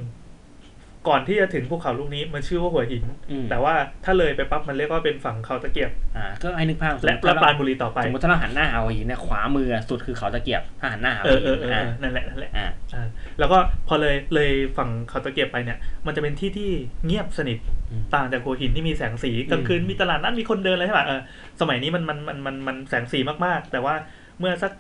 [1.08, 13.06] ก่อนที่จะถึงภูเขาลูกนี้มันชื่อว่าหัวหินอืมแต่ว่าถ้าเลยไปปั๊บมันเรียกว่าเป็นฝั่งเขาตะเกียบ อ่า ก็ให้นึกภาพและสมมุติและถ้าปราเราณบุรีต่อไปสมมติถ้าเราหันหน้าหาหัวหินเนี่ยขวามือสุดคือเขาตะเกียบถ้าหันหน้าหาเอหัวอเอหิอนเออเออ่าอนั่นแหละนั่นแหละอ่าอ่า
[13.38, 13.58] แล้วก็
[13.88, 16.70] พอเลยเลยฝั่งเขาตะเกียบไปเนี่ย มันจะเป็นที่ที่
[17.06, 17.58] เงียบสนิท
[17.90, 21.20] อืมต่างจากหัวหินที่มีแสงสีกลางคืนอืมมีตลาดนัดมีคนเดินอะไรใช่ป่ะเออ
[21.60, 23.94] สมัยนี้มันมันมันมันมันแสงสีมากๆ แต่ว่า
[24.40, 24.72] เมื่อสัก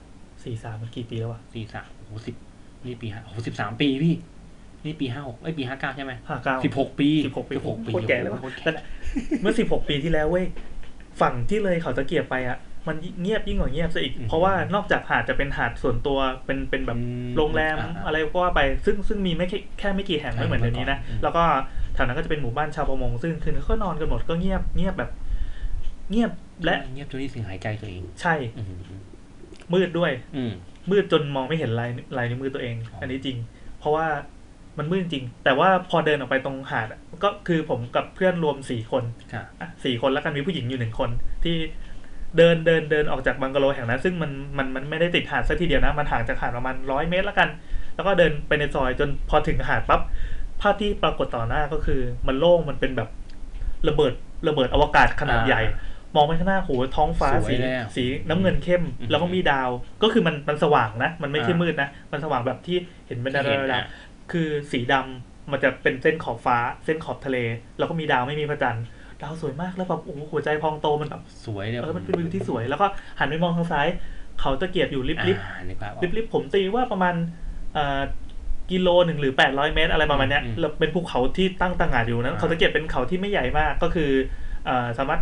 [0.44, 2.34] สี่สามมันกี่ปีแล้ววะสี่สามโอ้โหสิบ
[2.84, 4.14] นี่ปีห้าโอ้โหสิบสามปีพี่
[4.84, 8.84] นี่ปีห้าหกเอ้ยปีห้าเก้าใช่ไหมห้าเก้าสิบหกปีสิบหกปีหกปีโคตรแก่เลยโอ้วะโหโคตรนั่นแหละ
[9.40, 10.46] เมื่อสิบหกปีที่แล้วเว้ย
[11.20, 21.44] ฝั่งที่เลยเขาตะเกียบไปอะมันเงียบยิ่งกว่าเงียบซะอีก เพราะว่านอกจากหาดจะเป็นหาดส่วนตัวเป็นเป็นแบบอืมโรงแรมอ่าอะไรก็ว่าไปซึ่งซึ่งมีไม่แค่แค่ไม่กี่แห่งไม่เหมือนเดี๋ยวนี้นะอืมแล้วก็
[21.94, 25.10] แถวนั้นก็จะเป็นหมู่บ้านชาวประมง ซึ่งคืนก็นอนกันหมดก็เงียบเงียบแบบ
[26.10, 26.30] เงียบ
[26.64, 28.62] และเงียบจนที่เสิ่งหายใจตัวเอง ใช่อื
[29.70, 30.52] มมืดด้วย อืม
[30.90, 33.36] มืดจนมองไม่เห็นลายลายนิ้วมือตัวเอง อ๋ออั อันนี้จริง
[33.78, 34.06] เพราะว่า
[34.78, 41.10] มันมืดจริง แต่ว่าพอเดินออกไปตรงหาดอะก็คือผมกับเพื่อนรวมสี่คนค่ะ อะสี่คนแล้วกันมีผู้หญิงอยู่หนึ่งคน
[41.44, 41.56] ที่
[42.36, 47.48] เดินเดินเดินออกจากบังกะโลแห่งนั้น ซึ่งมันมันมันไม่ได้ติดหาดซะทีเดียวนะ มันห่างจากหาดประมาณร้อยเมตรแล้วกัน
[47.94, 50.00] แล้วก็เดินไปในซอยจนพอถึงหาดปั๊บ
[50.60, 53.08] ภาพที่ปรากฏต่อหน้าก็คือ มันโล่งมันเป็นแบบ
[53.88, 54.12] ระเบิด
[54.48, 55.62] ระเบิดอวกาศขนาดใหญ่
[56.16, 59.70] มองไปข้างหน้าโหท้องฟ้าสวยสีเลยอะสีน้ำเงินเข้มอืมแล้วก็มีดาว
[60.02, 63.88] ก็คือมันมันสว่างนะ มันไม่ใช่อ่ามืมืดนะ มันสว่างแบบที่เห็นเป็นดาวที่เห็นดาวอะ
[64.32, 67.38] คือสีดำมันจะเป็นเส้นขอบฟ้า เส้นขอบทะเล
[67.78, 68.84] แล้วก็มีดาวไม่มีพระจันทร์
[69.22, 72.86] ดาวสวยมากแล้วแบบโอ้โหหัวใจพองโตมันแบบสวยเลยเออมันเป็นวิวที่สวยแล้วก็
[73.18, 73.88] หันไปมองทางซ้าย
[74.40, 77.14] เขาตะเกียบอยู่ลิบลิบอ่านึกภาพออกลิบลิบผมตีว่าประมาณ
[77.74, 78.00] เอ่อ
[78.70, 84.10] กิโลหนึ่งหรือแปดร้อยเมตร อะไรประมาณเนี้ยอืมแล้วเป็นภูเขาที่ตั้งต่างหากอยู่นั้นอ่าเขาตะเกียบเป็นเขาที่ไม่ใหญ่มากก็คือ
[84.66, 85.20] เอ่อสามารถ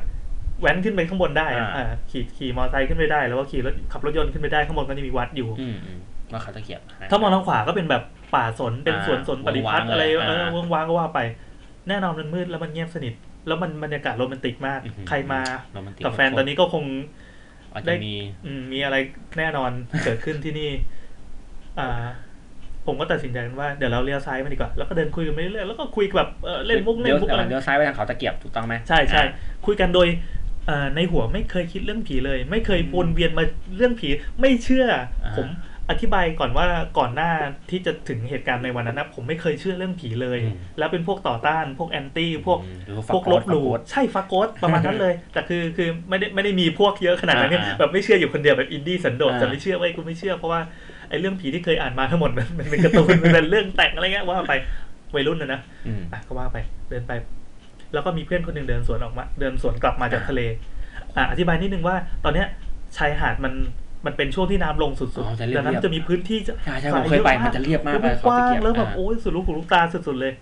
[0.63, 5.99] แว้นขึ้นไปข้างบนได้อะอ่าอ่าขี่ขี่มอเตอร์ไซค์ขึ้นไปได้ แล้วก็ขี่รถขับรถยนต์ขึ้นไปได้ข้างบนก็จะมีวัดอยู่อืมอืม
[6.33, 8.03] ว่าเขาตะเกียบ ถ้ามองทางขวาก็เป็นแบบ
[8.35, 11.21] ป่าสนเป็นอ่าสวนสนปฏิพัฒน์วางๆอะไรเลยเอออ่าเวิ้งว้างก็ว่าไป
[11.89, 13.15] แน่นอนมันมืดแล้วมันเงียบสนิท
[13.47, 15.41] แล้วมันบรรยากาศโรแมนติกมากอื้อหือใครมา
[15.73, 16.85] โรแมนติกกับแฟนตอนนี้ก็คง
[17.73, 18.15] อาจได้จะมี
[18.47, 18.97] อืมมีอะไร
[19.39, 19.71] แน่นอน
[20.05, 20.71] เกิดขึ้นที่นี่
[21.79, 22.05] อ่า
[22.87, 29.33] ผมก็ตัดสินใจกันว่าเดี๋ยวเราเลี้ยวซ้ายมาดีกว่าแล้วก็เดินคุยกันไปเรื่อยๆแล้วก็คุยแบบเออเล่นมุกเล่เลี้ยนวมุกอะไรเลี้ยวซ้ายไปทางเขาตะเกียบถูกต้องไหมใช่ใช่อ่า
[29.67, 30.42] คุยกันโดยเอ่อ
[30.97, 33.45] ในหัวไม่เคยคิดเรื่องผีเลย ไม่เคยอืมวนเวียนมา
[33.77, 34.09] เรื่องผี
[34.41, 34.87] ไม่เชื่อ
[35.25, 35.49] อาผม
[35.91, 36.67] อธิบายก่อนว่า
[36.99, 37.31] ก่อนหน้า
[37.71, 50.61] ที่จะถึงเหตุการณ์ในวันนั้นนะผมไม่เคยเชื่อเรื่องผีเลยอืมแล้วเป็นพวกต่อต้าน พวกแอนตี้พวกอืมหรือว่าพวกลบหลู่ฟักโกสใช่ฟักโกสประมาณนั้นเลย แต่คือคือไม่ได้ไม่ได้มีพวกเยอะขนาดนั้นเนี่ยอ่าแบบไม่เชื่ออยู่คนเดียวแบบอินดี้สันโดษอ่าแต่ไม่เชื่อเว้ยกูไม่เชื่อเพราะว่า
[51.09, 54.55] ไอ้เรื่องผีที่เคยอ่านมาทั้งหมดมันมันเป็นการ์ตูนมันเป็นเรื่องแต่งอะไรเงี้ยว่าไป
[55.15, 56.59] วัยรุ่นนะนะอืมอะก็ว่าไป
[56.89, 57.13] เดินไป
[57.93, 60.41] แล้วก็มีเพื่อนคนหนึ่งเดินสวนออกมา เดินสวนกลับมาจากอ่าทะเล
[61.17, 62.47] อะอธิบายนิดนึงว่า ตอนเนี้ย
[62.97, 63.55] ชายหาดมัน
[64.07, 70.33] มันเป็นช่วงที่น้ำลงสุดอ๋อจะๆเรียบดังนั้นจะมีพื้นที่จะใช่ใช่ผมเคยไปมันจะเรียบมากมันเลยกว้างเขาตะเกียบแล้วแบบอ่าโอ้ยสุดลูกหูลูกตาสุดๆเลย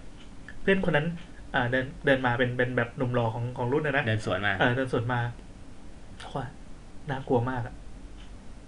[0.62, 1.06] เพื่อนคนนั้น
[1.54, 5.20] อ่าเดินเดินมาเป็นเป็นแบบหนุ่มหล่อของของรุ่นนะนะเดินสวนมาเออเดินสวนมา
[6.34, 6.44] ว่า
[7.10, 7.74] น่ากลัวมากอะ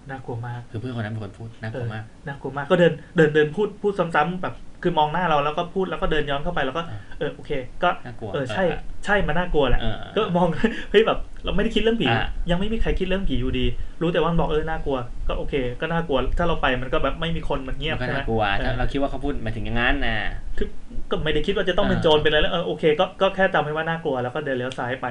[0.09, 7.51] น่ากลัวมาก คือเพื่อนคนนั้นเป็นคนพูดน่ากลัวมากเออน่ากลัวมากก็เดินเดินเดินพูดพูดซ้ำๆแบบ คือมองหน้าเราแล้วก็พูดแล้วก็เดินย้อนเข้าไปแล้วก็อ่าเออโอเค
[7.83, 10.47] ก็น่ากลัวเออใช่เออใช่มันน่ากลัวแหละเออเออก็มอง
[10.91, 13.65] เฮ้ยแบบเราไม่ได้คิดเรื่องผีอ่ายังไม่มีใครคิดเรื่องผีอยู่ดี
[14.01, 20.17] รู้แต่ว่ามันบอกเออน่ากลัว ก็โอเค ก็น่ากลัว ถ้าเราไปมันก็แบบไม่มีคนมันเงียบมันก็ใช่ไหมน่ากลัวเอถ้าอเราคิดว่าเขาพูดหมายถึงอย่างนั้นนะ
[20.57, 20.67] คือ
[21.09, 25.07] ก็ไม่ได้คิดว่าจะต้องเป็นอ่าโจรเป็นอะไรแล้วเออโอเคก็ก็แค่จำไว้ว่าน่ากลัวแล้วก็เดินเลี้ยวซ้ายไป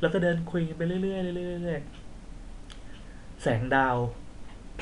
[0.00, 1.18] แล้วก็เดินคุยกันไปเรื่อยๆเรื่อ
[1.54, 3.96] ยๆเรื่อยๆแสงดาว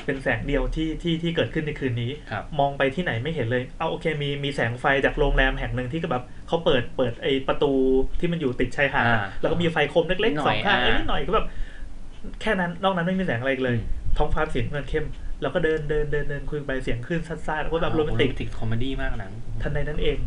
[0.05, 7.71] เป็นแสงเดียวที่ที่ที่เกิดขึ้นในคืนนี้ครับมองไปที่ไหนไม่เห็นเลย เอาโอเคมีมีแสงไฟจากโรงแรมแห่งหนึ่งที่ก็แบบเขาเปิดเปิดไอประตู
[8.19, 11.45] ที่มันอยู่ติดชายหาดอ่าแล้วก็มีไฟโคมเล็กนิดหๆสองข้างนิดหน่อยอ่าเอ้ยนิดหน่อยก็แบบ
[12.41, 15.05] แค่นั้นนอกนั้นไม่มีแสงอะไรอีกเลยอืมท้องฟ้าสีน้ำเงินเข้ม
[15.41, 19.31] แล้วก็เดินเดินเดินเดินคุยไปเสียงคลื่นซัดๆว่าแบบ romantic comedy มากหนัง
[19.61, 20.17] ทันใดนั้นเอง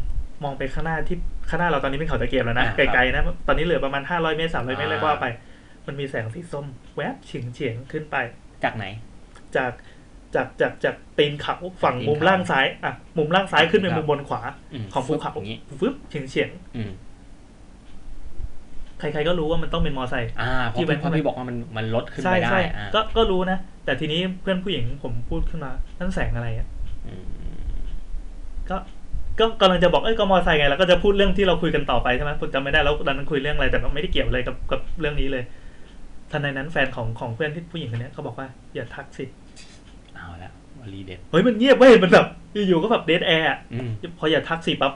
[0.45, 5.27] มองไปข้างหน้าที่ข้างหน้าเราตอนนี้เป็นเขาตะเกียบแล้วนะอ่าไกลๆนะตอนนี้เหลือประมาณ500เมตร300เมตรอ่าเลยก็ว่าไป
[5.87, 8.17] มันมีแสงสีส้มแวบเฉียงเฉียงๆขึ้นไป
[8.65, 8.85] จากไหน
[9.57, 9.73] จาก
[10.35, 14.41] จากจากจากตีนเขาฝั่งตีนเขามุมุมล่างซ้ายอะมุมล่างซ้ายขึ้นไปครับมุมบนขวา
[14.73, 17.07] อืมของภูเขาอย่างนี้ฟึบเฉียงเฉียงอืมๆ
[18.99, 26.67] ใครๆก็รู้ว่ามันต้องเป็นมอไซค์อ่าเพที่ราะเป็นเพราะพี่บอกว่ามันมันลดขึ้นใช่ไปได้ใช่อ่าก็ก็รู้นะ แต่ทีนี้เพื่อนผู้หญิงผมพูดขึ้นมา นั่นแสงอะไรอะ
[27.07, 27.25] อืม
[28.71, 28.77] ก็
[29.41, 35.45] ก็กำลังจะบอกเอ้ยก็มอไซค์ไงแล้วก็จะพูดเรื่องที่เราคุยกันต่อไปใช่ไหมผมจำไม่ได้แล้วตอนนั้นคุยเรื่องอะไรแต่ก็ไม่ได้เกี่ยวเลยกับกับเรื่องนี้เลย
[36.31, 39.25] ทันใดนั้นแฟนของของเพื่อนที่ผู้หญิงคนเนี้ยเขาบอกว่าอย่าทักสิ
[40.15, 42.27] เอาแล้ววลีเด็ดเฮ้ยมันเงียบเว้ยมันแบบ
[42.69, 44.93] อยู่ๆก็แบบ dead air อืมพออย่าทักสิปั๊บ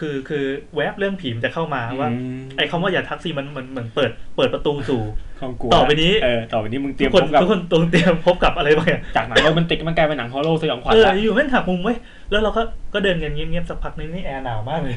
[0.00, 0.44] คือคือ
[0.76, 5.00] แวบเรื่องผีมันจะเข้ามาว่าอืมไอ้คำว่าอย่าทักสิมันเหมือนเหมือนเปิดเปิดประตูสู่
[5.40, 11.96] ความกลัวต่อไปนี้เออต่อไปนี้มึงเตรียกมพบกับทุกคนทุกคนต้องเตรียมพบกับอะไรบางอย่างจากหนังโรแมนติกมันกลายเป็นหนัง horror สยองขวัญเออละอยู่แม่งหักมุมไว้ย
[12.30, 12.62] แล้วเราก็
[12.94, 14.94] ก็เดินกันเงียบๆสักพักนึง dead air นานมากเลย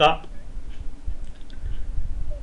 [0.00, 0.31] ก็เ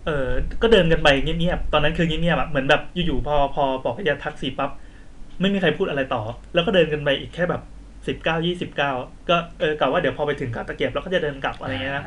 [0.10, 0.26] ออ
[0.62, 4.72] ก็เดินกันไปเงียบๆตอนนั้นคือเงียบๆอะเหมือนแบบอยู่ๆพอพอบอกให้อย่าทักสิปั๊บ
[5.41, 6.22] ไม่มีใครพูดอะไรต่อ
[6.53, 7.62] แล้วก็เดินกันไปอีกแค่แบบ
[8.07, 8.91] สิบเก้ายี่สิบเก้า
[9.30, 12.03] ก็เออกะว่าเดี๋ยวพอไปถึงกาตะเกียบเราก็จะเดินกลับอะไรเงี้ยนะ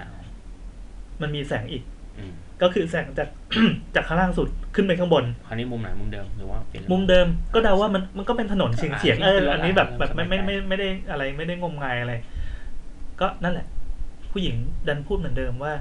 [1.22, 1.82] มันมีแสงอีก
[2.18, 2.32] อืม
[2.62, 3.28] ก็คือแสงจาก
[3.94, 12.12] จากข้างล่างสุดขึ้นไปข้างบน คราวนี้มุมไหนมุมเดิมหรือว่าเปลี่ยนมุมเดิมก็เดาว่ามันมันก็เป็นถนนเฉียงเฉียงๆเอออ่าอันนี้แบบแบบไม่สบายใจไม่ไม่ไม่ได้อะไรไม่ได้งมงายอะไร
[13.20, 13.66] ก็นั่นแหละ
[14.32, 14.57] ผู้หญิง
[14.88, 15.72] ดันพูดเหมือนเดิมว่า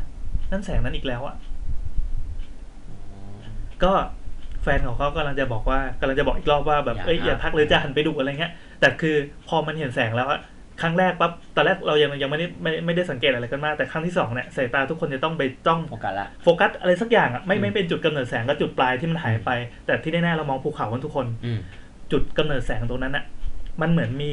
[0.51, 1.50] นั่นแสงนั้นอีกแล้วอะอ๋อ
[3.83, 3.93] ก็
[4.63, 9.15] แฟนของเขากำลังจะบอกว่ากำลังจะบอกอีกรอบว่าแบบอย่าเอ้ยอย่าทักเลยจะหันไปดูอะไรเงี้ย แต่คือ
[9.47, 10.41] พอมันเห็นแสงแล้วอะ
[10.81, 19.49] ครั้งแรกปั๊บตอนแรกเรายังยังไม่ได้ไม่ไม่ได้สังเกตอะไรกันมาก แต่ครั้งที่สองเนี่ยสายตาทุกคนจะต้องไปจ้องโฟกัสละโฟกัสอะไรสักอย่างอะไม่อืมไม่เป็นจุดกำเนิดแสงก็จุดปลายที่มันหายไป
[19.85, 21.59] แต่ที่แน่ๆเรามองภูเขากันทุกคนอืม
[22.11, 23.25] จุดกำเนิดแสงตรงนั้นอะ
[23.81, 24.31] มันเหมือนมี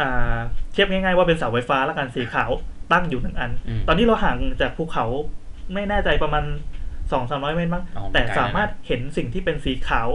[0.00, 0.38] อ่า
[0.72, 2.50] เทียบง่ายๆว่าเป็นเสาไฟฟ้าแล้วกันสีขาว
[2.92, 5.06] ตั้งอยู่หนึ่งอันอืมตอนนี้เราห่างจากภูเขา
[5.74, 6.44] ไม่แน่ใจประมาณ
[7.12, 10.08] สองสามร้อยเมตรมั้งอ๋อไม่แต่ไกลนะสามารถเห็นสิ่งที่เป็นสีขาว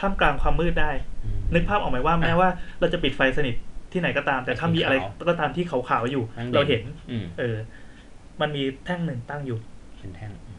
[0.00, 0.90] ท่ามกลางความมืดได้
[1.24, 2.48] อืม นึกภาพออกไหมว่าแม้ว่า
[2.80, 3.54] เราจะปิดไฟสนิท
[3.92, 7.56] ที่ไหนก็ตาม แต่ถ้ามีอะไรสีขาวก็ตามที่ขาวๆอยู่แม่งเด่น เราเห็น อืมเออ
[8.40, 9.58] มันมีแท่งหนึ่งตั้งอยู่
[9.98, 10.58] เป็นแท่งอืม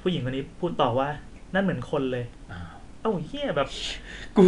[0.00, 1.08] ผู้หญิงคนนี้พูดต่อว่า
[1.54, 3.68] นั่นเหมือนคนเลย อ้าวเอ้าเฮียแบบ
[4.36, 4.44] กู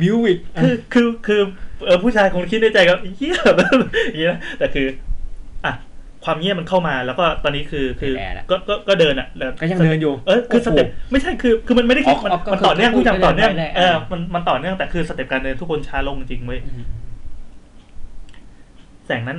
[0.00, 1.40] บิวอีกคือคือคือ
[1.86, 3.66] เออผู้ชายคงคิดในใจก็เฮียแบบ
[4.08, 4.86] อย่างนี้นะแต่คือ
[5.64, 5.72] อะ
[6.24, 16.84] ความเงียบมันเข้ามาแล้วก็ตอนนี้คือคือแอร์ละก็ก็ก็เดินอะแล้วก็ยังเดินอยู่เออคือ step ไม่ใช่คือคือมันไม่ได้คิดอ๋อมันก็มันต่อเนื่องคือผู้ชายต่อเนื่องได้ได้เออมันมันต่อเนื่องแต่คือ step การเดินทุกคนช้าลงจริงเว้ยอืม
[19.06, 19.38] แสงนั้น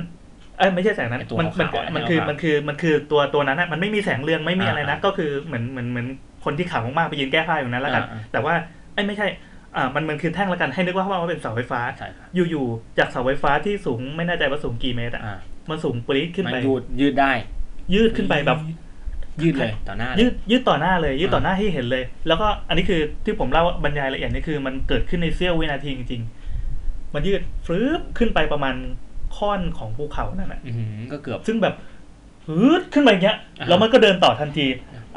[0.58, 6.06] เอ้ยไม่ใช่แสงนั้นไอ้ตัวมันมันขาวๆอะมันคือขาวๆมันคือมันคือตัวตัวนั้นอะมันไม่มีแสงเรืองไม่มีอะไรนะอ่าก็คือเหมือนเหมือนเหมือน
[6.44, 8.54] คนที่ขาวมากๆไปยืนแก้ผ้าอยู่นั้นแล้วกันอ่าแต่ว่า
[8.94, 9.26] ไอ้ยไม่ใช่
[9.76, 15.38] อ่ามันมันคือแท่งแล้วกันให้นึกว่าว่าเป็นเสาไฟฟ้าใช่ครับอยู่ๆจากเสาไฟฟ้าที่สูงไม่แน่ใจว่าสูงกี่เมตรอะอ่า
[15.70, 17.32] มันสูงปรี๊ดขึ้นมันไป ยืดยืดได้
[17.94, 18.58] ยืดขึ้นไปแบบ
[19.42, 28.74] ยืดเลยต่อหน้าเลยยืดยืดต่อหน้าเลย ยืดต่ออ่าหน้าให้เห็นเลย แล้วก็อันนี้คือที่ผมเล่าบรรยายละเอียดนี่คือ มันเกิดขึ้นในเสี้ยววินาทีจริงๆมันยืดฟรึบขึ้นไปประมาณ
[29.36, 31.74] ค่อนของภูเขานั่นแหละอื้อหือก็เกือบ ซึ่งแบบ
[32.46, 34.66] ฮึดขึ้นไปอย่างเงี้ยอ่า แล้วมันก็เดินต่อทันที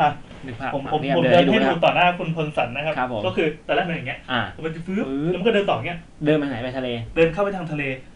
[0.01, 0.09] อะ
[0.45, 8.12] นึกภาพผมผมเนี่ยผมเดินเดิให้นดูให้นะคดูรับ ต่อหน้าคุณพลสันนะครับ ครับผม ก็คือตอนแรกเป็นอย่างเงี้ยอ่า มันจะฟื้บฟื้บ แล้วมันก็เดินต่ออย่างเงี้ย เดินไปไหนไปทะเล เดินเข้าไปทางทะเลอืม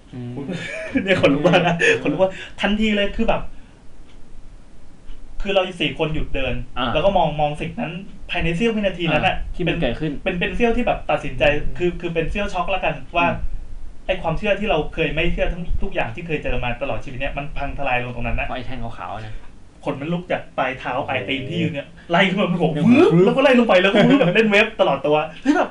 [1.03, 2.32] เนี่ยขนลุกมากนะขนลุกว่า
[2.62, 3.41] ทันทีเลยคือแบบ
[5.41, 7.91] คือเราสี่คนหยุดเดินอ่าแล้วก็มองมองสิ่งนั้น
[8.30, 11.43] ภายในเสี้ยววินาทีนั้นแหละที่มันป็เกิดขึ้น เป็นเป็นเสี้ยวที่แบบตัดสินใจ
[11.78, 13.55] คือคือเป็นเสี้ยวช็อกแล้วกันว่าอืม
[14.08, 19.34] ไอความเชื่อที่เราเคยไม่เชื่อทั้งทุกอย่างที่เคยเจอมาตลอดชีวิตเนี้ยมันพังทลายลงตรงนั้นนะเพราะไอ้แท่งขาวๆนะ
[19.86, 25.70] ขนมันลุกจากปลายเท้าปลายตีนที่อยู่เนี่ยไล่ขึ้นมาเป็นผมเนี่ยวืบวืบแล้วก็ไล่ลงไปแล้วก็วืบแบบเล่นเว็บตลอดตัวเฮ้ยแบบ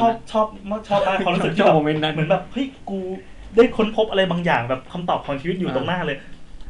[0.00, 0.46] ชอบชอบ
[0.88, 2.98] ชอบมากความรู้สึกชที่อบแบบโมเมนต์นั้นเหมือนแบบเฮ้ยกู
[3.56, 6.18] ได้ค้นพบอะไรบางอย่างแบบคำตอบของชีวิตอยู่อ่าตรงหน้าเลย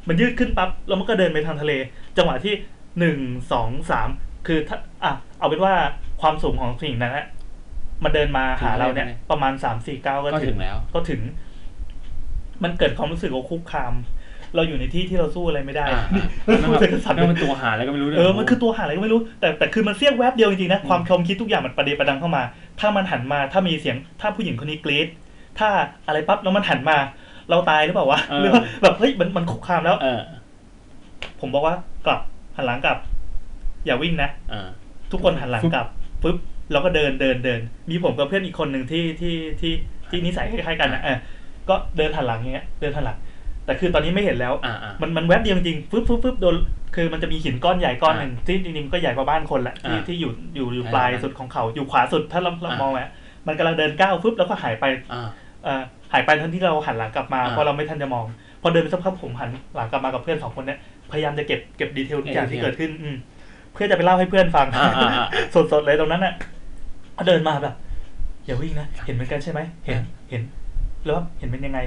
[0.08, 1.72] มันยืดขึ้นปั๊บแล้วมันก็เดินไปทางทะเล
[2.16, 2.54] จังหวะที่
[2.98, 3.18] หนึ่ง
[3.52, 4.08] สองสาม
[4.46, 5.74] คือถ้าอะเอาเป็นว่า
[6.20, 7.26] ความสูงของสิ่งนั้นนะ
[8.04, 11.20] มันเดินมาหาเราเนี่ย ประมาณสามสี่เก้าก็ก็ถึถึงงแล้ว ก็ถึง
[12.64, 13.92] มันเกิดความรู้สึกว่าคุกคาม
[14.54, 22.42] เราอยู่ในที่ที่เราสู้อะไรไม่ได้อ่านี่อ่ามันเป็นกษัตริย์แล้วมันตัวหาอะไรก็ไม่รู้ด้วยเออมันคือตัวหาอะไรก็ไม่รู้ แต่แต่คือมันเสี้ยวแวบเดียวจริงๆนะความคมคิดทุกอย่างมันประเดประดังเข้ามา
[22.80, 25.06] ถ้ามันหันมาถ้ามีเสียงถ้าผู้หญิงคนนี้กรี๊ด
[25.58, 25.68] ถ้า
[26.06, 26.98] อะไรปั๊บแล้วมันหันมา
[27.50, 30.20] เราตายหรือเปล่าวะเออหรือว่าแบบเฮ้ยมันมันคุกคามแล้วเออ
[31.40, 31.74] ผมบอกว่า
[32.06, 32.20] กลับ
[32.56, 32.98] หันหลังกลับ
[33.86, 34.68] อย่าวิ่งนะเออ
[35.12, 35.86] ทุกคนหันหลังกลับ
[36.22, 36.36] ปุ๊บ
[36.72, 39.72] เราก็เดินเดินเดิน มีผมกับเพื่อนอีกคนหนึ่งที่ที่ที่
[40.10, 41.18] ที่นิสัยคล้ายๆกันนะเออ
[41.68, 43.18] ก็เดินหันหลังอย่างเงี้ย เดินหันหลัง
[43.64, 46.56] แต่คือตอนนี้ไม่เห็นแล้วอ่าอ่ามันมันแวบเดียวจริงๆฟึบฟึบฟึบโดน
[46.96, 53.04] คือมันจะมีหินก้อนใหญ่ก้อนหนึ่งที่จริงๆมันก็ใหญ่กว่าบ้านคนแหละที่อ่าที่อยู่อยู่อยู่อ่าปลายสุดของเขาอยู่ขวาสุดถ้าเราเราอ่ามมองไว้
[53.46, 55.28] มันกำลังเดินก้าวฟึบแล้วก็หายไปอ่า
[55.64, 55.82] เอ่อ
[56.12, 58.24] หายไปทั้งที่เราหันหลังกลับมาอ่าเพราะเราไม่ทันจะมอง
[58.62, 60.78] พอเดินไปสักพักผมหันหลังกลับมากับเพื่อนสองคนเนี้ย
[61.10, 63.16] พยายามจะเก็บเก็บดีเทลทุกอย่างที่เกิดขึ้นอืม
[63.72, 65.26] เพื่อจะไปเล่าให้เพื่อนฟังอ่าอ่าอ่า
[65.72, 66.34] สดๆเลยตรงนั้นน่ะ
[67.18, 67.74] ก็เดินมาแบบ
[68.46, 69.98] อย่าวิ่งนะเห็นเหมือนกันใช่ไหมเห็น
[70.30, 70.42] เห็น
[71.04, 71.78] แล้วเห็นเป็นยังไง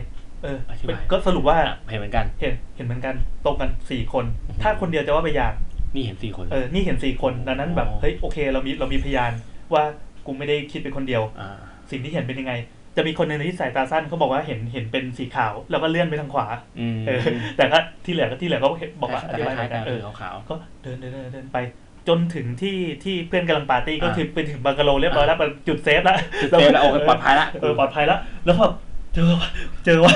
[0.43, 1.57] เอออธิบาย ก็สรุปว่า
[1.89, 3.15] เห็นเหมือนกัน เห็นเห็นเหมือนกัน
[3.45, 5.53] ตรงกันสี่คน อือฮึถ้าคนเดียวจะว่าไปอย่าง
[5.95, 9.31] นี่เห็นสี่คน เออนี่เห็นสี่คนดังนั้นแบบอ๋อ เฮ้ยโอเค เรามีเรามีพยาน
[9.73, 9.83] ว่า
[10.25, 11.57] กูไม่ได้คิดเป็นคนเดียว อ่า
[11.91, 12.53] สิ่งที่เห็นเป็นยังไง
[12.97, 16.47] จะมีคนหนึ่งที่สายตาสั้นเขาบอกว่าเห็นเห็นเป็นสีขาว แล้วก็เลื่อนไปทางขวา
[16.79, 17.21] อืมเออ
[17.57, 21.57] แต่ก็ที่เหลือก็ที่เหลือก็เห็นบอกว่าอแต่ธิคบายเหมืล้ายอนๆกักันนเอคืออขาว ก็เดินเดินเดินเดินไป
[22.07, 28.67] จนถึงที่ที่เพื่อนกำลังปาร์ตี้ก็อ่า คือไปถึงบังกะโลเรียบร้อยแล้วเป็นจุดเซฟแล้วจุดเซฟแล้วโอเคปลอดภัยละเออปลอดภัยแล้วแล้วพอ
[29.15, 29.49] เจอว่ะ
[29.85, 30.13] เจอว่ะ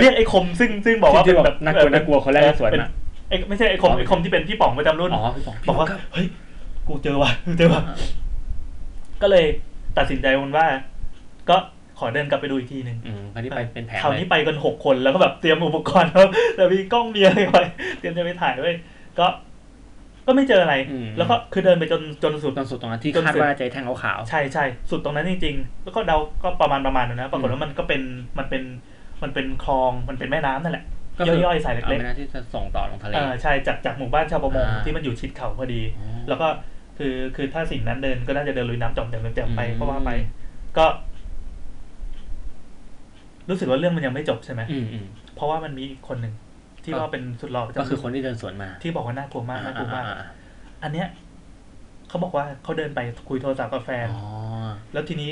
[0.00, 2.90] เรียกไอ้คมซึ่งซึ่งบอกว่าที่เป็นแบบน่ากลัวเออน่ากลัวคนแรกในสวนเป็นอะ
[3.28, 6.26] ไอ้ไม่ใช่ไอ้คมอ๋อไอ้คมที่เป็นพี่ป๋องประจำรุ่นอ๋อพี่ป๋องบอกว่าพี่ป๋งเฮ้ย
[6.88, 7.82] กูเจอว่ะกูเจอว่ะ
[9.22, 9.44] ก็เลย
[9.98, 10.66] ตัดสินใจวันว่า
[11.50, 11.56] ก็
[11.98, 17.62] ขอเดินกลับไปดูอีกทีหนึ่งอืมคราวนี้ไปเป็นแผงคราวเลยนี้ไปกันหกคนแล้วก็แบบเตรียมอุปกรณ์แล้วแต่มีกล้องมีอะไรไว้
[17.98, 18.76] เตรียมจะไปถ่ายไว้ย
[19.18, 19.26] ก็
[20.26, 28.02] ก็ไม่เจออะไรอืมแล้วก็คือเดินไปจนจนสุดตอนสุดตรงนั้นที่จนคาดสุดว่าจะแท่งขาวใช่ใช่สุดตรงนั้นจริง ๆ แล้วก็เดาก็ประมาณประมาณนั้นนะปรากฏว่ามันก็เป็น
[28.38, 28.62] มันเป็น
[29.22, 36.48] มันเป็นคลองมันเป็นแม่น้ำนั่นแหละๆก็คืย่อยๆสายเอาเล็กไม่น่าที่จะส่งต่อลงทะเลๆเออใช่จากจากหมู่บ้านชาวประมงอ่าที่มันอยู่ชิดเขาพอดีอ๋อแล้วก็
[36.98, 40.10] คือคือถ้าสิ่งนั้นเดินก็น่าจะเดินลุยน้ำจอมแจมแจมไปอืมก็ว่าไป
[40.78, 40.84] ก็
[43.48, 46.32] รู้สึกว่าเรื่องมันยังไม่จบใช่ไหมอืมอืมเพราะว่ามันมีอีกคนหนึ่ง
[46.84, 50.24] ที่ก็ว่าเป็นสุดหล่อประจำก็คือคนที่เดินสวนมา ที่บอกว่าน่ากลัวมากน่ากลัวมากอ่อ่
[50.82, 51.06] อันเนี้ย
[52.08, 54.24] เขาบอกว่าเขาเดินไปคุยโทรศัพท์กับแฟอ่านอ๋อ
[54.92, 55.30] แล้วทีนี้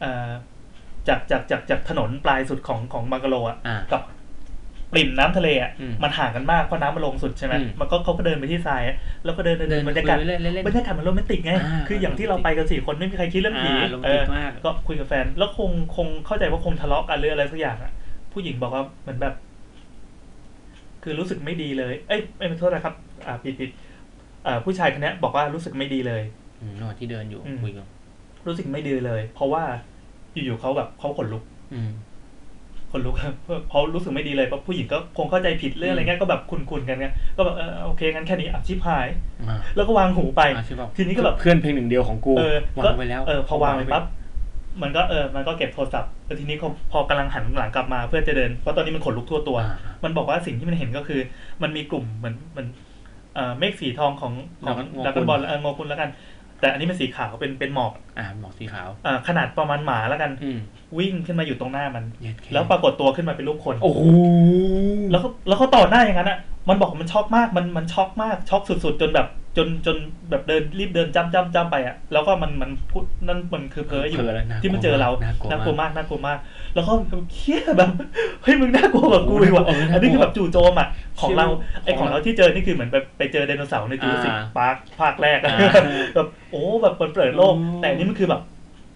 [0.00, 0.30] เอ่อ
[1.08, 4.02] จากจากจากจากถนนปลายสุดของของบังกะโลอะอ่ากับ
[4.92, 17.92] ปริ่มน้ำทะเลอะอืมมันห่างกันมากเพราะน้ำมันลงสุดใช่ไหมอืมมันก็เขาก็เดินไปที่ทรายอะแล้วก็เดินเดินเดิเดินนบรรยากาศคุยเล่นเล่นเล่นบรรยากาศมันโรแมนติกไงอ่าคืออย่างที่เราไปกันสี่คนไม่มีใครคิดเรื่องผีอ่าโรแมนเอติกอมากก็คุยกับแฟน แล้วคงคงเข้าใจว่าคงทะเลาะกันหรืออะไรสักอย่างอะ
[18.32, 19.34] ผู้หญิงบอกว่าเหมือนแบบ
[21.04, 22.94] คือรู้สึกไม่ดีเลย เอ้ยไม่ขอโทษนะครับ
[23.26, 23.70] อ่าผิดผิด
[24.46, 26.22] อ่าผู้ชายคนเนี้ยบอกว่ารู้สึกไม่ดีเลย
[26.60, 27.86] อืมระหว่างที่เดินอยู่อืมคุยกัน
[28.46, 29.62] รู้สึกไม่ดีเลย เพราะว่า
[30.32, 31.42] อยู่ๆเขาแบบเขาขนลุก
[31.74, 31.90] อืม
[32.90, 33.14] คนลุก
[33.68, 39.08] เพราะรู้สึกไม่ดีเลยเพราะผู้หญิงก็คงเข้าใจผิดเรื่องอะไรเงี้ยก็แบบคุนๆกันเงี้ยก็แบบเออโอเคงั้นแค่นี้อับชิบหาย
[39.48, 44.04] อ่าแล้วก็วางหูไปอ่าใช่ป่ะทีนี้ก็แบบเพื่อนเพียงหนึ่งเดียวของกูเออวาก็งไปแล้วเออพอวางไปปั๊บ
[44.82, 51.20] มันก็เออมันก็เก็บโทรศัพท์ แล้วทีนี้เขาพอกำลังหันหลังกลับมาเพื่อจะเดิน เพราะตอนนี้มันขนลุกทั่วตัวอ่ามันบอกว่าสิ่งที่มันเห็นก็คือ
[51.62, 52.68] มันมีกลุ่มเหมือนเหมือน
[53.34, 54.32] เอ่อเมฆสีทองของ
[54.64, 56.10] ของงอดราคุก้อณนบอลเอองอคุณแล้วกัน
[56.60, 60.58] แต่อันนี้เป็นสีขาวเป็นเป็นหมอกอ่าหมอกสีขาวอ่าขนาดประมาณหมาแล้วกันอืม
[60.98, 64.02] วิ่งขึ้นมาอยู่ตรงหน้ามันเย็ดเคแล้วปรากฏตัวขึ้นมาเป็นรูปคนโอ้โห
[65.10, 69.26] แล้วเขาแล้วเขาต่อหน้าอย่างนั้นอะมันบอกมันช็อกมากมันมันช็อกมากช็อกสุด ๆ จนแบบ
[69.56, 69.96] จนจน
[70.30, 76.38] แบบเดินรีบเดินจ้ำจ้ำจ้ำไปอะแล้วก็มันมันพูดนั่นมันคือเพ้ออยู่เพ้อเลยน่ากลัวที่มันเจอเราน่ากลัวน่ากลัวมากน่ากลัวมาก
[76.74, 76.94] แล้วเขา
[77.34, 77.90] เครียดแบบ
[78.42, 80.88] เฮ้ยมึงน่ากลัวกว่ากูอีกว่ะเออน่ากลัวอันนี้คือแบบจู่โจมอะ
[81.20, 81.46] ของเรา
[81.84, 85.70] ไอของของเราที่เจอนี่คือเหมือนไปไปเจอไดโนเสาร์ในจูราสสิกอ่า Park ภาคแรกอะอ่า
[86.14, 88.42] แบบโอ้แบบเปิดเปิดโลกโอ้แต่อันนี้มันคือแบบ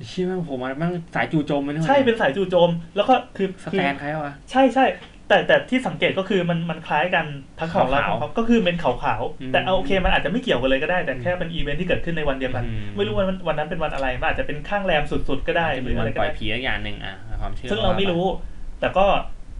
[0.08, 4.84] เชี่ยแม่งผมมาแม่งสายจู่โจมไปนี่หว่าใช่เป็นสายจู่โจม แล้วก็คือสคือแตนใครวะใช่ใช่
[5.28, 7.26] แต่แต่ที่สังเกตก็คือมันมันคล้ายกัน
[7.58, 18.24] ทั้งของเราขาวๆของเขาก็คือเป็นขาวอืมๆแต่เอาโอเคมันอาจจะไม่เกี่ยวกันเลยก็ได้ แต่แค่เป็นอีเวนท์ที่เกิดขึ้นในวันเดียวกันอืมไม่รู้ว่าวันวันนั้นเป็นวันอะไรมันอาจจะเป็นข้างแรมสุดๆก็ได้หรืออะไรก็ได้จะเป็นวันปล่อยผีอีกอย่างหนึ่งอะความเชื่อซึ่งเราไม่รู้
[18.80, 19.06] แต่ก็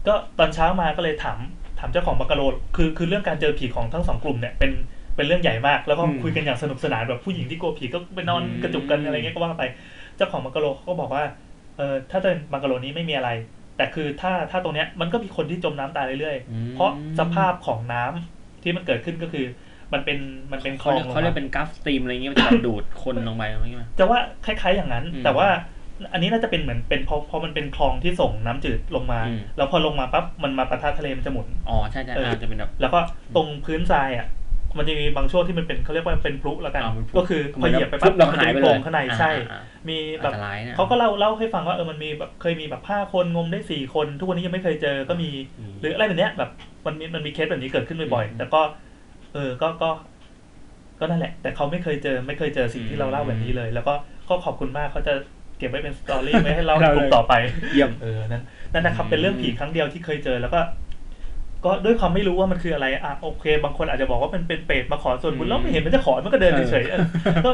[0.07, 1.39] ก็ตอนเช้ามาก็เลยถาม
[1.79, 2.41] ถามเจ้าของบังกะโล
[2.75, 4.71] คือคือเรื่องการเจอผีของทั้งสองกลุ่มเนี่ยเป็น
[5.15, 9.63] เป็นเรื่องใหญ่มาก แล้วก็คุยกันอย่างสนุกสนานแบบผู้หญิงที่กลัวผีก็ไปนอนกระจุกกันอะไรเงี้ยก็ว่าไป
[10.17, 11.23] เจ้าของบังกะโลเขาก็บอกว่า
[11.77, 13.29] เออถ้าเป็นบังกะโลนี้ไม่มีอะไร
[13.79, 19.45] แต่คือถ้าถ้าตรงเนี้ยมันก็มีคนที่จมน้ำตายเรื่อยๆอืมเพราะสภาพของน้ำที่มันเกิดขึ้นก็คือ
[19.93, 20.19] มันเป็น
[20.51, 25.47] มันเป็นคลเขาองเรียกลงเขาเรียกมาเป็นกราฟสตรีมอะไรเงี้ยมันจะแบบดูดคนลงไปอะไรเงี้ยจะว่าคล้าย ๆอย่างนั้นอืมแต่ว่า
[26.13, 32.99] อันนี้น่าจะเป็นเหมือนเป็นเพราะเพราะมันเป็นคลองที่ส่งน้ำจืดลงมาอืมแล้วพอลงมาปั๊บมันมาปะทะทะเลมันจะหมุนอ๋อใช่ใช่เอออาจจะเป็นแบบแล้วก็
[33.35, 34.27] ตรงพื้นทรายอะ
[34.77, 46.49] มันจะมีบางช่วงที่มันเป็นเขาเรียกว่าเป็นพลุแล้วกันอ่าเป็นพลุก็คือพอเหยียบไปปุ๊ปั๊บบเรามันหาจะยไปมีเลโพรยงข้างในอ่าใช่อ่ามีอัแบนบตรายนะเขาก็เล่าเล่าให้ฟังว่าเออมันมีแบบเคยมีแบบห้าคนงมได้สี่คน ทุกวันนี้ยังไม่เคยเจอก็มีอืมหรืออะไรแบบเนี้ยแบบ
[46.85, 48.61] มันมีมันมีเคสแบบนี้เกิดขึ้นบ่อยอืมๆแต่ก็
[49.33, 49.89] เออก็ก็
[50.99, 53.93] ก็นั่นแหละ แต่เขาไม่เคยเจอไม่เคยเจอสิ่งที่เราเล่าแบบนี้เลย แล้วก็
[54.29, 55.13] ก็ขอบคุณมากเขาจะ
[55.57, 57.33] เก็บไว้เป็นสตอรี่ไว้ให้เล่าในกลุ่มต่อไป
[57.73, 58.43] เยี่ยมเออนั่น
[58.73, 60.59] นั่นนะครับอืมเป็นเรื่องผีครั้งเดียวที่เคยเจอแล้วก็
[61.65, 67.01] ก็ด้วยความไม่รู้ว่ามันคืออะไรอะโอเค บางคนอาจจะบอกว่ามันเป็นเปรตมาขอส่วนบุญแล้วไม่เห็นมันจะขอมันก็เดินเฉยๆเออ
[67.45, 67.51] ก็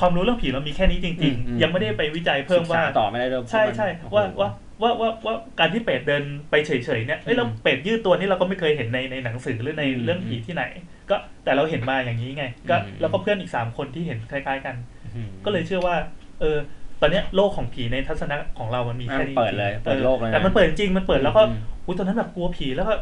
[0.00, 4.50] ความรู้เรื่องผีเรามีแค่นี้จริงอืมอืมๆยังไม่ได้ไปวิจัยเพิ่มศึกว่าษต่อไม่ได้เลยใช่ใช่โอ้โหว่าว่า
[4.82, 10.64] ว่าว่าว่าการที่เป็ดเดินไปเฉยๆเนี่ยเอ้ยเราอืมเป็ดยืดตัวนี่เราก็ไม่เคยเห็นในในหนังสือหรือในอืมเรื่องผีที่ไหน
[11.10, 14.76] ก็แต่เราเห็นมาอย่างนี้ไง ก็อืมแล้วก็เพื่อนอีกสามคนที่เห็นคล้ายๆกัน
[15.14, 15.94] อืมก็เลยเชื่อว่า
[16.40, 16.58] เออ
[17.00, 22.94] ตอนเนี้ยโลกของผีในทัศนะของเรามันมีแค่นี้เปิดเลยจริงๆเปิดโลกเลยนะแต่มันเปิดจริงมันเปิดแล้วก็อืมอุ้ยตอนนั้นแบบกลัวผีแล้วก็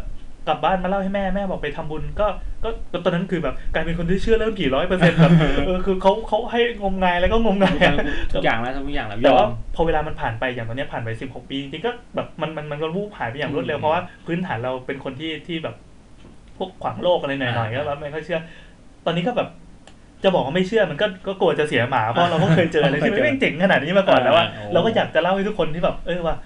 [0.49, 2.27] กลับบ้านมาเล่าให้แม่แม่บอกไปทำบุญก็
[2.65, 5.33] ก็ก็ตอนนั้นคือแบบกลายเป็นคนที่เชื่อเรื่องผีร้อยเปอร์เซ็นต์แบบ
[5.67, 7.97] เออคือเขาเขาให้งมงายแล้วก็งมงายอะ
[8.33, 15.75] ทุกอย่างแล้วทุกอย่างแล้วยแต่อว่ามพอเวลามันผ่านไปอย่างตอนเนี้ยผ่านไปสิบหกปีจริงๆก็แบบมันมันมันก็วูบหายไปอย่างรวดเร็วอืมเพราะว่าพื้นฐานเราเป็นคนที่ที่แบบ
[16.57, 18.41] พวกขวางโลกอะไรหน่อยๆอ่าก็แบบไม่ค่อยเชื่อ
[19.07, 19.49] ตอนนี้ก็แบบ
[20.25, 26.37] จะบอกว่าไม่เชื่อมันก็ก็กลัวจะเสียหมาเพราะเราก็เคยเจออะไรที่มันเคยเจอไม่งเจ๋งขนาดนี้มาก่อนแล้วอะอ่าโอ้เราก็อยากจะเล่าให้ทุกคนที่แบบเออว่า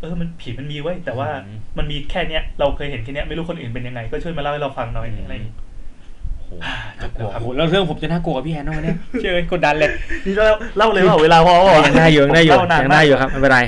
[0.00, 5.54] เออมันผีมันมีไว้ยแต่ว่าอืมมันมีแค่เนี้ย เราเคยเห็นแค่เนี้ยไม่รู้คนอื่นเป็นยังไง ก็ช่วยมาเล่าให้เราฟังหน่อยอะไรอย่างงี้
[6.36, 9.90] โอ้โหอ่าน่ากลัวครับโอ้โหแล้วเรื่องผมจะน่ากลัวกับพี่แอนน้อยเนี่ยเชื่อกดดันเลย
[10.24, 13.60] นี่เล่าเล่าเลยว่าเวลาพอเปล่าวะยังได้อยู่ยังได้อยู่เล่านานยังมาได้กอยู่ครับไม่เป็นไร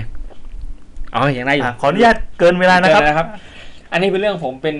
[1.14, 3.26] อ๋อยังได้อยู่อะขออนุญาตเกินเวลานะครับเกิแล้วครับ
[3.93, 4.76] อันนี้เป็นเรื่องผมเป็น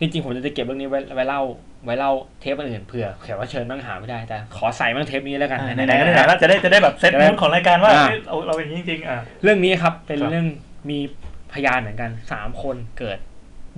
[0.00, 1.40] จริงๆผมจะเก็บเรื่องนี้ไว้ไว้เล่า
[1.84, 10.46] ไว้เล่าเทปอื่นๆเผื่อแขกรับเชิญบ้างหาไม่ได้แต่ขอใส่บ้างเทปนี้แล้วกันไหนๆก็ไหนๆแล้วจะได้จะได้แบบเซตจะได้มูดของรายการว่าอ่าเอ้ยเราเราเป็นอย่างนี้จริงๆอะเรื่องนี้ครับเป็นครับเรื่อง
[10.90, 10.98] มี
[11.52, 13.18] พยานเหมือนกันสามคนเกิด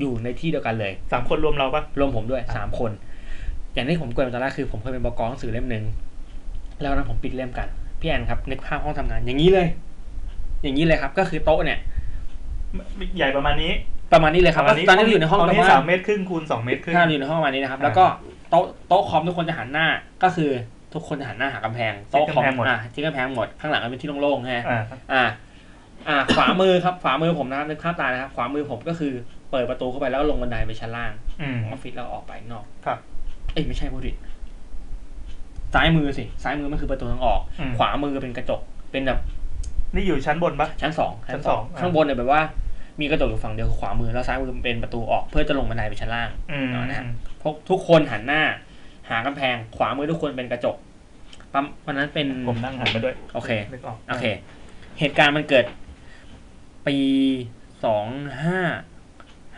[0.00, 2.90] อยู่ในที่เดียวกันเลยสามคนรวมเราปะรวมผมด้วยสามคน
[3.74, 5.84] อย่างที่ผมเกรินไปตอนแรกคือ ผมเคยเป็นบกหนังสือเล่มหนึ่ง
[6.82, 7.68] แล้วนั้นผมปิดเล่มกัน
[8.00, 9.68] พี่แอนครับนึกภาพห้องทำงาน อย่างนี้เลย
[10.62, 11.78] อย่างนี้เลยครับ ก็คือโต๊ะเนี่ย
[13.16, 13.72] ใหญ่ประมาณนี้
[14.12, 18.04] ประมาณนี้เลยครับประมาณนี้ตอนนี้เราอยู่ในห้องตอนประนี้มาณสามเมตรครึ่งคูณสองเมตรครึ่งถ้าเราอยู่ในห้องประมาณนี้นะครับอ่าแล้วก็
[18.50, 19.86] โต๊ะโต๊ะคอมทุกคนจะหันหน้า
[20.22, 20.50] ก็คือ
[20.94, 24.64] ทุกคนจะหันหน้าหากำแพงโต๊ะคอมที่กำแพงหมดอ่าที่กำแพงหมดข้างหลังก็เป็นที่โล่งๆฮะ
[25.12, 25.22] อ่า
[26.08, 29.12] อ่าอ่า ขวามือครับขวามือผมนะครับนึกภาพตามนะครับขวามือผมก็คือ
[29.50, 32.98] เปิดประตูเข้าไปแล้วก็ลงบันไดไปชั้นล่างอืมของออฟฟิศแล้วออกไปข้างนอกครับ
[33.52, 34.16] เอ้ยไม่ใช่พูดผิด
[35.74, 38.60] ซ้ายมือสิซ้ายมือมันคือประตูทางออก อืม ขวามือเป็นกระจก
[38.92, 39.20] เป็นแบบ
[39.94, 42.42] นี่อยู่ชั้นบนปะ ชั้นสองชั้นสองอ่า ข้างบนเนี่ยแบบว่า
[43.00, 47.06] มีกระจกอยู่ฝั่งเดียวคือขวามือแล้วซ้ายมือเป็นประตูออกเพื่อจะลงบันไดไปชั้นล่าง อืมเอานะฮะ
[47.42, 48.42] พวกทุกคนหันหน้า
[49.10, 50.76] หากำแพง ขวามือทุกคนเป็นกระจก
[51.52, 54.26] ปั๊มวันนั้นเป็นผมนั่งหันมาด้วยโอเค นึกออกโอเค
[55.00, 55.64] เหตุการณ์มันเกิด
[56.88, 56.98] ปี
[57.84, 58.06] สอง
[58.44, 58.60] ห้า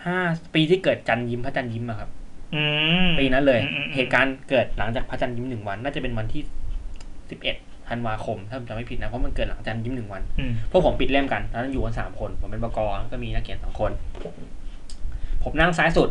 [0.07, 0.19] ห้า
[0.55, 2.11] ปีที่เกิดจันยิ้มพระจันยิ้มอะครับ
[2.55, 2.63] อื
[3.07, 6.43] มปีนั้นเลยอืมอืมอืมเหตุการณ์เกิดหลังจากพระจันทร์ยิ้มหนึ่งวัน น่าจะเป็นวันที่
[7.31, 7.57] สิบเอ็ด
[7.89, 13.91] ธันวาคมถ้าผมจำไม่ผิดนะเพราะมันเกิดหลังจันทร์ยิ้มหนึ่งวันอืมพวกผมปิดเล่มกันตอนนั้นอยู่กันสามคน ผมเป็นบกแล้วก็มีนักเขียนสองคน
[15.43, 16.09] ผมนั่งซ้ายสุด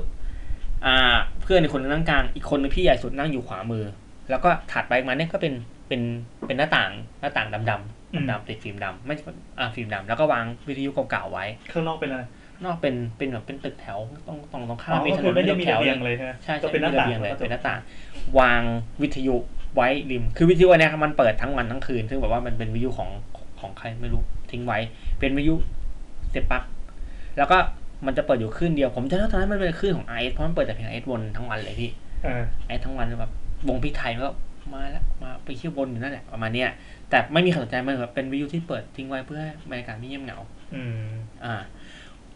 [0.86, 3.84] อ่า เพื่อนอีกคนนึงนั่งกลางอีกคนนึงพี่ใหญ่สุดนั่งอยู่ขวามือ
[4.30, 5.54] แล้วก็ถัดไปมาเนี่ยก็เป็น
[5.88, 6.02] เป็น
[6.48, 9.16] เป็นหน้าต่างหน้าต่างดำ ดำดำดำติดฟิล์มดำไม่
[9.60, 12.24] อ่าฟิล์มดำแล้วก็วางวิทยุเก่าๆไว้ข้างนอกเป็นอะไร
[12.66, 13.98] นอกเป็นเป็นแบบเป็นตึกแถว
[14.28, 17.80] ตรงตรงตรงข้าอ๋มอมีก็ถนคือนไม่ได้เป็นมีแถระวเบีเลยยงเลยใช่ไหมใช่ก็ใช่เป็นหน้ามีต่างระเบียงเลยแล้วก็เป็นหน้าต่าง
[18.40, 18.62] วาง
[19.02, 19.36] วิทยุ
[19.76, 23.10] ไว้ริม คือวิทยุอันเนี้ยครับมันเปิดทั้งวันทั้งคืน ซึ่งแบบว่ามันเป็นวิทยุของ
[23.60, 24.80] ของใครไม่รู้ทิ้งไว้
[25.20, 25.56] เป็นวิทยุ
[26.30, 26.64] เสียบปลั๊ก
[27.38, 27.58] แล้วก็
[28.06, 31.92] มันจะเปิดอยู่คลื่นเดียว ผมจะเล่าตอนนั้นมันเป็นคลื่นของไอซ์เพราะมันเปิดแต่เพลงไอซ์วนทั้งวันเลยพี่
[32.24, 33.32] เออไอซ์ทั้งวันแบบ
[33.68, 34.32] วงพี่ไทยมันก็
[34.74, 36.70] มาแล้วมาไปเที่ยวบนอยู่นั่นแหละประมาณเนี้ย
[37.10, 40.40] แต่ไม่มีใครสนใจมันแบบเป็นวิทยุที่เปิดทิ้งไว้เพื่อให้บรรยากาศไม่เงียบเหงา
[40.76, 41.08] อืม
[41.46, 41.56] อ่า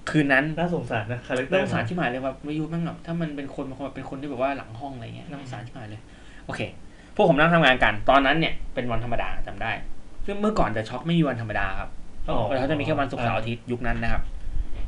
[0.09, 6.01] คืนนั้นน่าสงสารนะคาแรคเตอน่าสงสารที่หมายเลยว่าวิทยุแม่งแบบถ้ามันเป็นคนบางคนแบบเป็นคนที่แบบว่าหลังห้องอะไรเงี้ยน่าสงสารที่หมายเลย
[6.45, 6.61] โอเค
[7.15, 9.71] พวกผมนั่งทำงานกัน ตอนนั้นเนี่ยเป็นวันธรรมดาจำได้
[10.25, 11.89] ซึ่งเมื่อก่อนเดอะช็อคไม่มีวันธรรมดาครับ
[12.59, 14.21] เขาจะมีแค่วันศุกร์เสาร์อาทิตย์ยุคนั้นนะครับ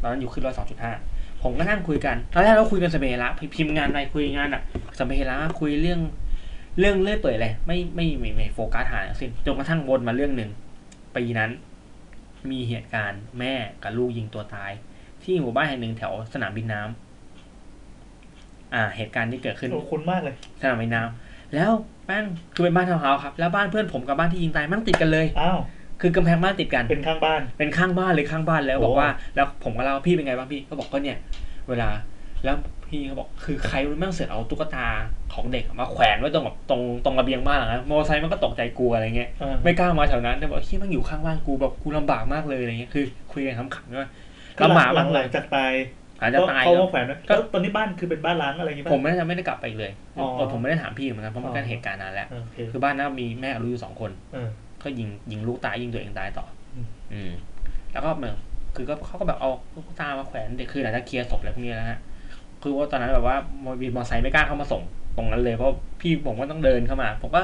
[0.01, 0.91] ตอนนั้นอยู่ขึ้นร้อยสองจุดห้า
[1.43, 4.61] ผมก็นั่งคุยกันตอนแรกเราคุยกันสเปรละพิมพ์งานอะไรคุยงานอะ
[4.99, 5.99] สเปรละคุยเรื่อง
[6.79, 10.49] เรื่องเลื่อยเปื่อยเลยไม่ไม่ไม่ไม่โฟกัสหาทั้งสิ้นจนกระทั่งวนมาเรื่องหนึ่ง
[11.15, 11.51] ปีนั้น
[12.51, 13.53] มีเหตุการณ์แม่
[13.83, 14.71] กับลูกยิงตัวตาย
[15.23, 21.71] ที่หมู่บ้านแห่งหนึ่งแถวสนามบินน้ำอ่า เหตุการณ์ที่เกิดขึ้นโอ้คุ้นมากเลย สนามบินน้ำแล้ว
[22.05, 25.59] แม่งคือเป็นบ้านทาวน์เฮาส์ครับแล้วบ้านเพื่อนผมกับบ้านที่ยิงตายแมั่งติดกันเลยอ้าว
[26.01, 31.17] คือกำแพงบ้านติดกัน เป็นข้างบ้าน เป็นข้างบ้านเลยข้างบ้านแล้วโอ้บอกว่า แล้วผมก็เล่าพี่เป็นไงบ้างพี่ ก็บอกก็เนี่ย
[31.69, 31.89] เวลา
[32.43, 32.55] แล้ว
[32.93, 34.85] พี่เขาบอกคือใครมันแม่งเสือกเอาตุ๊กตา
[35.33, 44.09] ของเด็กมาแขวนไว้ตรงแบบตรงตรงระเบียงบ้านหลังนะมอเตอร์ไซค์มันก็ตกใจกลัวอะไรเงี้ยเออไม่กล้ามาแถวนั้นแต่บอกที่มันอยู่ข้างบ้านกูแบบกูลำบากมากเลยอะไรเงี้ยคือคุยกันขำๆด้วย
[44.57, 45.73] คือลำบากหลัมางกหเลลัยงจากตาย
[46.21, 54.49] อาจจะตายเขาครัมาบแขวนไว้ก็แล้วตอนนี้บ้านคือเป็นบ้านล้างอะไรอย่างงี้ป่ะผมไม่ได้ไม่ได้กลับไปอีกเลยอ๋อเออผมไม่ได้ถามพี่เหมือนกันเพราะมันก็อ๋อเหตุการณ์นานแล้วเออโอเคคือบ้านนั้นมีแม่กับลูกอยู่สองคนเออ
[54.83, 57.31] ก็ยิงยิงลูกตายยิงตัวเองตายต่ออมอืม
[57.91, 58.35] แล้วก็เหมือน
[58.75, 61.99] คือก็เขาก็แบบเอาลูกตามาแขวนเด็กคือหลังจากเคลียร์ศพอะไรพวกนี้แล้วฮะ
[62.63, 63.37] คือว่าตอนนั้นแบบว่า
[63.81, 64.83] มีมอเตอร์ไซค์ไม่กล้าเข้ามาส่ง
[65.17, 67.41] ตรงนั้นเลยเพราะพี่ผมก็ต้องเดินเข้ามา ผมก็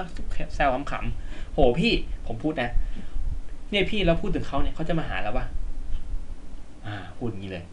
[0.55, 1.93] แซวขำๆโหพี่
[2.27, 2.71] ผมพูดนะ
[3.71, 5.45] เนี่ยพี่เราพูดถึงเขาเนี่ยเขาจะมาหาแล้วปะ
[6.85, 7.63] อ่าพูดอย่างนี้เลย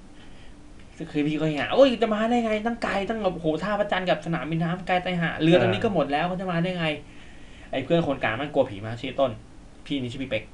[1.12, 6.86] คือพี่ก็หาโอ้ยจะมาได้ไงตั้งไกลตั้งแบบโหท่าพระจันกับสนามบินน้ำไกลไตหาเรือตรงนี้ก็หมดแล้วเขาจะมาได้ไง
[7.72, 9.30] ไอ้เพื่อนคนกลางมันกลัวผีมาชื่อต้น
[9.86, 10.44] พี่นี่ชื่อพี่เป็ก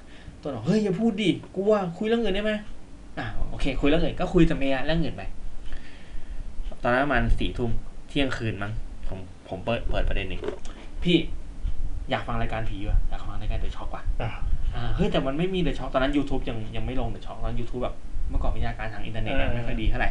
[0.42, 2.52] ต้นบอกเฮ้ยอย่าพูดดิกลัวคุยเรื่องอื่นได้ไหม
[3.18, 5.22] อ่าโอเค คุยเรื่องอื่นก็คุยจะเมียเรื่องอื่นไป
[6.82, 7.70] ตอนนั้นประมาณสี่ทุ่ม
[8.08, 8.72] เที่ยงคืนมั้ง
[9.08, 9.18] ผม
[9.48, 10.40] ผมเปิดเปิดประเด็นหนึ่ง
[11.04, 11.16] พี่
[12.10, 14.30] อยากฟังรายการผีวะอยากฟังรายการเดอะช็อกว่ะอ่า
[14.74, 17.94] อ่าเฮ้ยแต่มันไม่มี The Shock ตอนนั้น YouTube ยังยังไม่ลง The Shock ตอนนั้น YouTube แบบ
[18.30, 20.10] เมื่อก่อนวิทยาการทางอินเทอร์เน็ตยังไม่ค่อยดีเท่าไหร่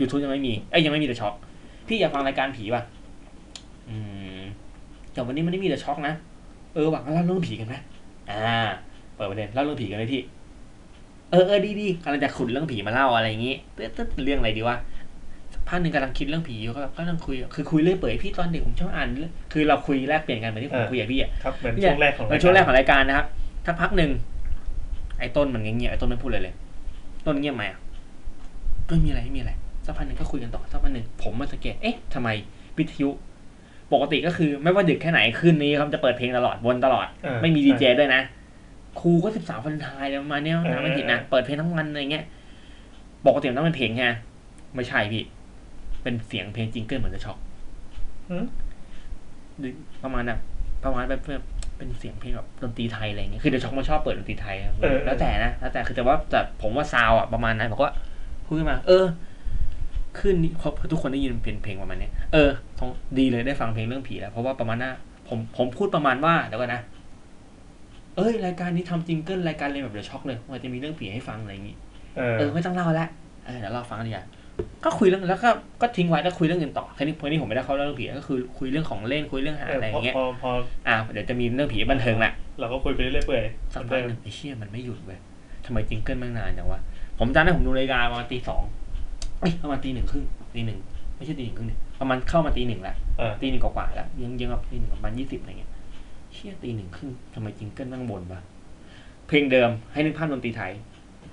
[0.00, 1.34] YouTube ยังไม่มีเอ้ยยังไม่มี The Shock
[1.88, 2.82] พี่อยากฟังรายการผีป่ะ
[3.88, 3.96] อื
[4.38, 4.40] ม
[5.12, 6.14] แต่วันนี้มันไม่มี The Shock นะ
[6.74, 7.74] เออหวังว่าเล่าเรื่องผีกันไหม
[8.30, 8.58] อ่า
[9.14, 10.22] เปิดประเด็นเล่าเรื่องผีกันไหมพี่
[11.30, 14.76] เออเออดีดีกำลังจะขุดเรื่องผีมาเล่าอะไรอย่างงี้เต๊ดเต๊ดเรื่องอะไรดีวะ
[15.70, 23.26] สักพักหนึ่งกำลังคิดเรื่องผีอยู่ก็ก็นั่งคุยคือคุยเรื่อยเปื่อยพี่ตอนเด็กผมชอบอ่านเรื่องคือเราคุยแลกเปลี่ยนกันเหมือนที่ผมคุยกับพี่อะครับเหมือนเนี่ยช่วงแรกของในช่วงแรกของรายการนะครับ
[23.64, 24.10] ถ้าพักหนึ่ง
[25.18, 26.54] ไอ้ต้นมันเงียบๆไอ้ต้นไม่พูดเลยเลย
[27.26, 27.78] ต้นเงียบไหมอะ
[28.88, 29.52] ไม่มีอะไรไม่มีอะไร
[29.84, 32.28] สักพักหนึ่งก็คุยกันต่อสักพักหนึ่งผมมาสังเกตเอ๊ะทำไม
[32.78, 33.10] วิทยุ
[33.92, 38.22] ปกติก็คือไม่ว่าดึกแค่ไหนคืนนี้เขาจะเปิดเพลงตลอดวนตลอดเออไม่มีดีเจด้วยนะ
[39.00, 42.24] ครูก็สิบสามฟันทายประมาณเนี้ยนะไม่ผิดนะเปิดเพลงทั้งวันอะไรเงี้ย
[43.26, 44.04] ปกติมันต้องเป็นเพลงไง
[44.74, 45.22] ไม่ใช่พี่
[46.02, 47.38] เป็นเสียงเพลงจิงเกิลเหมือนจะช็อก
[48.30, 48.44] หืม
[50.02, 50.38] ประมาณน่ะ
[50.84, 51.20] ประมาณแบบ
[51.76, 54.72] เป็นเสียงเพลงแบบดนตรีไทยอะไรเงี้ยคือ The Shock มันชอบเปิดดนตรีไทยอะ
[55.04, 57.90] แล้วแต่นะแล้วแต่คือแต่ว่าแต่ผมว่าซาวอะประมาณนั้นผมก็
[58.44, 59.06] พูดขึ้นมา เออ
[60.18, 64.92] ขึ้นนี้เพราะทุกคนได้ยินเป็นเพลงประมาณเนี้ยเออต้องดีเลยได้ฟังเพลงเรื่องผีแล้วเพราะว่าประมาณน่ะ
[65.28, 66.82] ผมผมพูดประมาณว่าเดี๋ยวก่อนนะ
[68.16, 71.76] เอ้ยรายการนี้ทำ jingle รายการเลยแบบ The Shock เลยมันจะมีเรื่องผีให้ฟังอะไรอย่างงี้
[72.16, 73.08] เออเออไม่ต้องเล่าแล้ว
[73.44, 74.24] เออเดี๋ยวเราฟังดีกว่า
[74.84, 75.50] ก็คุยเรื่องแล้วก็
[75.82, 80.50] ก็ทิ้งไว้แล้วคุยเรื่องอื่นต่อแค่นี้พอนี้ผมไม่ได้เข้าเรื่องผีก็คือคุยเรื่องของเล่นคุยเรื่องหาอะไรอย่างเงี้ยพอพอ
[80.88, 83.44] อ่าเดี๋ยวจะมีเรื่องผีบันเทิงแหละเราก็คุยไปเรื่อยๆเปื่อย
[83.74, 85.18] สักพักหนึ่งเหมือนเดินึ่มไอ้เชี่ยมันไม่หยุดเว้ย
[85.66, 86.80] ทำไม jingle แม่งนานจังวะ
[87.18, 88.62] ผมจำได้ผมดูนาฬิกาประมาณตีสอง
[89.40, 90.78] เอ้ยประมาณตีหนึ่งครึ่งตีหนึ่ง
[91.16, 95.70] ไม่ใช่ตีหนึ่งครึ่งดิประมาณเข้ามาตีหนึ่งแล้วเออตีหนึ่งกว่าๆแล้วยังยังแบบตีหนึ่งประมาณยี่สิบอะไรเงี้ย
[96.32, 98.40] เชี่ยตีหนึ่งครึ่งทำไม jingle แม่งวนปะ
[99.28, 100.72] เพลงเดิมให้นึกภาพดนตรีไทย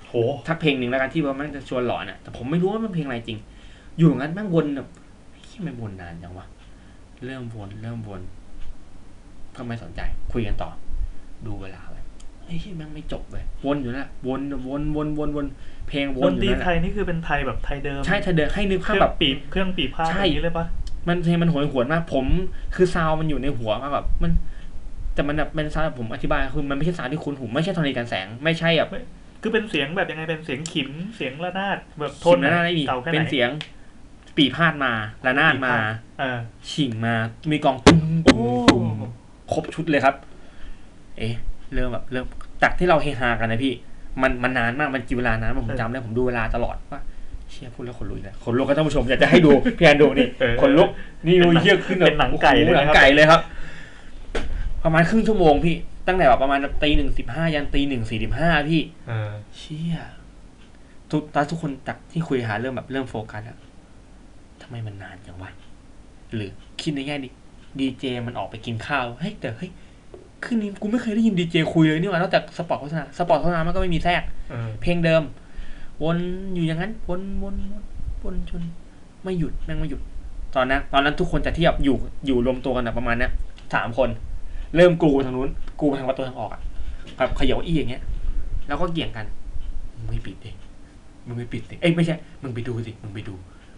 [0.07, 0.13] โห
[0.45, 3.39] ถ้าเพลงหนึ่งแล้วกันที่ว่ามันจะชวนหลอนอะแต่ผมไม่รู้ว่ามันเพลงอะไรจริง
[3.97, 4.89] อยู่อย่างนั้นแม่งวนแบบ
[5.47, 6.45] ที่มันวนนานจังวะ
[7.25, 8.21] เริ่มวนเริ่มวน
[9.55, 10.01] ก็ไม่สนใจ
[10.31, 10.69] คุยกันต่อ
[11.45, 11.95] ดูเวลาไป
[12.45, 15.45] ไอ้ที่แม่งไม่จบเลยวนอยู่นั่นแหละวนวนวนวนวน
[15.87, 20.65] เพลงวดนนอตรียู่นั่นไทแหละยนี่คือเป็นไทยแบบไทยเดิมใช่ถ้าเดินให้นึกเคภาพรื่อแบบงปีบเครื่องปีบผ้าใช่แบบนี้เลยปะ
[21.07, 22.25] มันเพลงมันโหยหวนมากผม
[22.75, 24.31] คือซาวด์มันอยู่ในหัวมากแบบมัน
[25.13, 28.89] แต่มันแบบเป็น sound แบบผมอธิบายคือมันไม่ใช่ sound ที่คุ้นหูไม่ใช่ธรณีกันแสง ไม่ใช่แบบ
[29.47, 33.49] คือเป็นเสียงแบบยังไงเป็นเสียงขิมเสียงระนาดแบบโทนโทนนั้นไม่มีเก่าแค่ไหนเป็นนเสียง
[34.37, 34.91] ปี่พาทย์มา
[35.25, 35.73] ระนาดมา
[36.19, 36.39] เออ
[36.71, 37.15] ฉิ่งมา
[37.51, 38.85] มีกองปุ้งปุ้งโอ้ปุ้ง
[39.53, 40.15] ครบชุดเลยครับ
[41.17, 41.33] เอ๊ะ
[41.73, 42.25] เริ่มแบบเริ่ม
[42.63, 43.73] จากที่เราเฮฮากันนะพี่
[44.21, 47.01] มันมันนานมากมันกินเวลานานมากผมจำได้ผมดูเวลาตลอดว่า
[47.49, 50.89] เชี่ยพูดแล้วขนลุกเลยขนลุกก็ท่านผู้ชมอยากจะให้ดูพี่แอนดูนี่เออขนลุก
[51.27, 53.41] นี่ดูเยี่ยขึ้นแบบเป็นหนังไก่เลยโอ้โหหนะครับนังไก่เลยครับ
[54.83, 55.75] ประมาณครึ่งชั่วโมงพี่
[56.07, 59.97] ตั้งแต่แบบประมาณตีหนึ่งสิบห้ายันตีหนึ่งสี่สิบห้าพี่เออเชี่ย
[61.11, 63.57] ทุกตอนทุกคนจากที่คุยหาเรื่องแบบเริ่มโฟกัสอะ
[64.61, 65.49] ทำไมมันนานจังวะ
[66.33, 66.51] หรือ
[66.81, 67.29] คิดในแง่ดิ
[67.79, 69.71] ดีเจมันออกไปกินข้าวเฮ้ยแต่เฮ้ย
[70.43, 75.23] คืนนี้กูไม่เคยได้ยินดีเจคุยเลยนี่หว่านอกจากสปอร์ตโฆษณาสปอร์ตโฆษณามันก็ไม่มีแทรกเออเพลงเดิม
[76.03, 76.17] วน
[76.53, 77.83] อยู่อย่างนั้น วนวนวน
[78.23, 78.61] วนจน
[79.23, 80.01] ไม่หยุดแม่งไม่หยุด
[80.55, 81.95] ตอนนั้นตอนนั้นทุกคนจะเทียบอยู่
[82.25, 83.31] อยู่รวมตัวกันอะประมาณเนี้ย
[83.73, 84.09] สามคน
[84.75, 85.49] เริ่มกรูไปทางนู้น
[85.79, 86.61] กรูไปทางประตูทางออกอะ
[87.17, 88.01] แบบเขย่าอี้อย่างเงี้ย
[88.67, 89.25] แล้วก็เกี่ยงกัน
[89.95, 90.51] มึงไม่ปิดดิ
[91.27, 93.33] มึงไม่ปิดสิเอ้ยไม่ใช่มึงไปดูสิมึงไปดู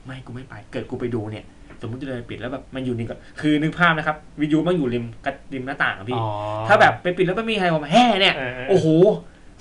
[0.05, 1.45] ไม่กูไม่ไป เกิดกูไปดูเนี่ย
[1.81, 6.27] สมมติจะเดินไปปิดแล้วแบบมันอยู่นี่ก็คือนึกภาพนะครับวิทยุมันอยู่ริมกระริมหน้าต่างอะพี่อ๋อ
[6.67, 8.87] ถ้าแบบไปปิดแล้วไม่มีใครมาแห่เนี่ยเออเออโอ้โห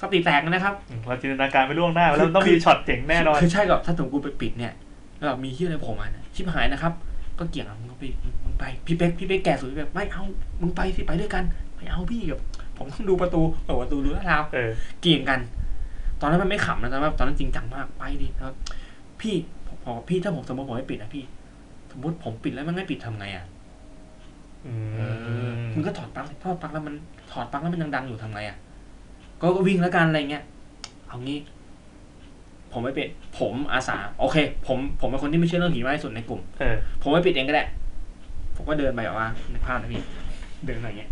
[0.01, 0.75] สติแตกนะครับ
[1.07, 4.73] เราจินตนาการไปล่วงหน้าคือแล้วต้องคือมีช็อตเจ๋งแน่นอนคือใช่กับถ้าสมมติกูไปปิดเนี่ย
[5.17, 6.93] แล้วแบบมีที่อะไรโผล่มาเนี่ยชิบหายนะครับ
[7.39, 8.05] ก็เกี่ยงอะมึงก็ไป
[8.45, 10.25] มึงไปพี่เป๊กพี่เป๊กแก่สุดพี่เป๊กไม่เอา
[10.61, 11.45] มึงไปสิไปด้วยกัน
[11.79, 12.43] ไม่เอาพี่แบบ
[12.77, 14.71] ผมต้องดูประตูเปิดประตูดูลาดราวเออ
[15.01, 15.41] เกี่ยงกัน
[16.21, 18.53] ตอนนั้นมันไม่ขำนะตอนนั้นตอนนั้นจริงจังมากไปดิแล้ว
[19.21, 19.35] พี่
[19.67, 21.25] ผมบอกว่าพี่ถ้าผมสมมติผมไม่ปิดนะพี่
[21.91, 23.45] สมมติผมปิดแล้วมันไม่ปิดทำไงอะ
[24.67, 24.73] อื
[25.49, 26.95] มมึงก็ถอดปลั๊กถอดปลั๊กแล้วมัน
[27.33, 28.57] ถอดปลั๊กแล้วมันยังดังอยู่ทำไงอะ
[29.41, 30.45] ก็ก็วิ่งแล้วกันอะไรเงี้ย
[31.09, 31.39] เอางี้
[32.73, 33.09] ผมไม่ปิด
[33.39, 37.65] ผมอาสาโอเค ผมผมเป็นคนที่ไม่เชื่อเรื่องผีมากที่สุดในกลุ่มเออผมไม่ปิดเองก็ได้
[38.57, 40.03] ผมก็เดินไปแบบว่าในภาพนะพี่
[40.67, 41.11] เดินอะไรเงี้ย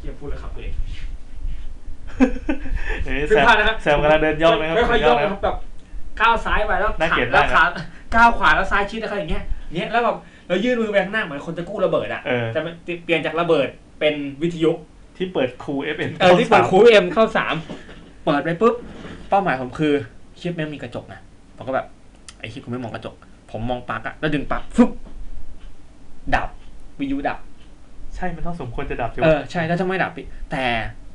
[0.00, 0.74] เยี่ยพูดแล้วขับตัวเอง
[3.04, 5.56] เฮ้ยซึ่แซงมภาพนะครับแซมกำลังเดินย่องนะครับค่อยๆเดินย่องนะนะครับแบบ
[6.20, 7.64] ก้าวซ้ายไปแล้วน่าเกลียดแล้วมากขา
[8.14, 9.44] ก้าวขวาแล้วซ้ายชิดอะไรอย่างเงี้ย
[9.74, 10.16] เงี้ยแล้วแบบ
[10.48, 12.74] เรายื่นมือไปข้างหน้าเหมือนคนจะกู้ระเบิดอะเออแต่มัน
[13.04, 13.68] เปลี่ยนจากระเบิด
[14.00, 14.70] เป็นวิทยุ
[15.16, 17.54] ที่เปิด Cool FM เออที่เปิด Cool FM เก้าสาม
[18.24, 18.74] เปิดไปปุ๊บ
[19.28, 19.92] เป้าหมายผมคือ
[20.40, 21.20] ชิบแม่งมีกระจกนะ
[21.56, 21.86] ผมก็แบบ
[22.40, 23.14] ไอ้ชิบกูไม่มองกระจก
[23.50, 24.90] ผมมองปลั๊กอะแล้วดึงปลั๊กฟึบ
[26.34, 26.48] ดับ
[26.98, 27.38] วิทยุดับ
[28.16, 30.64] ใช่มันต้องสมควรจะดับใช่ไหมเออใช่แล้วจะไม่ดับพี่แต่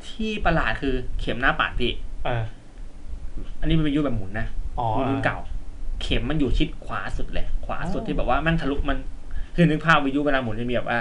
[0.07, 1.91] ที่ประหลาดคือเข็มหน้าปัดพี่
[2.25, 2.43] เออ
[3.59, 4.47] อันนี้เป็นวิทยุแบบหมุนนะ
[4.79, 5.37] อ๋อรุ่นเก่า
[6.01, 8.97] เข็มมันอยู่ชิดขวาสุดเลย ขวาสุดอ๋อที่แบบว่าแมันทะลุมัน
[9.55, 10.99] คือนึกภาพวิทยุเวลาหมุนจะมีแบบว่า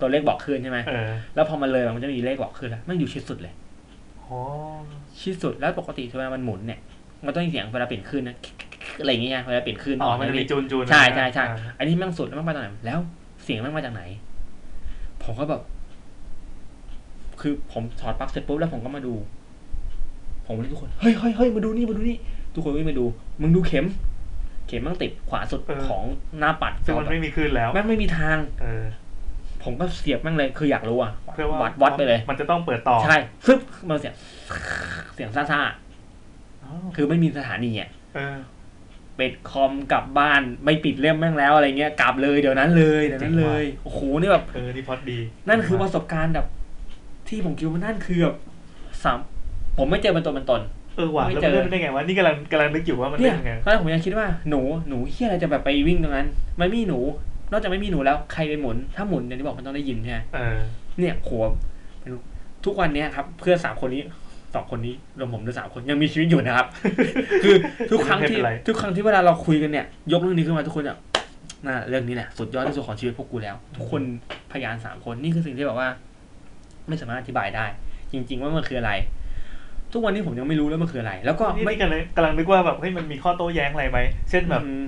[0.00, 3.54] ตัวเลขบอกขึ้นใช่ไหมเออแล้วพอมันเลยมันจะมีเลขบอกขึ้นแล้วมันอยู่ชิดสุดเลย
[4.22, 4.38] อ๋อ
[5.20, 6.80] ที่สุดแล้วปกติเวลามันหมุนเนี่ย
[7.26, 8.36] มันต้องมีเสียงเวลาเปลี่ยนคลื่นนะ
[9.00, 12.98] อะไรอย่างเงี้ยเวลาเปลี่ยนคลื่นอ๋อมันจะมีใช่ไหจูนจูนใช่ใช่ใช่อ่าอันนี้แม่งสุดแล้วแม่งมาจากไหนแล้ว
[13.44, 14.02] เสียงแม่งมาจากไหน
[15.26, 15.62] ผมก็แบบ
[17.40, 19.14] คือผมถอดปลั๊กเสร็จปุ๊บแล้วผมก็มาดู
[20.46, 22.16] ผมเรียกทุกคน เฮ้ยเฮ้ยเฮ้ยมาดูนี่มาดูนี่
[22.54, 23.04] ทุกคนวิ่งมาดู
[23.40, 23.86] มึงดูเข็ม
[24.66, 26.02] เข็มแม่งติดขวาสุดของ
[26.38, 28.84] หน้าปัดซึ่งมันไม่มีคลื่นแล้วแม่งไม่มีทาง เออ
[29.64, 33.16] ผมก็เสียบแม่งเลย คืออยากรู้อะเพื่อว่าวัดวัดไปเลย มันจะต้องเปิดต่อ ใช่
[33.46, 34.14] ฟึบมันเสียง
[35.14, 38.36] เสียงซ่าๆอ๋อคือไม่มีสถานีอะเออ
[39.18, 45.18] ปิดคอมกลับบ้านไม่ปิดเล่มแม่งแล้วอะไรเงี้ยกลับเลยเดี๋ยวนั้นเลยเดี๋ยวนั้นเลยโอ้โหนี่แบบเออนี่พอดดี
[45.48, 46.46] นั่นคือประสบการณ์แบบ
[47.28, 48.36] ที่ผมคิดว่านั่นคือแบบ
[49.04, 49.18] สาม
[49.78, 50.60] ผมไม่เจอเป็นตัวเป็นตน
[50.96, 56.28] เออว่ะไม่แล้วเจมันอเล่นได้ไงวะนี่กำลังกำลังนึกอยู่ว่ามันเนี่เล่ยนยังไงตอนแรกผมยังคิดว่าหนูหนูเฮียอะไรจะแบบไปวิ่งตรงนั้น
[56.60, 56.98] มันไม่มีหนู
[57.50, 60.58] นอกจากไม่มีหนูแล้วใครไปหมุน ถ้าหมุนอย่างที่บอกมันต้องได้ยินใช่ไหมเออ
[60.98, 61.30] เนี่ยโห
[62.00, 62.12] เป็น
[62.64, 64.02] ทุกวันเนี้ยครับ เพื่อนสามคนนี้
[64.56, 66.66] สองคนนี้รวมผมด้วยสามคนยังมีชีวิตอยู่นะครับ
[67.42, 67.54] คือ
[67.90, 70.96] ทุกครั้งที่ไม่เป็นไรทุกครั้งที่เวลาเราคุยกันเนี่ย ยกเรื่องนี้ขึ้นมาทุกคนจะ
[71.66, 74.02] น่าเรื่องนี้แหละสุดยอดที่สุดของชีวิตพวกกูแล้ว ทุกคน
[74.52, 75.88] พยานสามคนนี่คือสิ่งที่แบบว่า
[76.88, 77.66] ไม่สามารถอธิบายได้
[78.12, 78.92] จริง ๆ ว่ามันคืออะไร
[79.92, 83.98] ทุกวันนี้ผมยังไม่รู้แล้วมันคืออะไร แล้วก็นี่ไม่นี่กำลังกำลังนึกว่าแบบเฮ้ยมันมีข้อโต้แย้งอะไรไหม
[84.30, 84.84] เช่นแบบอืม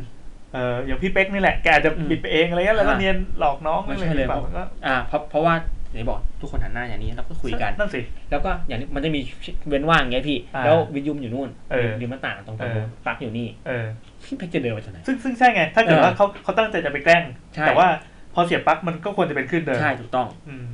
[0.55, 5.55] เอออย่างพี่เป๊กนี่แหละแกอาจจะอืมบิดไปเองอะไรเงี้ยแล้วก็อ่าเนียนหลอกน้องไม่อะไรใช่เลยแบบก็อ่าเพราะเพราะว่า
[5.89, 8.01] อย่างที่บอกทุกคนหันหน้าอย่างนี้แล้วก็คุยกันนั่นสิ
[8.31, 9.21] แล้วก็อย่างนี้มันจะมี
[9.69, 13.87] เว้นว่างไงพี่อ่าแล้ววิทยุมอยู่นู่นเออริมหน้าต่างตรงตเอรงอนู้นปลั๊กอยู่นี่เออ
[14.25, 17.23] พี่เพชรจะเดินไปทางไหนซึ่งซึ่งใช่ไง ถ้าเกิดเออว่าเขาเขาตั้งใจจะไปแกล้ง
[17.55, 17.89] ใช่แต่ว่า
[18.35, 20.67] พอเสียบปลั๊กมันก็ควรจะเป็นขึ้นเดิมใช่ถูกต้องอืม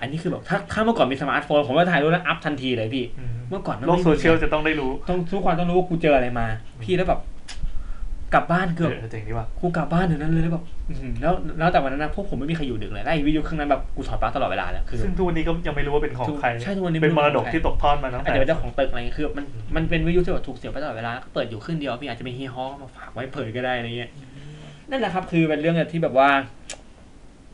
[0.00, 6.46] อันนี้คือแบบถ้าถ้าเมื่อก่อนมีสมาร์ทโฟนผมก็ถ่ายรูปแล้วอัพทันทีเลยพี่อืมเมื่อก่อนมันโลกไม่มีโซเชียลจะต้องได้รู้ต้องทุกคนต้องรู้ว่ากูเจออะไรมา
[6.82, 7.20] พี่แล้วแบบ
[8.34, 19.44] กลับบ้านเกือบเออเจ๋งดีว่ะกูกลับบ้านเดี๋ยวนั้นเลยแล้วแบบอื้อหือแล้วแล้วแต่วันนั้นนะพวกผมไม่มีใครอยู่ดึกเลยไอ้วิทยุเครื่องนั้นแบบกูถอดปลั๊กตลอดเวลาเลยคือซึ่งทุกวันนี้ก็ยังไม่รู้ว่าเป็นของใครใช่ทุกวันนี้เป็นมรดกที่ตกทอดมาตั้งแต่จะเป็นเจ้าของตึกอะไรเงี้ยคือมัน
[19.76, 24.10] มันเป็นวิทยุที่แบบถูกเสียบไปตลอดเวลาก็เปิดอยู่ครึ่งเดียวพี่อาจจะเป็นฮีฮอมาฝากไว้เผยก็ได้อะไรเงี้ย
[24.90, 26.28] นั่นแหละครับคือเป็นเรื่องที่แบบว่า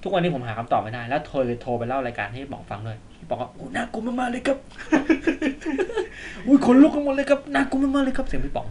[0.03, 4.59] ทุกวันนี้ผมหาคำตอบไม่ได้แล้วโทรเลยโทรไปเล่ารายการให้ป๋องฟังเลยพี่ป๋องก็โอ้น่ากลัวมากๆเลยครับ
[6.47, 8.67] อุ้ยขนลุกกันหมดเลยครับน่ากลัวมากๆเลยครับ เสียงพี่ป๋อง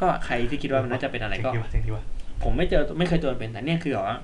[0.00, 2.04] ก็ใครที่คิดว่ามันน่าจะเป็นอะไรก็เจ๋งดีว่ะเจ๋งดีว่ะ
[2.42, 4.16] ผมไม่เจอไม่เคยเจอเป็นแต่เนี่ยคือแบบว่า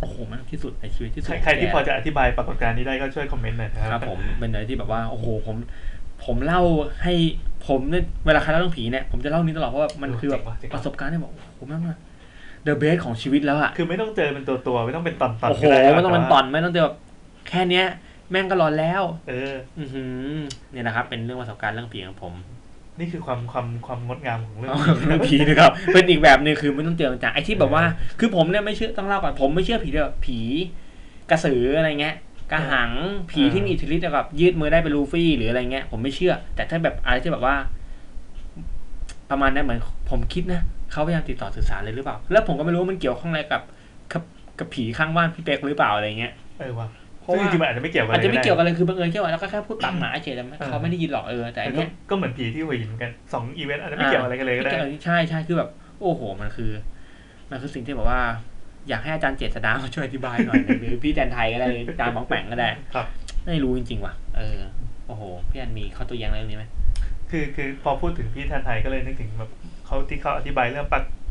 [0.00, 5.56] โอ้โหมันที่สุดในชีวิตที่สุใคดรใครที่แกพอจะอธิบายปรากฏการณ์นี้ได้ก็ช่วยคอมเมนต์หน่อยนะคครัรับบผมเป็นอะไรที่แบบว่าโอ้โหผม
[6.24, 6.62] ผมเล่า
[7.02, 7.14] ให้
[7.68, 11.98] ผมเนี่ยเวลาใครเล่าเรื่องผีเนี่ยผมจะเล่านี้ตลอดเพราะว่ามันคือแบบเจ๋งว่ะเจ๋งว่ะประสบการณ์ที่บอกโอ้โหแม่งอะ
[12.66, 16.96] the best ของชีวิตแล้วอะคือไม่ต้องเจอเป็นตัวตัวๆไม่ต้องเป็นตอนตอนโอ้โหก็ด้ไม่ต้องเป็นแว่าตอนไม่ต้องเจอแบบ
[17.48, 17.86] แค่เนี้ย
[18.30, 20.04] แม่งก็ร้อนแล้ว เออ อือหื
[20.34, 20.36] อ
[20.72, 22.34] เนี่ยนะครับ เป็นเรื่องประสบการณ์เรื่องผีของผม
[22.98, 24.74] นี่คือความความความงดงามของเรื่อง
[25.06, 27.84] เรื่องผีนะครับ เป็นอีกแบบหนึงคือไม่ต้องเจอจังๆไอ้ที่แบบว่า
[28.18, 30.38] คือผมเนี่ยไม่เชื่อต้องเล่าก่อนผมไม่เชื่อผีเดียวผี
[31.30, 32.16] กระสืออะไรเงี้ย
[32.52, 32.90] กระหัง
[33.30, 37.56] ผีที่มีอิทธิฤทธิ์แบบยืดมือได้เป็นลูฟี่หรืออะไรเงี้ยผมไม่เชื่อ แต่ถ้าแบบอะไรที่แบบว่า
[39.30, 40.62] ประมาณนั้นเหมือนผมคิดนะ
[40.92, 43.62] เขาพยายามติดต่อสื่อสารเลยหรือเปล่า แล้วผมก็ไม่รู้ว่ามันเกี่ยวข้องอะไรกับ
[44.12, 44.22] กับ
[44.58, 46.88] กับผีข้างบ้านพี่เป๊กหรือเปล่าอะไรเงี้ยเออว่ะ
[47.22, 55.70] เพราะซึ่งว่าจริงๆมันอาจจะไม่เกี่ยวกันอาจจะไม่เกี่ยวก็กันเลยคือบังเอิญแค่ว่าแล้วก็แค่พูดปากหมาเฉยแต่ไม่เออเขาไม่ได้ยินหรอกเออแต่ได้อันก็เนี้ยก็เหมือนผีที่หัวหินเหมือนกันสองอีเวนต์อาจจะไม่เกี่ยวอะไรกันเลยก็ได้ม่กี่ยวใช่ใช่คือแบบ
[56.00, 56.70] โอ้โหมันคือ
[57.50, 58.22] มันคือสิ่งที่แบบว่า
[58.88, 63.06] อยากให้อาจารย์เจษดามาช่วยอธิบายหน่อยหรือพี่แดนไทยก็ได้หรืออาจารย์บองแปงก็ได้ครับ
[63.46, 64.58] ไม่รู้จริงๆว่ะเออ
[65.06, 66.66] โอ้โหพี่แอนมีข้อตัวแย้งอะไรเรื่องนี้ไหม
[67.30, 69.50] คือคือพอพูดถึงพี่แทนไทยก็เลยนึกถึงแบบ
[69.86, 71.21] เขาที่เขาอธิบายเรื่องปักเอ่อ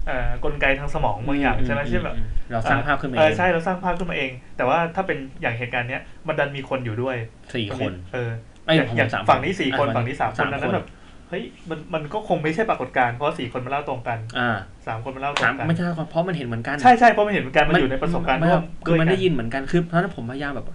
[0.45, 7.15] กลไกทางสมองบางอย่างใช่ไหมเช่นแบบอืมเราสร้างภาพขึ้นมาเอเอองใช่เราสร้างภาพขึ้นมาเอง แต่ว่าถ้าเป็นอย่างเหตุการณ์เนี้ยมันดันมีคนอยู่ด้วย
[7.55, 8.29] สี่คนเออ
[8.65, 10.87] ไอ้ยอย่างผมอย่างสามฝั่งนี้สี่คนอะฝั่งนี้สามคนดังนั้นแบบ
[11.29, 14.49] เฮ้ยมันมันก็คงไม่ใช่ปรากฏการณ์เพราะสี่คนมาเล่าตรงกันอ่า
[14.87, 20.65] สามคนมาเล่าตรสามงกันไม่ใช่เพราะมันเห็นเหมือนกันใช่ใช่เพราะมันเห็นเหมือนกันมันอยู่ในประสบการณ์มันร่วมคือมันวยกัได้ยินเหมือนกันคือเพราะฉะนั้นผมพยายามแบบ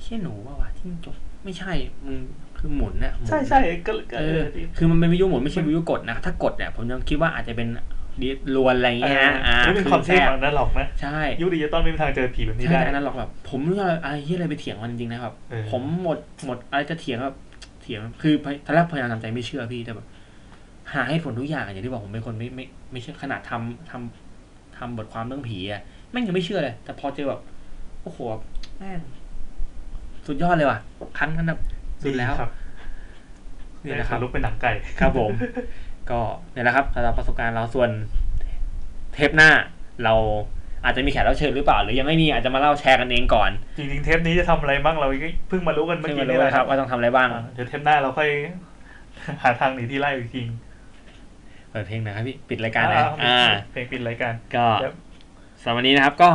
[0.00, 1.72] เชี่ยหนูว่าวะที่มันจบไม่ใช่
[2.06, 2.18] มึง
[2.58, 7.68] คือหมุนน่ะหมุนใช่ใช่ก็ก็เอเอออที่คือมันเป็นวิทยุหมุนไม่ใช่วิทยุกดนะถ้ากดเนี่ยผมยังคิดว่าอาจจะเป็น
[8.22, 17.36] ดิสลวนอะไรอย่างเอเงี้ยอนะอ่าไม่เป็นความเท่ของนั้นหรอกนะใช่ยุคดิจิตอลไม่มีทางเจอผีแบบนี้ใช่ได้อันนั้นหรอกแบบผมไม่รู้อะไรที่อะไรไปเถียงมันจริงๆนะครับเออผมหมดหมดอะไรจะเถียงแบบ
[17.82, 18.34] เถียงคือ
[18.66, 20.06] ตอนแรกพยายามทำใจไม่เชื่อพี่แต่แบบ
[20.92, 27.40] หาให้ผลทุกอย่างอย่างที่บอกผมเป็นคนไม่ไม่ไม่เชื่อขนาดทำทำทำบทความเรื่องผีอะแม่งยังไม่เชื่อเลย แต่พอเจอแบบ
[28.02, 28.18] โอ้โห
[28.78, 29.00] แม่ง
[30.26, 30.78] สุดยอดเลยว่ะ
[31.18, 31.60] ครั้งนั้นแบบ
[32.02, 32.50] สุดแล้วครับ
[33.84, 34.70] นี่นี่นะนะคครัรับบลุกเป็นหนังไก่
[35.00, 35.32] ครับผม
[36.10, 36.20] ก็
[36.52, 37.90] เนี่ยแหละครับสำหรับประสบการณ์เราส่วน
[39.14, 39.50] เทปหน้า
[40.04, 40.14] เรา
[40.84, 48.28] อาจจะมีแขกรับเชิญหรือเปล่า หรือยังไม่มีอาจจะมาเล่าแชร์กันเองก่อน จริงๆเทปนี้จะทำอะไรบ้างเราก็เพิ่งมารู้กันเมื่อซึ่งกี้มานี่รู้แหนะละคครัรับบว่าต้องทำอะไรบ้างอ่าเดี๋ยวเทปหน้าเราค่อย
[49.42, 50.42] หาทางหนีที่ไล่อีกที
[51.70, 53.40] เปิดเพลงหนะครับพี่ปิดรายการนะอ่าอ่า
[53.72, 54.94] เพลงปิดรายการก็เดี๋ยว
[55.62, 56.30] สำหรับวันนี้นะครับก็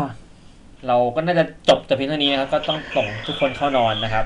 [0.87, 4.25] เราก็น่าจะจบแต่เพียงเท่านี้นะครับ ก็ต้องส่งทุกคนเข้านอนนะครับ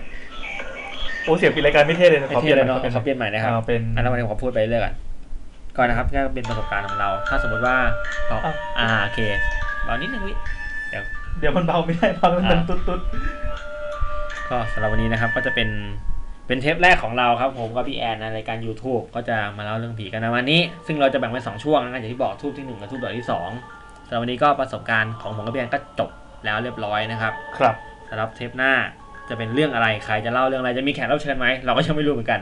[1.24, 4.96] โอ้เสียงปิดรายการไม่เท่เลยนะไม่ขอเท่เปลี่ยนเลยเนาะหน่อยเขาเปลี่ยนใหม่นะครับเอาเป็นอันนั้นวันนี้ผมพูดไปเรื่อยก่อน
[5.78, 7.78] ก่อนนะครับก็เป็นประสบการณ์ของเรา ถ้าสมมติว่า
[8.28, 9.20] เราอ้าวอ่าโอเค
[9.84, 10.34] เบานิดนึงวิ
[10.90, 13.02] เดี๋ยวมันเบาไม่ได้เพราะมันอ่าตุ๊ดตุ๊ด
[14.50, 15.70] ก็สำหรับวันนี้นะครับ ก็จะเป็น
[16.48, 23.50] เป็นเทปแรกของเราครับ ผมกับพี่แอนในรายการ YouTube ก็จะมาเล่าเรื่องผีกันในวันนี้ ซึ่งเราจะแบ่งเป็นสองช่วงนะครับอย่างที่บอกทูบที่หนึ่งกับทูบดอกที่สอง
[24.08, 26.10] สำหรับวันนี้ก็ประสบการณ์ของผมกับพี่แอนก็จบ
[26.46, 27.76] แล้วเรียบร้อยนะครับ ครับ
[28.10, 28.74] สำหรับเทปหน้า
[29.30, 32.40] จะเป็นเรื่องอะไรใครจะเล่าเรื่องอะไรจะมีแขกรับเชิญไหมเราก็ยังไม่รู้เหมือนกัน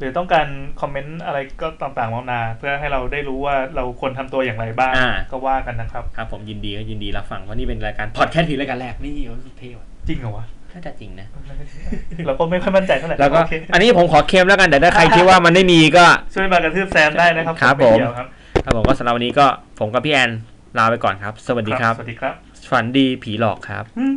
[0.00, 0.46] หรือต้องการ
[0.80, 11.26] คอมเมนต์อะไรก็ต่างๆมานา เพื่อให้เราได้รู้ว่าเราควรทำตัวอย่างไรบ้างอ่าก็ว่ากันนะครับ ครับผมยินดีก็ยินดีรับฟังเพราะนี่เป็นรายการพอดแคสต์ผีรายการแรกนี่โอ้ยสุดเท่ว่ะจริงเหรอวะน่าจะจริงนะ
[12.26, 16.04] เราก็ไม่ค่อยมั่นใจเท่าไหร่แล้วก็โอเคอันนี้ผมขอเค็มแล้วกันแต่ถ้าใครคิดว่ามันไม่มีก็
[16.34, 18.26] ช่วยมากระทืบแซมได้นะครับครับไเกี่ยวผมครับ
[18.64, 19.46] ครับผมก็สำหรับวันนี้ก็
[19.78, 20.30] ผมกับพี่แอน
[20.78, 22.34] ลาไปก่อนครับ สวัสดีครับสวัสดีครับ
[22.70, 24.14] ฝันดีผีหลอกครับอืม